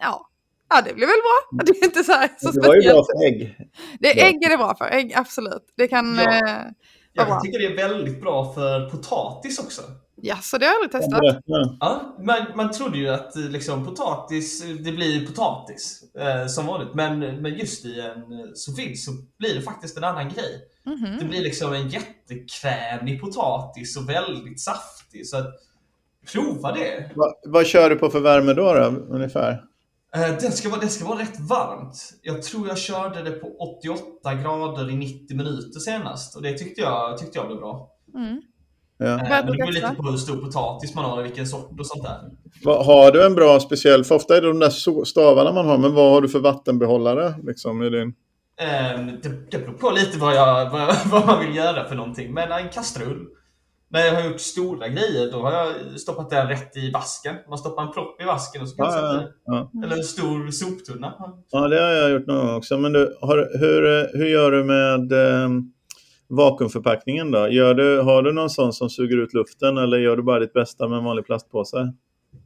ja, 0.00 0.28
ja 0.70 0.82
det 0.84 0.94
blir 0.94 1.06
väl 1.06 1.16
bra, 1.22 1.64
det 1.64 1.70
är 1.80 1.84
inte 1.84 2.04
så 2.04 2.12
här 2.12 2.28
så 2.38 2.50
Det 2.50 2.68
var 2.68 2.74
ju 2.74 2.88
bra 2.92 3.04
för 3.04 3.26
ägg. 3.26 3.56
Det, 4.00 4.14
bra. 4.14 4.24
ägg 4.24 4.44
är 4.44 4.48
det 4.50 4.56
bra 4.56 4.74
för, 4.78 4.84
ägg 4.84 5.12
absolut, 5.16 5.64
det 5.76 5.88
kan, 5.88 6.14
Ja. 6.14 6.22
eh, 6.32 6.64
Jag 7.12 7.26
bra. 7.26 7.40
tycker 7.40 7.58
det 7.58 7.66
är 7.66 7.88
väldigt 7.88 8.20
bra 8.20 8.52
för 8.54 8.90
potatis 8.90 9.58
också. 9.58 9.82
ja 10.22 10.36
så 10.36 10.58
det 10.58 10.66
har 10.66 10.72
jag 10.72 10.82
aldrig 10.82 11.02
testat. 11.02 11.42
Ja, 11.80 12.16
man, 12.24 12.46
man 12.56 12.70
trodde 12.72 12.98
ju 12.98 13.08
att 13.08 13.36
eh, 13.36 13.42
liksom, 13.42 13.86
potatis, 13.86 14.64
eh, 14.64 14.70
det 14.70 14.92
blir 14.92 15.26
potatis 15.26 16.02
eh, 16.18 16.46
som 16.46 16.66
vanligt. 16.66 16.94
Men, 16.94 17.18
men 17.42 17.54
just 17.54 17.84
i 17.84 18.00
en 18.00 18.08
eh, 18.08 18.46
sous 18.54 18.78
vide 18.78 18.96
så 18.96 19.10
blir 19.38 19.54
det 19.54 19.62
faktiskt 19.62 19.96
en 19.96 20.04
annan 20.04 20.28
grej. 20.28 20.66
Mhm. 20.86 21.16
Det 21.18 21.24
blir 21.24 21.40
liksom 21.40 21.72
en 21.72 21.88
jättekrämig 21.88 23.20
potatis 23.20 23.96
och 23.96 24.08
väldigt 24.08 24.60
saftig. 24.60 25.26
Så 25.26 25.36
att, 25.36 25.46
prova 26.32 26.72
det. 26.72 27.10
Va, 27.16 27.32
vad 27.46 27.66
kör 27.66 27.90
du 27.90 27.96
på 27.96 28.10
för 28.10 28.20
värme 28.20 28.52
då, 28.52 28.74
då 28.74 28.84
ungefär? 29.14 29.62
Eh, 30.16 30.36
Den 30.40 30.52
ska, 30.52 30.68
vara, 30.68 30.80
den 30.80 30.90
ska 30.90 31.04
vara 31.04 31.18
rätt 31.18 31.40
varmt. 31.40 32.10
Jag 32.22 32.42
tror 32.42 32.68
jag 32.68 32.78
körde 32.78 33.22
det 33.22 33.30
på 33.30 33.46
88 33.80 34.34
grader 34.34 34.90
i 34.90 34.94
90 34.96 35.36
minuter 35.36 35.80
senast. 35.80 36.36
Och 36.36 36.42
det 36.42 36.58
tyckte 36.58 36.80
jag, 36.80 37.18
tyckte 37.18 37.38
jag 37.38 37.46
blev 37.46 37.58
bra. 37.58 37.90
Mm. 38.14 38.42
Ja. 38.98 39.06
Eh, 39.06 39.16
Men 39.28 39.46
det 39.46 39.52
beror 39.52 39.72
lite 39.72 39.94
på 39.96 40.02
hur 40.02 40.16
stor 40.16 40.36
potatis 40.36 40.94
man 40.94 41.04
har 41.04 41.18
och 41.18 41.24
vilken 41.24 41.46
sort 41.46 41.80
och 41.80 41.86
sånt 41.86 42.02
där. 42.04 42.20
Har 42.84 43.12
du 43.12 43.26
en 43.26 43.34
bra 43.34 43.60
speciell, 43.60 44.04
för 44.04 44.14
ofta 44.14 44.36
är 44.36 44.40
det 44.40 44.48
de 44.48 44.58
där 44.58 45.04
stavarna 45.04 45.52
man 45.52 45.66
har, 45.66 45.78
men 45.78 45.94
vad 45.94 46.12
har 46.12 46.20
du 46.20 46.28
för 46.28 46.38
vattenbehållare? 46.38 47.34
Liksom, 47.42 47.82
i 47.82 47.90
din... 47.90 48.14
Ehm, 48.60 49.06
det, 49.06 49.50
det 49.50 49.58
beror 49.58 49.72
på 49.72 49.90
lite 49.90 50.18
vad, 50.18 50.34
jag, 50.34 50.70
vad, 50.70 50.96
vad 51.06 51.26
man 51.26 51.40
vill 51.40 51.56
göra 51.56 51.88
för 51.88 51.94
någonting. 51.94 52.34
Men 52.34 52.52
en 52.52 52.68
kastrull. 52.68 53.26
När 53.92 54.06
jag 54.06 54.14
har 54.14 54.22
gjort 54.30 54.40
stora 54.40 54.88
grejer, 54.88 55.32
då 55.32 55.42
har 55.42 55.52
jag 55.52 56.00
stoppat 56.00 56.30
den 56.30 56.48
rätt 56.48 56.76
i 56.76 56.90
vasken. 56.90 57.36
Man 57.48 57.58
stoppar 57.58 57.82
en 57.82 57.92
propp 57.92 58.20
i 58.22 58.24
vasken 58.24 58.62
och 58.62 58.68
så 58.68 58.76
kan 58.76 58.86
Ja, 58.86 58.92
sätta 58.92 59.22
ja, 59.44 59.70
ja. 59.72 59.84
Eller 59.84 59.96
en 59.96 60.04
stor 60.04 60.50
soptunna. 60.50 61.14
Ja, 61.50 61.68
det 61.68 61.80
har 61.82 61.90
jag 61.90 62.10
gjort 62.10 62.26
någon 62.26 62.46
gång 62.46 62.56
också. 62.56 62.78
Men 62.78 62.92
du, 62.92 63.18
har, 63.20 63.58
hur, 63.58 64.10
hur 64.18 64.26
gör 64.26 64.50
du 64.50 64.64
med 64.64 65.12
eh, 65.12 65.48
vakuumförpackningen 66.28 67.30
då? 67.30 67.48
Gör 67.48 67.74
du, 67.74 68.00
har 68.00 68.22
du 68.22 68.32
någon 68.32 68.50
sån 68.50 68.72
som 68.72 68.90
suger 68.90 69.16
ut 69.16 69.34
luften 69.34 69.78
eller 69.78 69.98
gör 69.98 70.16
du 70.16 70.22
bara 70.22 70.38
ditt 70.40 70.52
bästa 70.52 70.88
med 70.88 70.98
en 70.98 71.04
vanlig 71.04 71.26
plastpåse? 71.26 71.92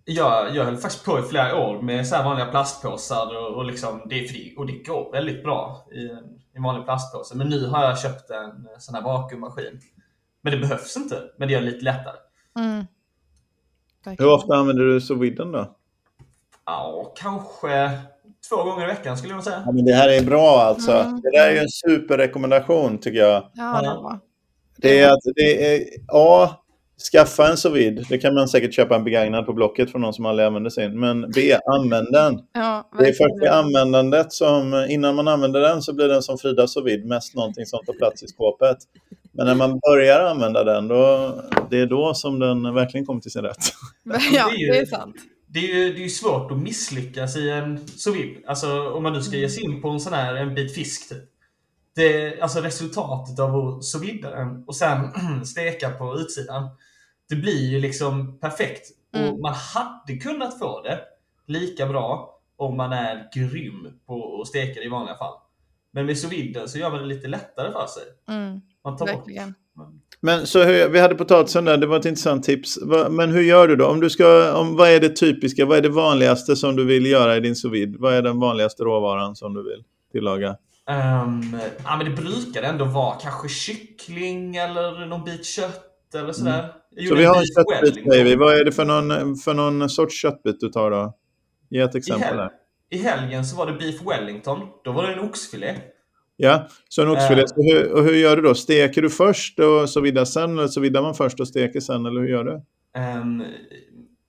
Jag, 0.04 0.56
jag 0.56 0.64
höll 0.64 0.76
faktiskt 0.76 1.04
på 1.04 1.18
i 1.18 1.22
flera 1.22 1.56
år 1.56 1.82
med 1.82 2.06
så 2.06 2.16
vanliga 2.16 2.46
plastpåsar 2.46 3.36
och, 3.36 3.56
och, 3.56 3.64
liksom, 3.64 4.02
det, 4.08 4.24
är 4.24 4.28
fri- 4.28 4.54
och 4.56 4.66
det 4.66 4.72
går 4.72 5.12
väldigt 5.12 5.42
bra 5.42 5.86
i 5.92 6.08
en, 6.08 6.24
i 6.54 6.56
en 6.56 6.62
vanlig 6.62 6.84
plastpåse. 6.84 7.36
Men 7.36 7.48
nu 7.48 7.66
har 7.66 7.84
jag 7.84 7.98
köpt 7.98 8.30
en 8.30 8.80
sån 8.80 8.94
här 8.94 9.02
vakuummaskin. 9.02 9.80
Men 10.44 10.52
det 10.52 10.58
behövs 10.58 10.96
inte, 10.96 11.22
men 11.36 11.48
det 11.48 11.54
gör 11.54 11.60
det 11.60 11.66
lite 11.66 11.84
lättare. 11.84 12.16
Mm. 12.58 12.84
Hur 14.18 14.32
ofta 14.32 14.54
använder 14.54 14.84
du 14.84 15.00
sous 15.00 15.36
då? 15.36 15.76
Ja, 16.66 17.12
kanske 17.16 17.90
två 18.48 18.56
gånger 18.56 18.84
i 18.84 18.86
veckan 18.86 19.18
skulle 19.18 19.34
jag 19.34 19.44
säga. 19.44 19.62
Ja, 19.66 19.72
men 19.72 19.84
det 19.84 19.94
här 19.94 20.08
är 20.08 20.24
bra 20.24 20.60
alltså. 20.60 20.92
Mm. 20.92 21.20
Det 21.20 21.30
där 21.30 21.48
är 21.48 21.52
ju 21.52 21.58
en 21.58 21.68
superrekommendation 21.68 22.98
tycker 22.98 23.18
jag. 23.18 23.50
Ja, 23.54 23.80
det 23.82 23.88
är 23.88 24.00
bra. 24.00 24.20
Det 24.76 25.00
är 25.00 25.12
att 25.12 25.20
det 25.34 25.76
är 25.76 25.84
A. 26.08 26.50
Skaffa 27.12 27.48
en 27.50 27.56
sous. 27.56 28.08
Det 28.08 28.18
kan 28.18 28.34
man 28.34 28.48
säkert 28.48 28.74
köpa 28.74 28.96
en 28.96 29.04
begagnad 29.04 29.46
på 29.46 29.52
Blocket 29.52 29.90
från 29.90 30.00
någon 30.00 30.14
som 30.14 30.26
aldrig 30.26 30.46
använder 30.46 30.70
sin. 30.70 31.00
Men 31.00 31.30
B. 31.34 31.40
Använd 31.80 32.12
den. 32.12 32.38
Ja, 32.52 32.90
Det 32.98 33.04
är 33.04 33.12
först 33.12 33.42
vid 33.42 33.48
användandet 33.48 34.32
som, 34.32 34.86
innan 34.90 35.14
man 35.14 35.28
använder 35.28 35.60
den 35.60 35.82
så 35.82 35.92
blir 35.94 36.08
den 36.08 36.22
som 36.22 36.38
Frida 36.38 36.66
sous 36.66 37.04
mest 37.04 37.34
någonting 37.34 37.66
som 37.66 37.84
tar 37.86 37.92
plats 37.92 38.22
i 38.22 38.26
skåpet. 38.26 38.76
Men 39.32 39.46
när 39.46 39.54
man 39.54 39.78
börjar 39.78 40.20
använda 40.20 40.64
den, 40.64 40.88
då, 40.88 41.34
det 41.70 41.80
är 41.80 41.86
då 41.86 42.14
som 42.14 42.38
den 42.38 42.74
verkligen 42.74 43.06
kommer 43.06 43.20
till 43.20 43.30
sin 43.30 43.42
rätt. 43.42 43.56
Ja, 44.32 44.48
Det 44.50 44.54
är 44.54 44.58
ju- 44.58 44.70
det 44.72 44.78
är 44.78 44.86
sant. 44.86 45.16
Det 45.46 45.58
är 45.58 45.74
ju 45.74 45.92
det 45.92 45.98
är 45.98 46.02
ju 46.02 46.08
svårt 46.08 46.50
att 46.52 46.58
misslyckas 46.58 47.36
i 47.36 47.50
en 47.50 47.88
sous 47.88 48.16
vide. 48.16 48.40
Alltså 48.46 48.88
om 48.88 49.02
man 49.02 49.12
nu 49.12 49.22
ska 49.22 49.36
ge 49.36 49.48
sig 49.48 49.64
in 49.64 49.82
på 49.82 49.88
en 49.88 50.00
sån 50.00 50.12
här 50.12 50.34
en 50.34 50.54
bit 50.54 50.74
fisk 50.74 51.08
typ. 51.08 51.18
Det, 51.94 52.40
alltså 52.40 52.60
resultatet 52.60 53.38
av 53.38 53.56
att 53.56 53.84
sous 53.84 54.02
vide 54.04 54.30
den 54.30 54.64
och 54.66 54.76
sen 54.76 54.98
steka 55.44 55.90
på 55.90 56.14
utsidan. 56.18 56.68
Det 57.28 57.34
blir 57.36 57.70
ju 57.70 57.80
liksom 57.80 58.38
perfekt. 58.40 58.86
Mm. 59.14 59.32
Och 59.32 59.40
man 59.40 59.54
hade 59.54 60.16
kunnat 60.20 60.58
få 60.58 60.82
det 60.82 60.98
lika 61.46 61.86
bra 61.86 62.38
om 62.56 62.76
man 62.76 62.92
är 62.92 63.28
grym 63.34 63.88
på 64.06 64.40
att 64.40 64.48
steka 64.48 64.80
det 64.80 64.86
i 64.86 64.88
vanliga 64.88 65.16
fall. 65.16 65.34
Men 65.92 66.06
med 66.06 66.18
sous 66.18 66.32
viden 66.32 66.68
så 66.68 66.78
gör 66.78 66.90
man 66.90 66.98
det 67.00 67.06
lite 67.06 67.28
lättare 67.28 67.72
för 67.72 67.86
sig. 67.86 68.02
Mm, 68.36 68.60
Man 68.84 68.96
tar 68.96 69.06
bort 69.06 69.16
verkligen. 69.16 69.54
Men 70.20 70.46
så 70.46 70.62
hur, 70.64 70.88
vi 70.88 70.98
hade 71.00 71.14
potatisen 71.14 71.64
där, 71.64 71.76
det 71.76 71.86
var 71.86 71.96
ett 71.98 72.04
intressant 72.04 72.44
tips. 72.44 72.78
Va- 72.82 73.08
Men 73.10 73.30
hur 73.30 73.42
gör 73.42 73.68
du 73.68 73.76
då? 73.76 73.86
Om 73.86 74.00
du 74.00 74.10
ska, 74.10 74.54
om, 74.58 74.76
vad 74.76 74.88
är 74.90 75.00
det 75.00 75.08
typiska, 75.16 75.66
vad 75.66 75.78
är 75.78 75.82
det 75.82 75.88
vanligaste 75.88 76.56
som 76.56 76.76
du 76.76 76.84
vill 76.84 77.06
göra 77.06 77.36
i 77.36 77.40
din 77.40 77.56
sous 77.56 77.72
vide? 77.74 77.96
Vad 77.98 78.14
är 78.14 78.22
den 78.22 78.40
vanligaste 78.40 78.82
råvaran 78.82 79.36
som 79.36 79.54
du 79.54 79.62
vill 79.62 79.84
tillaga? 80.12 80.56
Ehm, 80.90 81.56
ja, 81.84 81.96
men 81.96 82.06
det 82.06 82.22
brukar 82.22 82.62
ändå 82.62 82.84
vara 82.84 83.14
kanske 83.14 83.48
kyckling 83.48 84.56
eller 84.56 85.06
någon 85.06 85.24
bit 85.24 85.44
kött 85.46 86.14
eller 86.14 86.32
sådär. 86.32 86.72
Jag 86.90 87.08
Så 87.08 87.14
vi 87.14 87.24
har 87.24 87.36
en 87.36 87.44
köttbit 87.46 88.06
vi. 88.26 88.36
Vad 88.36 88.54
är 88.60 88.64
det 88.64 88.72
för 88.72 88.84
någon, 88.84 89.36
för 89.36 89.54
någon 89.54 89.88
sorts 89.90 90.22
köttbit 90.22 90.60
du 90.60 90.68
tar 90.68 90.90
då? 90.90 91.14
Ge 91.70 91.80
ett 91.80 91.94
I, 91.94 91.98
exempel 91.98 92.28
hel- 92.28 92.36
där. 92.36 92.50
I 92.90 92.98
helgen 92.98 93.44
så 93.44 93.56
var 93.56 93.66
det 93.66 93.72
beef 93.72 94.02
wellington. 94.06 94.60
Då 94.84 94.92
var 94.92 95.02
det 95.02 95.12
en 95.12 95.18
oxfilé. 95.20 95.74
Ja, 96.36 96.68
så 96.88 97.02
en 97.02 97.08
oxfilé. 97.08 97.40
Eh. 97.40 97.46
Så 97.46 97.62
hur, 97.62 97.92
och 97.92 98.04
hur 98.04 98.14
gör 98.14 98.36
du 98.36 98.42
då? 98.42 98.54
Steker 98.54 99.02
du 99.02 99.10
först 99.10 99.58
och 99.58 99.90
så 99.90 100.00
vidare 100.00 100.26
sen? 100.26 100.58
Eller 100.58 100.68
så 100.68 100.80
vidare 100.80 101.02
man 101.02 101.14
först 101.14 101.40
och 101.40 101.48
steker 101.48 101.80
sen? 101.80 102.06
Eller 102.06 102.20
hur 102.20 102.28
gör 102.28 102.44
du? 102.44 102.62
Ehm, 103.00 103.42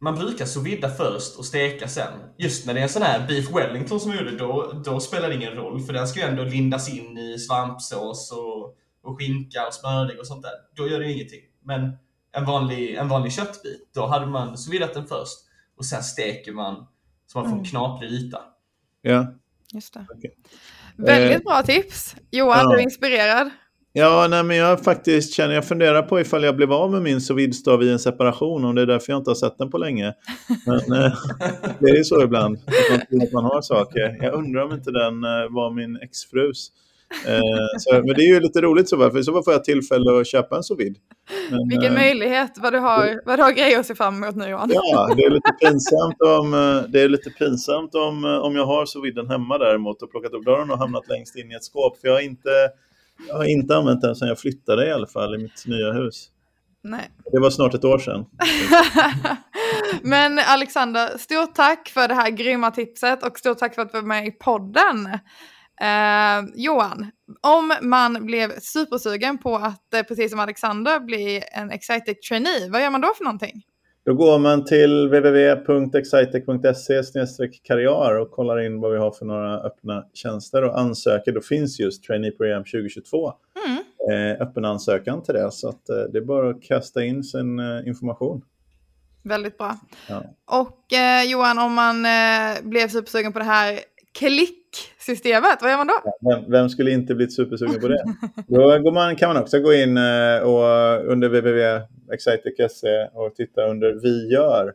man 0.02 0.16
brukar 0.16 0.64
vidda 0.64 0.90
först 0.90 1.38
och 1.38 1.46
steka 1.46 1.88
sen. 1.88 2.14
Just 2.38 2.66
när 2.66 2.74
det 2.74 2.80
är 2.80 2.84
en 2.84 2.90
sån 2.90 3.02
här 3.02 3.28
beef 3.28 3.52
wellington 3.52 4.00
som 4.00 4.12
jag 4.12 4.20
gjorde, 4.20 4.38
då, 4.38 4.82
då 4.86 5.00
spelar 5.00 5.30
det 5.30 5.36
ingen 5.36 5.54
roll. 5.54 5.82
För 5.82 5.94
den 5.94 6.08
ska 6.08 6.20
ju 6.20 6.26
ändå 6.26 6.44
lindas 6.44 6.90
in 6.90 7.18
i 7.18 7.40
svampsås 7.40 8.32
och, 8.32 8.76
och 9.04 9.18
skinka 9.18 9.68
och 9.68 9.74
smördeg 9.74 10.20
och 10.20 10.28
sånt 10.28 10.44
där. 10.44 10.52
Då 10.76 10.88
gör 10.90 11.00
det 11.00 11.06
ju 11.06 11.14
ingenting. 11.14 11.42
Men 11.64 11.98
en 12.32 12.46
vanlig, 12.46 12.96
en 12.96 13.08
vanlig 13.08 13.34
köttbit, 13.34 13.90
då 13.94 14.06
hade 14.08 14.26
man 14.26 14.58
viddat 14.72 14.94
den 14.94 15.08
först. 15.08 15.38
Och 15.78 15.86
sen 15.86 16.04
steker 16.04 16.52
man 16.52 16.88
så 17.28 17.38
man 17.40 17.46
får 17.46 17.52
en 17.52 17.60
Mm. 17.60 17.66
knaprig 17.66 18.12
yta. 18.12 18.42
Ja. 19.02 19.34
Just 19.74 19.94
det. 19.94 20.06
Okej. 20.10 20.38
Väldigt 20.98 21.44
bra 21.44 21.64
tips. 21.64 22.16
Johan, 22.32 22.60
ja. 22.60 22.70
du 22.72 22.78
är 22.78 22.82
inspirerad. 22.84 23.50
Ja, 23.98 24.28
nej, 24.30 24.44
men 24.44 24.58
jag 24.58 24.84
faktiskt 24.84 25.34
känner, 25.34 25.56
jag 25.56 25.68
funderar 25.68 26.02
på 26.02 26.20
ifall 26.20 26.44
jag 26.44 26.56
blev 26.56 26.74
av 26.74 26.92
med 26.92 27.02
min 27.02 27.22
sous 27.22 27.68
i 27.68 27.90
en 27.92 28.00
separation, 28.00 28.66
om 28.66 28.76
det 28.76 28.82
är 28.82 28.86
därför 28.86 29.12
jag 29.12 29.20
inte 29.20 29.30
har 29.30 29.36
sett 29.36 29.58
den 29.58 29.72
på 29.72 29.78
länge. 29.78 30.14
Men 30.66 31.04
eh, 31.04 31.14
det 31.80 31.90
är 31.90 31.96
ju 31.96 32.04
så 32.04 32.24
ibland, 32.24 32.58
att 32.58 32.92
man 32.92 33.08
tror 33.08 33.24
att 33.24 33.32
man 33.32 33.44
har 33.44 33.62
saker. 33.62 34.18
Jag 34.22 34.34
undrar 34.34 34.62
om 34.64 34.72
inte 34.72 34.92
den 34.92 35.24
eh, 35.24 35.50
var 35.50 35.72
min 35.72 35.96
exfrus. 36.02 36.68
Eh, 37.28 37.40
så, 37.80 37.94
men 37.94 38.16
det 38.16 38.22
är 38.22 38.34
ju 38.34 38.40
lite 38.40 38.62
roligt 38.62 38.90
så, 38.90 38.98
för 38.98 39.20
i 39.20 39.24
så 39.24 39.34
fall 39.34 39.44
får 39.44 39.54
jag 39.54 39.64
tillfälle 39.64 40.20
att 40.20 40.28
köpa 40.28 40.58
en 40.58 40.64
sous. 40.64 40.80
Men, 41.50 41.68
Vilken 41.70 41.92
eh, 41.98 42.02
möjlighet. 42.02 42.52
Vad 42.58 42.74
du, 42.74 42.80
har, 42.80 43.22
vad 43.26 43.40
du 43.40 43.44
har 43.44 43.52
grejer 43.52 43.80
att 43.80 43.86
se 43.86 43.96
fram 43.96 44.24
emot 44.24 44.36
nu 44.36 44.48
Johan. 44.48 44.72
Ja, 44.74 45.14
det 45.18 45.24
är 45.24 45.30
lite 45.30 45.52
pinsamt 45.52 46.22
om, 46.22 46.52
det 46.90 47.02
är 47.02 47.10
lite 47.10 47.30
pinsamt 47.30 47.96
om, 47.96 48.26
om 48.26 48.56
jag 48.56 48.66
har 48.66 48.86
sous 48.86 49.30
hemma 49.30 49.58
däremot 49.58 50.02
och 50.02 50.12
plockat 50.12 50.34
upp. 50.34 50.46
Den 50.46 50.68
nog 50.68 50.78
hamnat 50.78 51.08
längst 51.08 51.36
in 51.36 51.52
i 51.52 51.56
ett 51.56 51.64
skåp. 51.64 51.98
För 52.02 52.08
jag 52.08 52.16
har 52.16 52.22
inte, 52.22 52.50
jag 53.28 53.36
har 53.36 53.46
inte 53.46 53.78
använt 53.78 54.02
den 54.02 54.16
sedan 54.16 54.28
jag 54.28 54.40
flyttade 54.40 54.88
i 54.88 54.92
alla 54.92 55.08
fall 55.08 55.36
i 55.36 55.38
mitt 55.38 55.64
nya 55.68 55.92
hus. 55.92 56.30
Nej. 56.84 57.10
Det 57.32 57.40
var 57.40 57.50
snart 57.50 57.74
ett 57.74 57.86
år 57.86 58.00
sedan. 58.00 58.26
Men 60.02 60.40
Alexander, 60.40 61.18
stort 61.18 61.56
tack 61.56 61.90
för 61.90 62.08
det 62.08 62.14
här 62.14 62.30
grymma 62.30 62.72
tipset 62.72 63.24
och 63.24 63.40
stort 63.40 63.58
tack 63.58 63.76
för 63.76 63.82
att 63.82 63.92
du 63.92 63.98
var 63.98 64.08
med 64.08 64.28
i 64.28 64.32
podden. 64.32 65.08
Eh, 65.82 66.50
Johan, 66.56 67.12
om 67.42 67.74
man 67.82 68.26
blev 68.26 68.60
supersugen 68.60 69.38
på 69.38 69.56
att, 69.56 69.94
eh, 69.94 70.04
precis 70.04 70.32
som 70.32 70.40
Alexander, 70.40 71.00
bli 71.00 71.44
en 71.52 71.72
Excitec 71.72 72.20
trainee, 72.30 72.70
vad 72.70 72.82
gör 72.82 72.90
man 72.90 73.02
då 73.02 73.14
för 73.18 73.24
någonting? 73.24 73.64
Då 74.06 74.14
går 74.14 74.40
man 74.40 74.66
till 74.66 75.08
www.excitec.se 75.08 77.48
karriär 77.64 78.20
och 78.20 78.32
kollar 78.32 78.66
in 78.66 78.80
vad 78.80 78.92
vi 78.92 78.98
har 78.98 79.12
för 79.12 79.26
några 79.26 79.60
öppna 79.60 80.06
tjänster 80.14 80.64
och 80.64 80.80
ansöker. 80.80 81.32
Då 81.32 81.42
finns 81.42 81.80
just 81.80 82.04
traineeprogram 82.04 82.64
2022. 82.64 83.34
Mm. 83.66 83.78
Eh, 84.12 84.42
öppen 84.42 84.66
ansökan 84.66 85.24
till 85.24 85.34
det. 85.34 85.52
Så 85.52 85.70
att, 85.70 85.90
eh, 85.90 86.04
det 86.14 86.18
är 86.18 86.22
bara 86.22 86.50
att 86.50 86.64
kasta 86.64 87.04
in 87.04 87.24
sin 87.24 87.60
eh, 87.60 87.88
information. 87.88 88.42
Väldigt 89.24 89.58
bra. 89.58 89.78
Ja. 90.10 90.24
Och 90.46 90.94
eh, 90.94 91.24
Johan, 91.24 91.60
om 91.60 91.74
man 91.74 92.06
eh, 92.06 92.56
blev 92.64 92.88
supersugen 92.88 93.34
på 93.34 93.40
det 93.40 93.46
här 93.46 93.80
klicksystemet, 94.76 95.58
vad 95.62 95.72
gör 95.72 95.78
man 95.78 95.88
då? 95.88 95.94
Vem, 96.30 96.52
vem 96.52 96.70
skulle 96.70 96.92
inte 96.92 97.16
blivit 97.16 97.36
supersugen 97.36 97.82
på 97.82 97.88
det? 97.88 98.04
Då 98.48 98.80
går 98.80 98.94
man, 98.94 99.16
kan 99.16 99.30
man 99.34 99.44
också 99.44 99.60
gå 99.60 99.74
in 99.74 99.98
eh, 99.98 100.40
och, 100.40 101.12
under 101.12 101.28
www.excitec.se 101.30 103.08
och 103.14 103.36
titta 103.36 103.62
under 103.62 103.94
Vi 104.04 104.34
gör. 104.34 104.74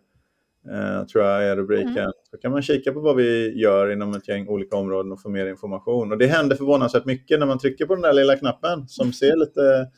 Eh, 0.69 1.07
tror 1.07 1.25
jag 1.25 1.45
är 1.45 1.57
rubriken. 1.57 1.97
Mm. 1.97 2.13
Så 2.31 2.37
kan 2.37 2.53
man 2.53 2.63
kika 2.63 2.93
på 2.93 3.01
vad 3.01 3.17
vi 3.17 3.61
gör 3.61 3.93
inom 3.93 4.15
ett 4.15 4.29
gäng 4.29 4.49
olika 4.49 4.77
områden 4.77 5.13
och 5.13 5.23
få 5.23 5.29
mer 5.29 5.47
information. 5.47 6.13
Och 6.13 6.19
det 6.19 6.27
händer 6.27 6.57
förvånansvärt 6.57 7.05
mycket 7.05 7.39
när 7.39 7.47
man 7.47 7.59
trycker 7.59 7.87
på 7.87 7.95
den 7.95 8.03
där 8.03 8.13
lilla 8.13 8.37
knappen 8.37 8.89
som 8.89 9.13
ser 9.13 9.37
lite, 9.37 9.91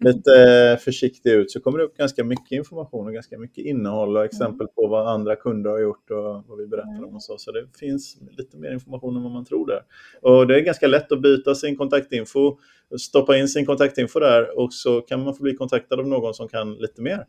lite 0.00 0.78
försiktig 0.84 1.30
ut. 1.30 1.50
Så 1.50 1.60
kommer 1.60 1.78
det 1.78 1.84
upp 1.84 1.96
ganska 1.96 2.24
mycket 2.24 2.52
information 2.52 3.06
och 3.06 3.12
ganska 3.12 3.38
mycket 3.38 3.64
innehåll 3.64 4.16
och 4.16 4.24
exempel 4.24 4.66
på 4.66 4.86
vad 4.86 5.08
andra 5.08 5.36
kunder 5.36 5.70
har 5.70 5.80
gjort 5.80 6.10
och 6.10 6.44
vad 6.48 6.58
vi 6.58 6.66
berättar 6.66 7.04
om 7.04 7.14
och 7.14 7.22
så. 7.22 7.38
Så 7.38 7.52
det 7.52 7.66
finns 7.78 8.16
lite 8.30 8.56
mer 8.56 8.72
information 8.72 9.16
än 9.16 9.22
vad 9.22 9.32
man 9.32 9.44
tror 9.44 9.66
där. 9.66 9.82
Och 10.22 10.46
det 10.46 10.56
är 10.56 10.60
ganska 10.60 10.86
lätt 10.86 11.12
att 11.12 11.22
byta 11.22 11.54
sin 11.54 11.76
kontaktinfo, 11.76 12.58
stoppa 12.98 13.36
in 13.36 13.48
sin 13.48 13.66
kontaktinfo 13.66 14.20
där 14.20 14.58
och 14.58 14.72
så 14.72 15.00
kan 15.00 15.24
man 15.24 15.34
få 15.34 15.42
bli 15.42 15.54
kontaktad 15.54 16.00
av 16.00 16.08
någon 16.08 16.34
som 16.34 16.48
kan 16.48 16.74
lite 16.74 17.02
mer. 17.02 17.24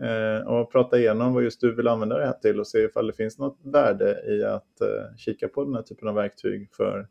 Eh, 0.00 0.46
och 0.46 0.72
prata 0.72 0.98
igenom 0.98 1.34
vad 1.34 1.44
just 1.44 1.60
du 1.60 1.74
vill 1.74 1.88
använda 1.88 2.18
det 2.18 2.26
här 2.26 2.32
till 2.32 2.60
och 2.60 2.66
se 2.66 2.78
ifall 2.78 3.06
det 3.06 3.12
finns 3.12 3.38
något 3.38 3.58
värde 3.62 4.22
i 4.26 4.44
att 4.44 4.80
eh, 4.80 5.16
kika 5.16 5.48
på 5.48 5.64
den 5.64 5.74
här 5.74 5.82
typen 5.82 6.08
av 6.08 6.14
verktyg 6.14 6.68
för 6.76 7.08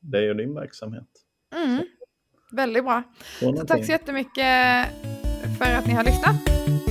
dig 0.00 0.30
och 0.30 0.36
din 0.36 0.54
verksamhet. 0.54 1.08
Mm. 1.54 1.82
Väldigt 2.52 2.84
bra. 2.84 3.02
Så 3.40 3.66
tack 3.66 3.84
så 3.84 3.92
jättemycket 3.92 4.88
för 5.58 5.74
att 5.74 5.86
ni 5.86 5.92
har 5.92 6.04
lyssnat. 6.04 6.89